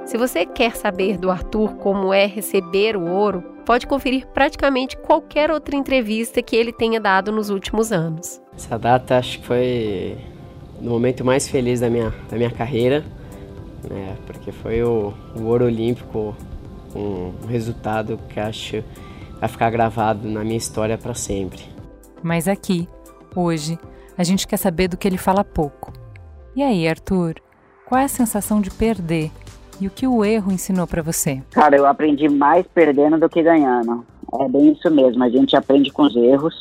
Se 0.06 0.18
você 0.18 0.46
quer 0.46 0.76
saber 0.76 1.18
do 1.18 1.30
Arthur 1.30 1.76
como 1.76 2.12
é 2.12 2.26
receber 2.26 2.98
o 2.98 3.06
ouro, 3.06 3.44
pode 3.70 3.86
conferir 3.86 4.26
praticamente 4.34 4.98
qualquer 4.98 5.52
outra 5.52 5.76
entrevista 5.76 6.42
que 6.42 6.56
ele 6.56 6.74
tenha 6.74 7.00
dado 7.00 7.32
nos 7.32 7.52
últimos 7.52 7.92
anos. 7.92 8.42
Essa 8.56 8.80
data 8.80 9.16
acho 9.16 9.38
que 9.38 9.46
foi 9.46 10.18
no 10.82 10.90
momento 10.90 11.24
mais 11.24 11.48
feliz 11.48 11.80
da 11.80 11.88
minha, 11.88 12.12
da 12.32 12.36
minha 12.36 12.50
carreira, 12.50 13.06
né, 13.88 14.18
porque 14.26 14.52
foi 14.52 14.82
o, 14.82 15.14
o 15.36 15.44
ouro 15.44 15.66
olímpico, 15.66 16.36
um, 16.96 17.32
um 17.44 17.48
resultado 17.48 18.20
que 18.30 18.40
acho 18.40 18.84
vai 19.40 19.48
ficar 19.48 19.70
gravado 19.70 20.28
na 20.28 20.44
minha 20.44 20.58
história 20.58 20.98
para 20.98 21.14
sempre. 21.14 21.62
Mas 22.24 22.48
aqui, 22.48 22.90
hoje, 23.36 23.78
a 24.18 24.24
gente 24.24 24.48
quer 24.48 24.58
saber 24.58 24.88
do 24.88 24.98
que 24.98 25.08
ele 25.08 25.16
fala 25.16 25.44
pouco. 25.44 25.94
E 26.56 26.64
aí, 26.64 26.88
Arthur, 26.88 27.36
qual 27.86 28.02
é 28.02 28.06
a 28.06 28.08
sensação 28.08 28.62
de 28.62 28.72
perder 28.72 29.30
e 29.80 29.88
o 29.88 29.92
que 29.92 30.08
o 30.08 30.24
erro 30.24 30.52
ensinou 30.52 30.86
para 30.86 31.02
você? 31.02 31.42
Cara, 31.52 31.76
eu 31.76 31.86
aprendi 31.86 32.28
mais 32.28 32.66
perdendo 32.68 33.18
do 33.20 33.30
que 33.30 33.42
ganhando. 33.42 34.06
É 34.40 34.48
bem 34.48 34.72
isso 34.72 34.90
mesmo, 34.92 35.24
a 35.24 35.30
gente 35.30 35.56
aprende 35.56 35.92
com 35.92 36.04
os 36.04 36.16
erros, 36.16 36.54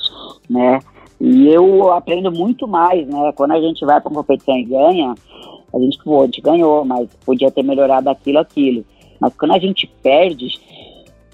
né? 0.48 0.80
E 1.20 1.48
eu 1.48 1.92
aprendo 1.92 2.30
muito 2.30 2.66
mais, 2.66 3.06
né? 3.06 3.32
Quando 3.34 3.52
a 3.52 3.60
gente 3.60 3.84
vai 3.84 4.00
para 4.00 4.10
uma 4.10 4.22
competição 4.22 4.56
e 4.56 4.64
ganha, 4.64 5.14
a 5.74 5.78
gente, 5.78 5.98
pô, 6.02 6.22
a 6.22 6.26
gente 6.26 6.40
ganhou, 6.40 6.84
mas 6.84 7.08
podia 7.26 7.50
ter 7.50 7.62
melhorado 7.62 8.08
aquilo, 8.08 8.38
aquilo. 8.38 8.84
Mas 9.20 9.34
quando 9.34 9.52
a 9.52 9.58
gente 9.58 9.86
perde, 10.02 10.48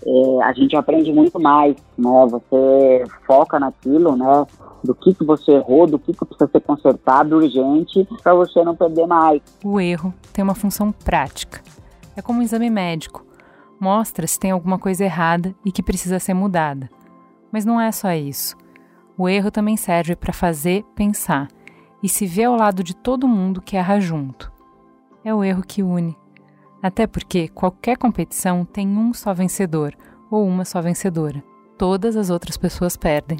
é, 0.06 0.42
a 0.44 0.52
gente 0.54 0.74
aprende 0.74 1.12
muito 1.12 1.38
mais, 1.38 1.76
né? 1.96 2.26
Você 2.30 3.04
foca 3.26 3.60
naquilo, 3.60 4.16
né? 4.16 4.46
Do 4.82 4.94
que, 4.94 5.14
que 5.14 5.24
você 5.24 5.52
errou, 5.52 5.86
do 5.86 5.98
que, 5.98 6.12
que 6.12 6.24
precisa 6.24 6.50
ser 6.50 6.60
consertado 6.60 7.36
urgente 7.36 8.06
para 8.22 8.34
você 8.34 8.62
não 8.64 8.74
perder 8.74 9.06
mais. 9.06 9.40
O 9.64 9.80
erro 9.80 10.12
tem 10.32 10.42
uma 10.42 10.54
função 10.54 10.92
prática. 10.92 11.62
É 12.16 12.22
como 12.22 12.40
um 12.40 12.42
exame 12.42 12.70
médico. 12.70 13.24
Mostra 13.80 14.26
se 14.26 14.38
tem 14.38 14.50
alguma 14.50 14.78
coisa 14.78 15.04
errada 15.04 15.54
e 15.64 15.72
que 15.72 15.82
precisa 15.82 16.18
ser 16.18 16.34
mudada. 16.34 16.88
Mas 17.50 17.64
não 17.64 17.80
é 17.80 17.90
só 17.92 18.12
isso. 18.12 18.56
O 19.16 19.28
erro 19.28 19.50
também 19.50 19.76
serve 19.76 20.16
para 20.16 20.32
fazer 20.32 20.84
pensar 20.94 21.48
e 22.02 22.08
se 22.08 22.26
ver 22.26 22.44
ao 22.44 22.56
lado 22.56 22.82
de 22.82 22.94
todo 22.94 23.28
mundo 23.28 23.62
que 23.62 23.76
erra 23.76 24.00
junto. 24.00 24.52
É 25.24 25.34
o 25.34 25.42
erro 25.42 25.62
que 25.66 25.82
une. 25.82 26.16
Até 26.82 27.06
porque 27.06 27.48
qualquer 27.48 27.96
competição 27.96 28.64
tem 28.64 28.86
um 28.86 29.14
só 29.14 29.32
vencedor 29.32 29.94
ou 30.30 30.46
uma 30.46 30.64
só 30.64 30.82
vencedora. 30.82 31.42
Todas 31.78 32.16
as 32.16 32.28
outras 32.30 32.56
pessoas 32.56 32.96
perdem. 32.96 33.38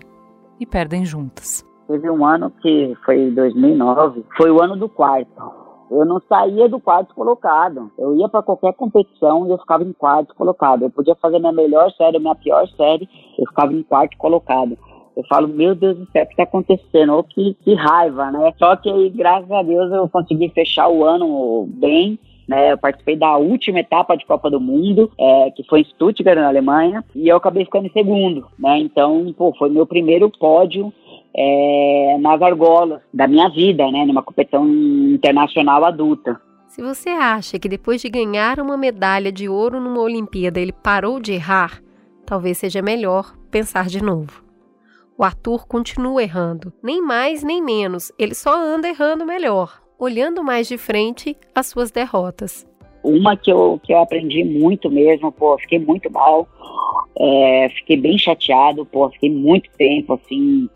E 0.59 0.65
perdem 0.65 1.05
juntas. 1.05 1.65
Teve 1.89 2.09
um 2.09 2.25
ano 2.25 2.51
que 2.63 2.97
foi 3.05 3.31
2009, 3.33 4.25
foi 4.37 4.51
o 4.51 4.63
ano 4.63 4.77
do 4.77 4.89
quarto. 4.89 5.64
Eu 5.91 6.05
não 6.05 6.21
saía 6.29 6.69
do 6.69 6.81
quarto 6.81 7.15
colocado. 7.15 7.91
Eu 7.99 8.17
ia 8.17 8.29
para 8.29 8.43
qualquer 8.43 8.73
competição 8.75 9.47
e 9.47 9.51
eu 9.51 9.59
ficava 9.59 9.85
em 9.85 9.93
quarto 9.93 10.35
colocado. 10.35 10.83
Eu 10.83 10.91
podia 10.91 11.15
fazer 11.15 11.39
minha 11.39 11.53
melhor 11.53 11.91
série, 11.93 12.19
minha 12.19 12.35
pior 12.35 12.67
série, 12.77 13.09
eu 13.39 13.47
ficava 13.47 13.73
em 13.73 13.83
quarto 13.83 14.17
colocado. 14.17 14.77
Eu 15.17 15.23
falo, 15.29 15.47
meu 15.47 15.75
Deus 15.75 15.97
do 15.97 16.11
céu, 16.11 16.25
o 16.25 16.27
que 16.27 16.33
está 16.33 16.43
acontecendo? 16.43 17.15
Oh, 17.17 17.23
que, 17.23 17.55
que 17.63 17.75
raiva, 17.75 18.33
né? 18.33 18.53
Só 18.59 18.75
que 18.75 18.91
aí, 18.91 19.11
graças 19.11 19.51
a 19.51 19.63
Deus, 19.63 19.93
eu 19.93 20.09
consegui 20.09 20.49
fechar 20.49 20.89
o 20.89 21.05
ano 21.05 21.67
bem 21.69 22.19
né? 22.49 22.73
Eu 22.73 22.79
participei 22.79 23.17
da 23.17 23.37
última 23.37 23.81
etapa 23.81 24.17
de 24.17 24.27
Copa 24.27 24.51
do 24.51 24.61
Mundo, 24.61 25.11
é, 25.19 25.51
que 25.51 25.65
foi 25.65 25.81
em 25.81 25.85
Stuttgart, 25.85 26.37
na 26.37 26.49
Alemanha, 26.49 27.05
e 27.15 27.29
eu 27.29 27.37
acabei 27.37 27.65
ficando 27.65 27.87
em 27.87 27.93
segundo, 27.93 28.47
né? 28.59 28.79
Então, 28.79 29.35
pô, 29.37 29.55
foi 29.59 29.71
meu 29.71 29.87
primeiro 29.87 30.31
pódio 30.31 30.93
é, 31.37 32.17
nas 32.21 32.41
argolas 32.41 33.01
da 33.13 33.27
minha 33.27 33.49
vida, 33.49 33.91
né? 33.91 34.05
Numa 34.05 34.23
competição 34.23 34.67
internacional 34.67 35.85
adulta. 35.85 36.41
Se 36.69 36.83
você 36.83 37.11
acha 37.11 37.59
que 37.59 37.69
depois 37.69 38.01
de 38.01 38.09
ganhar 38.09 38.59
uma 38.59 38.77
medalha 38.77 39.31
de 39.31 39.49
ouro 39.49 39.81
numa 39.81 40.01
Olimpíada 40.01 40.61
ele 40.61 40.73
parou 40.73 41.21
de 41.21 41.33
errar, 41.33 41.81
talvez 42.27 42.59
seja 42.59 42.83
melhor 42.83 43.37
pensar 43.51 43.87
de 43.87 44.03
novo. 44.03 44.43
O 45.17 45.23
Arthur 45.23 45.67
continua 45.69 46.23
errando, 46.23 46.73
nem 46.83 47.01
mais 47.01 47.45
nem 47.45 47.63
menos, 47.63 48.11
ele 48.19 48.35
só 48.35 48.57
anda 48.57 48.89
errando 48.89 49.25
melhor 49.25 49.85
olhando 49.99 50.43
mais 50.43 50.69
de 50.69 50.77
frente 50.77 51.37
as 51.55 51.67
suas 51.67 51.91
derrotas. 51.91 52.67
Uma 53.03 53.37
que 53.37 53.51
eu, 53.51 53.81
que 53.83 53.93
eu 53.93 53.99
aprendi 53.99 54.43
muito 54.45 54.91
mesmo, 54.91 55.31
pô, 55.31 55.59
fiquei 55.59 55.79
muito 55.79 56.11
mal, 56.11 56.49
é, 57.19 57.69
fiquei 57.77 57.97
bem 57.97 58.17
chateado, 58.17 58.87
pô, 58.87 59.11
fiquei 59.11 59.31
muito 59.31 59.71
tempo 59.77 60.15
assim, 60.15 60.69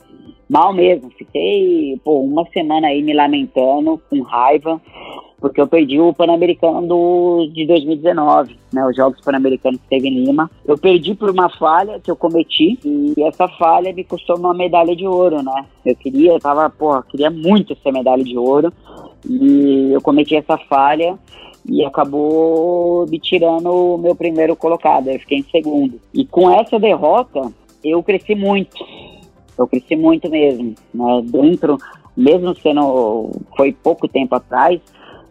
mal 0.49 0.73
mesmo. 0.73 1.11
Fiquei, 1.11 2.01
pô, 2.05 2.21
uma 2.21 2.45
semana 2.47 2.89
aí 2.89 3.03
me 3.03 3.13
lamentando, 3.13 4.01
com 4.09 4.23
raiva, 4.23 4.81
porque 5.41 5.61
eu 5.61 5.67
perdi 5.67 6.01
o 6.01 6.13
Pan-Americano 6.13 7.49
de 7.53 7.67
2019, 7.67 8.57
né, 8.73 8.87
os 8.87 8.97
Jogos 8.97 9.21
Pan-Americanos 9.21 9.81
que 9.81 9.89
teve 9.89 10.09
em 10.09 10.25
Lima. 10.25 10.51
Eu 10.67 10.77
perdi 10.77 11.15
por 11.15 11.31
uma 11.31 11.49
falha 11.49 12.01
que 12.01 12.11
eu 12.11 12.17
cometi 12.17 12.79
e 12.85 13.15
essa 13.23 13.47
falha 13.47 13.93
me 13.93 14.05
custou 14.05 14.37
uma 14.37 14.55
medalha 14.55 14.97
de 14.97 15.07
ouro, 15.07 15.43
né? 15.43 15.65
Eu 15.85 15.95
queria, 15.95 16.33
eu 16.33 16.41
tava, 16.41 16.69
pô, 16.71 17.01
queria 17.03 17.31
muito 17.31 17.73
essa 17.73 17.93
medalha 17.93 18.25
de 18.25 18.37
ouro 18.37 18.73
e 19.29 19.93
eu 19.93 20.01
cometi 20.01 20.35
essa 20.35 20.57
falha 20.59 21.19
e 21.69 21.85
acabou 21.85 23.07
me 23.09 23.19
tirando 23.19 23.71
o 23.71 23.99
meu 23.99 24.15
primeiro 24.15 24.57
colocado, 24.57 25.09
eu 25.09 25.21
fiquei 25.21 25.39
em 25.39 25.45
segundo. 25.45 26.01
E 26.15 26.25
com 26.25 26.51
essa 26.51 26.79
derrota, 26.79 27.53
eu 27.85 28.03
cresci 28.03 28.35
muito. 28.35 28.77
Eu 29.59 29.67
cresci 29.67 29.97
muito 29.97 30.31
mesmo, 30.31 30.75
né? 30.95 31.23
Dentro, 31.25 31.77
mesmo 32.17 32.55
sendo 32.57 33.31
foi 33.57 33.73
pouco 33.73 34.07
tempo 34.07 34.35
atrás, 34.37 34.81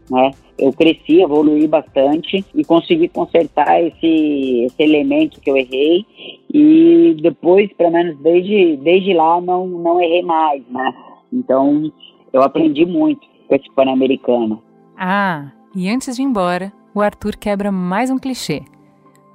né? 0.10 0.32
Eu 0.58 0.74
cresci, 0.74 1.22
evoluí 1.22 1.68
bastante 1.68 2.44
e 2.54 2.64
consegui 2.66 3.08
consertar 3.08 3.82
esse, 3.82 4.66
esse 4.66 4.82
elemento 4.84 5.40
que 5.40 5.50
eu 5.50 5.56
errei 5.56 6.06
e 6.52 7.16
depois, 7.22 7.72
pelo 7.74 7.92
menos 7.92 8.18
desde, 8.20 8.78
desde 8.78 9.14
lá, 9.14 9.40
não, 9.40 9.68
não 9.68 10.02
errei 10.02 10.24
mais, 10.24 10.64
né? 10.70 10.94
Então, 11.32 11.92
eu 12.34 12.42
aprendi 12.42 12.86
muito 12.86 13.22
com 13.48 13.56
esse 13.56 13.70
Pan-Americano. 13.76 14.62
Ah, 14.98 15.52
e 15.76 15.90
antes 15.90 16.16
de 16.16 16.22
ir 16.22 16.26
embora, 16.26 16.74
o 16.94 17.02
Arthur 17.02 17.36
quebra 17.38 17.72
mais 17.72 18.10
um 18.10 18.18
clichê. 18.18 18.64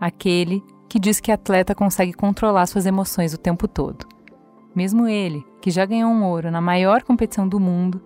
Aquele 0.01 0.63
que 0.89 0.99
diz 0.99 1.21
que 1.21 1.31
atleta 1.31 1.75
consegue 1.75 2.13
controlar 2.13 2.67
suas 2.67 2.85
emoções 2.85 3.33
o 3.33 3.39
tempo 3.39 3.69
todo. 3.69 4.05
Mesmo 4.75 5.07
ele, 5.07 5.45
que 5.61 5.71
já 5.71 5.85
ganhou 5.85 6.11
um 6.11 6.25
ouro 6.25 6.51
na 6.51 6.61
maior 6.61 7.03
competição 7.03 7.47
do 7.47 7.61
mundo, 7.61 8.01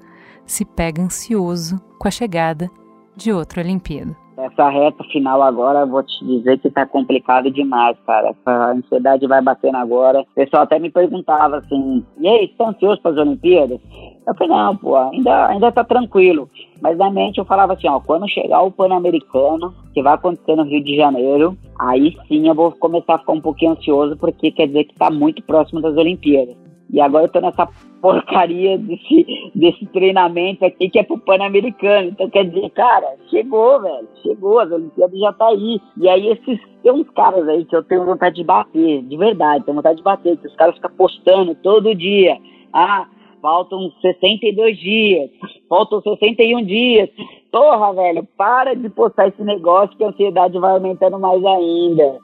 se 0.44 0.64
pega 0.64 1.02
ansioso 1.02 1.80
com 1.98 2.08
a 2.08 2.10
chegada 2.10 2.70
de 3.16 3.32
outra 3.32 3.62
Olimpíada. 3.62 4.16
Essa 4.36 4.68
reta 4.68 5.02
final 5.04 5.42
agora, 5.42 5.86
vou 5.86 6.02
te 6.02 6.24
dizer 6.24 6.58
que 6.58 6.70
tá 6.70 6.84
complicado 6.84 7.50
demais, 7.50 7.96
cara. 8.06 8.30
Essa 8.30 8.72
ansiedade 8.72 9.26
vai 9.26 9.40
batendo 9.40 9.78
agora. 9.78 10.20
O 10.20 10.34
pessoal 10.34 10.64
até 10.64 10.78
me 10.78 10.90
perguntava 10.90 11.56
assim: 11.56 12.04
e 12.18 12.28
aí, 12.28 12.48
tá 12.48 12.68
ansioso 12.68 13.00
para 13.00 13.12
as 13.12 13.16
Olimpíadas? 13.16 13.80
Eu 14.26 14.34
falei: 14.34 14.54
não, 14.54 14.76
pô, 14.76 14.94
ainda, 14.94 15.46
ainda 15.46 15.72
tá 15.72 15.82
tranquilo. 15.82 16.50
Mas 16.82 16.98
na 16.98 17.10
mente 17.10 17.38
eu 17.38 17.46
falava 17.46 17.72
assim: 17.72 17.88
ó, 17.88 17.98
quando 17.98 18.28
chegar 18.28 18.60
o 18.60 18.70
Pan-Americano, 18.70 19.72
que 19.94 20.02
vai 20.02 20.12
acontecer 20.12 20.54
no 20.54 20.64
Rio 20.64 20.84
de 20.84 20.96
Janeiro, 20.96 21.56
aí 21.78 22.14
sim 22.28 22.46
eu 22.46 22.54
vou 22.54 22.72
começar 22.72 23.14
a 23.14 23.18
ficar 23.18 23.32
um 23.32 23.40
pouquinho 23.40 23.72
ansioso, 23.72 24.18
porque 24.18 24.50
quer 24.50 24.66
dizer 24.66 24.84
que 24.84 24.94
tá 24.96 25.10
muito 25.10 25.42
próximo 25.44 25.80
das 25.80 25.96
Olimpíadas. 25.96 26.65
E 26.90 27.00
agora 27.00 27.24
eu 27.24 27.28
tô 27.28 27.40
nessa 27.40 27.68
porcaria 28.00 28.78
desse, 28.78 29.26
desse 29.54 29.86
treinamento 29.86 30.64
aqui 30.64 30.88
que 30.88 30.98
é 30.98 31.02
pro 31.02 31.18
Pan-Americano. 31.18 32.08
Então 32.08 32.30
quer 32.30 32.44
dizer, 32.44 32.70
cara, 32.70 33.16
chegou, 33.28 33.80
velho. 33.80 34.08
Chegou, 34.22 34.60
as 34.60 34.70
Olimpíadas 34.70 35.18
já 35.18 35.32
tá 35.32 35.48
aí. 35.48 35.80
E 35.96 36.08
aí 36.08 36.28
esses 36.28 36.60
tem 36.82 36.92
uns 36.92 37.10
caras 37.10 37.48
aí 37.48 37.64
que 37.64 37.74
eu 37.74 37.82
tenho 37.82 38.04
vontade 38.04 38.36
de 38.36 38.44
bater, 38.44 39.02
de 39.02 39.16
verdade, 39.16 39.64
tenho 39.64 39.74
vontade 39.74 39.96
de 39.96 40.04
bater, 40.04 40.36
que 40.36 40.46
os 40.46 40.54
caras 40.54 40.76
ficam 40.76 40.90
postando 40.92 41.54
todo 41.56 41.94
dia. 41.94 42.38
Ah, 42.72 43.08
faltam 43.42 43.90
62 44.00 44.78
dias, 44.78 45.30
faltam 45.68 46.00
61 46.00 46.64
dias. 46.64 47.10
Porra, 47.50 47.92
velho, 47.92 48.28
para 48.36 48.76
de 48.76 48.88
postar 48.88 49.28
esse 49.28 49.42
negócio 49.42 49.96
que 49.96 50.04
a 50.04 50.08
ansiedade 50.08 50.58
vai 50.58 50.72
aumentando 50.72 51.18
mais 51.18 51.44
ainda. 51.44 52.18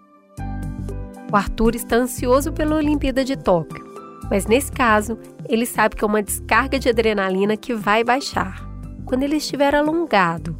O 1.33 1.37
Arthur 1.37 1.75
está 1.75 1.97
ansioso 1.97 2.53
pela 2.53 2.77
Olimpíada 2.77 3.25
de 3.25 3.37
Tóquio 3.37 3.92
mas 4.31 4.47
nesse 4.47 4.71
caso, 4.71 5.19
ele 5.49 5.67
sabe 5.67 5.97
que 5.97 6.05
é 6.05 6.07
uma 6.07 6.23
descarga 6.23 6.79
de 6.79 6.89
adrenalina 6.89 7.57
que 7.57 7.75
vai 7.75 8.03
baixar. 8.05 8.67
Quando 9.05 9.23
ele 9.23 9.37
estiver 9.37 9.75
alongado, 9.75 10.57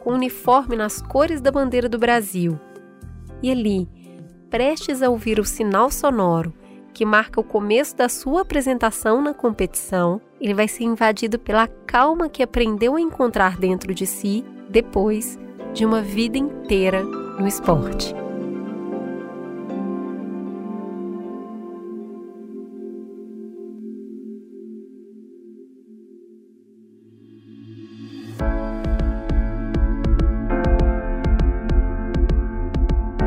com 0.00 0.10
o 0.10 0.14
uniforme 0.14 0.76
nas 0.76 1.00
cores 1.02 1.40
da 1.40 1.50
bandeira 1.50 1.88
do 1.88 1.98
Brasil, 1.98 2.58
e 3.42 3.50
ali, 3.50 3.88
prestes 4.50 5.02
a 5.02 5.10
ouvir 5.10 5.38
o 5.38 5.44
sinal 5.44 5.90
sonoro 5.90 6.52
que 6.96 7.04
marca 7.04 7.38
o 7.38 7.44
começo 7.44 7.94
da 7.94 8.08
sua 8.08 8.40
apresentação 8.40 9.20
na 9.20 9.34
competição, 9.34 10.18
ele 10.40 10.54
vai 10.54 10.66
ser 10.66 10.84
invadido 10.84 11.38
pela 11.38 11.68
calma 11.68 12.26
que 12.26 12.42
aprendeu 12.42 12.96
a 12.96 13.00
encontrar 13.00 13.58
dentro 13.58 13.92
de 13.92 14.06
si 14.06 14.42
depois 14.70 15.38
de 15.74 15.84
uma 15.84 16.00
vida 16.00 16.38
inteira 16.38 17.02
no 17.02 17.46
esporte. 17.46 18.14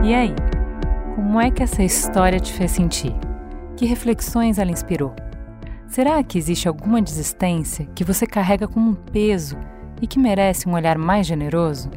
E 0.10 0.14
aí? 0.16 0.34
Como 1.14 1.40
é 1.40 1.52
que 1.52 1.62
essa 1.62 1.84
história 1.84 2.40
te 2.40 2.52
fez 2.52 2.72
sentir? 2.72 3.14
Que 3.78 3.86
reflexões 3.86 4.58
ela 4.58 4.72
inspirou? 4.72 5.14
Será 5.86 6.24
que 6.24 6.36
existe 6.36 6.68
alguma 6.68 7.00
desistência 7.00 7.86
que 7.94 8.04
você 8.04 8.26
carrega 8.26 8.68
como 8.68 8.90
um 8.90 8.96
peso 8.96 9.56
e 10.02 10.08
que 10.08 10.18
merece 10.18 10.68
um 10.68 10.74
olhar 10.74 10.98
mais 10.98 11.28
generoso? 11.28 11.92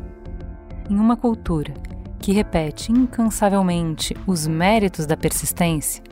Em 0.90 0.94
uma 0.94 1.16
cultura 1.16 1.72
que 2.18 2.34
repete 2.34 2.92
incansavelmente 2.92 4.14
os 4.26 4.46
méritos 4.46 5.06
da 5.06 5.16
persistência, 5.16 6.04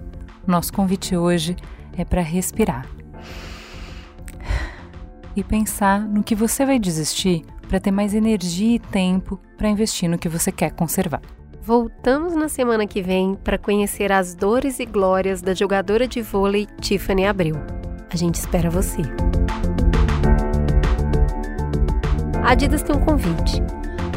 nosso 0.47 0.73
convite 0.73 1.15
hoje 1.15 1.55
é 1.99 2.03
para 2.03 2.23
respirar 2.23 2.89
e 5.37 5.45
pensar 5.45 6.01
no 6.01 6.23
que 6.23 6.35
você 6.35 6.65
vai 6.65 6.79
desistir 6.79 7.45
para 7.69 7.79
ter 7.79 7.91
mais 7.91 8.15
energia 8.15 8.77
e 8.77 8.79
tempo 8.79 9.39
para 9.59 9.69
investir 9.69 10.09
no 10.09 10.17
que 10.17 10.31
você 10.31 10.51
quer 10.51 10.71
conservar. 10.71 11.21
Voltamos 11.71 12.35
na 12.35 12.49
semana 12.49 12.85
que 12.85 13.01
vem 13.01 13.37
para 13.37 13.57
conhecer 13.57 14.11
as 14.11 14.35
dores 14.35 14.81
e 14.81 14.85
glórias 14.85 15.41
da 15.41 15.55
jogadora 15.55 16.05
de 16.05 16.21
vôlei 16.21 16.67
Tiffany 16.81 17.25
Abreu. 17.25 17.55
A 18.13 18.17
gente 18.17 18.35
espera 18.35 18.69
você. 18.69 19.03
A 22.43 22.51
Adidas 22.51 22.83
tem 22.83 22.97
um 22.97 23.05
convite. 23.05 23.63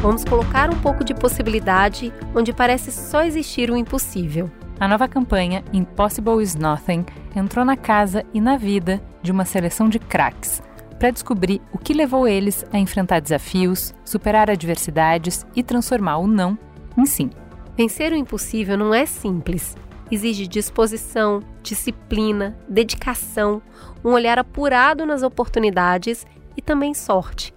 Vamos 0.01 0.25
colocar 0.25 0.73
um 0.73 0.79
pouco 0.79 1.03
de 1.03 1.13
possibilidade 1.13 2.11
onde 2.33 2.51
parece 2.51 2.91
só 2.91 3.23
existir 3.23 3.69
o 3.69 3.77
impossível. 3.77 4.49
A 4.79 4.87
nova 4.87 5.07
campanha 5.07 5.63
Impossible 5.71 6.41
is 6.41 6.55
Nothing 6.55 7.05
entrou 7.35 7.63
na 7.63 7.77
casa 7.77 8.25
e 8.33 8.41
na 8.41 8.57
vida 8.57 8.99
de 9.21 9.31
uma 9.31 9.45
seleção 9.45 9.87
de 9.87 9.99
craques 9.99 10.59
para 10.97 11.11
descobrir 11.11 11.61
o 11.71 11.77
que 11.77 11.93
levou 11.93 12.27
eles 12.27 12.65
a 12.73 12.79
enfrentar 12.79 13.19
desafios, 13.19 13.93
superar 14.03 14.49
adversidades 14.49 15.45
e 15.55 15.61
transformar 15.61 16.17
o 16.17 16.25
não 16.25 16.57
em 16.97 17.05
sim. 17.05 17.29
Vencer 17.75 18.11
o 18.11 18.15
impossível 18.15 18.77
não 18.77 18.93
é 18.93 19.05
simples. 19.05 19.75
Exige 20.11 20.45
disposição, 20.45 21.41
disciplina, 21.63 22.55
dedicação, 22.69 23.61
um 24.05 24.11
olhar 24.11 24.37
apurado 24.37 25.05
nas 25.05 25.23
oportunidades 25.23 26.25
e 26.55 26.61
também 26.61 26.93
sorte. 26.93 27.53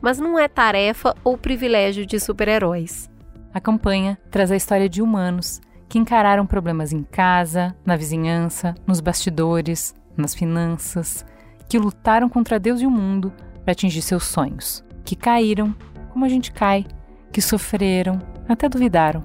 Mas 0.00 0.18
não 0.18 0.38
é 0.38 0.48
tarefa 0.48 1.14
ou 1.22 1.36
privilégio 1.36 2.06
de 2.06 2.18
super-heróis. 2.18 3.10
A 3.52 3.60
campanha 3.60 4.18
traz 4.30 4.50
a 4.50 4.56
história 4.56 4.88
de 4.88 5.02
humanos 5.02 5.60
que 5.88 5.98
encararam 5.98 6.46
problemas 6.46 6.92
em 6.92 7.02
casa, 7.02 7.74
na 7.84 7.96
vizinhança, 7.96 8.74
nos 8.86 9.00
bastidores, 9.00 9.94
nas 10.16 10.34
finanças, 10.34 11.26
que 11.68 11.78
lutaram 11.78 12.28
contra 12.28 12.58
Deus 12.58 12.80
e 12.80 12.86
o 12.86 12.90
mundo 12.90 13.32
para 13.64 13.72
atingir 13.72 14.02
seus 14.02 14.24
sonhos, 14.24 14.84
que 15.04 15.16
caíram, 15.16 15.74
como 16.10 16.24
a 16.24 16.28
gente 16.28 16.52
cai, 16.52 16.86
que 17.32 17.40
sofreram, 17.40 18.18
até 18.48 18.68
duvidaram, 18.68 19.22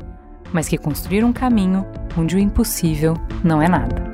mas 0.54 0.70
que 0.70 0.78
construíram 0.78 1.30
um 1.30 1.34
caminho 1.34 1.86
onde 2.18 2.36
o 2.36 2.40
impossível 2.40 3.16
não 3.44 3.62
é 3.62 3.68
nada. 3.68 4.14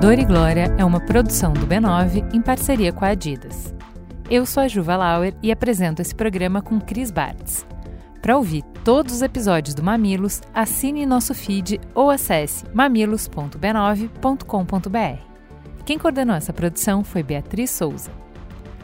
Dor 0.00 0.18
e 0.18 0.24
Glória 0.24 0.72
é 0.78 0.84
uma 0.84 1.00
produção 1.00 1.52
do 1.52 1.66
B9 1.66 2.32
em 2.32 2.40
parceria 2.40 2.92
com 2.92 3.04
a 3.04 3.08
Adidas. 3.08 3.74
Eu 4.30 4.46
sou 4.46 4.62
a 4.62 4.68
Juva 4.68 4.96
Lauer 4.96 5.34
e 5.42 5.50
apresento 5.50 6.00
esse 6.00 6.14
programa 6.14 6.62
com 6.62 6.80
Cris 6.80 7.10
Bartz. 7.10 7.66
Para 8.22 8.36
ouvir 8.36 8.62
todos 8.84 9.14
os 9.14 9.22
episódios 9.22 9.74
do 9.74 9.82
Mamilos, 9.82 10.40
assine 10.54 11.04
nosso 11.04 11.34
feed 11.34 11.80
ou 11.94 12.10
acesse 12.10 12.64
mamilos.b9.com.br. 12.72 15.22
Quem 15.84 15.98
coordenou 15.98 16.36
essa 16.36 16.52
produção 16.52 17.02
foi 17.02 17.22
Beatriz 17.22 17.70
Souza. 17.70 18.10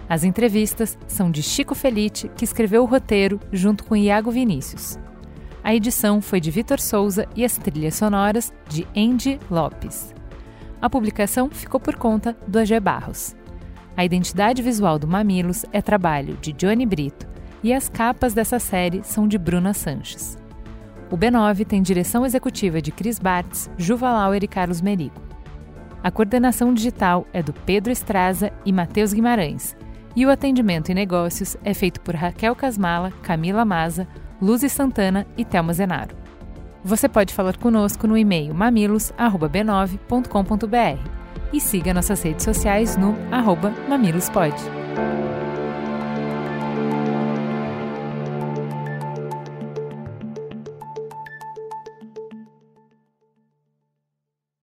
As 0.08 0.22
entrevistas 0.22 0.98
são 1.06 1.30
de 1.30 1.42
Chico 1.42 1.74
Felite, 1.74 2.30
que 2.36 2.44
escreveu 2.44 2.82
o 2.82 2.86
roteiro 2.86 3.40
junto 3.52 3.84
com 3.84 3.96
Iago 3.96 4.30
Vinícius. 4.30 4.98
A 5.62 5.74
edição 5.74 6.20
foi 6.20 6.40
de 6.40 6.50
Vitor 6.50 6.78
Souza 6.78 7.26
e 7.34 7.44
as 7.44 7.56
trilhas 7.56 7.94
sonoras 7.94 8.52
de 8.68 8.86
Andy 8.94 9.40
Lopes. 9.50 10.14
A 10.80 10.90
publicação 10.90 11.48
ficou 11.48 11.80
por 11.80 11.96
conta 11.96 12.36
do 12.46 12.58
AG 12.58 12.78
Barros. 12.80 13.34
A 13.96 14.04
identidade 14.04 14.60
visual 14.60 14.98
do 14.98 15.08
Mamilos 15.08 15.64
é 15.72 15.80
trabalho 15.80 16.36
de 16.36 16.52
Johnny 16.52 16.84
Brito 16.84 17.26
e 17.62 17.72
as 17.72 17.88
capas 17.88 18.34
dessa 18.34 18.58
série 18.58 19.02
são 19.02 19.26
de 19.26 19.38
Bruna 19.38 19.72
Sanches. 19.72 20.36
O 21.10 21.16
B9 21.16 21.64
tem 21.64 21.80
direção 21.80 22.26
executiva 22.26 22.82
de 22.82 22.92
Cris 22.92 23.18
Bartz, 23.18 23.70
Juva 23.78 24.12
Lauer 24.12 24.44
e 24.44 24.48
Carlos 24.48 24.82
Merigo. 24.82 25.22
A 26.02 26.10
coordenação 26.10 26.74
digital 26.74 27.26
é 27.32 27.42
do 27.42 27.54
Pedro 27.54 27.90
Estraza 27.90 28.52
e 28.66 28.72
Matheus 28.72 29.14
Guimarães, 29.14 29.74
e 30.16 30.24
o 30.24 30.30
atendimento 30.30 30.90
e 30.90 30.94
negócios 30.94 31.56
é 31.64 31.74
feito 31.74 32.00
por 32.00 32.14
Raquel 32.14 32.54
Casmala, 32.54 33.10
Camila 33.22 33.64
Maza, 33.64 34.06
Luzi 34.40 34.68
Santana 34.68 35.26
e 35.36 35.44
Thelma 35.44 35.72
Zenaro. 35.72 36.14
Você 36.84 37.08
pode 37.08 37.32
falar 37.32 37.56
conosco 37.56 38.06
no 38.06 38.16
e-mail 38.16 38.54
mamilos.b9.com.br 38.54 41.10
e 41.52 41.60
siga 41.60 41.92
nossas 41.94 42.22
redes 42.22 42.44
sociais 42.44 42.96
no 42.96 43.16
arroba 43.30 43.72
mamilospod. 43.88 44.54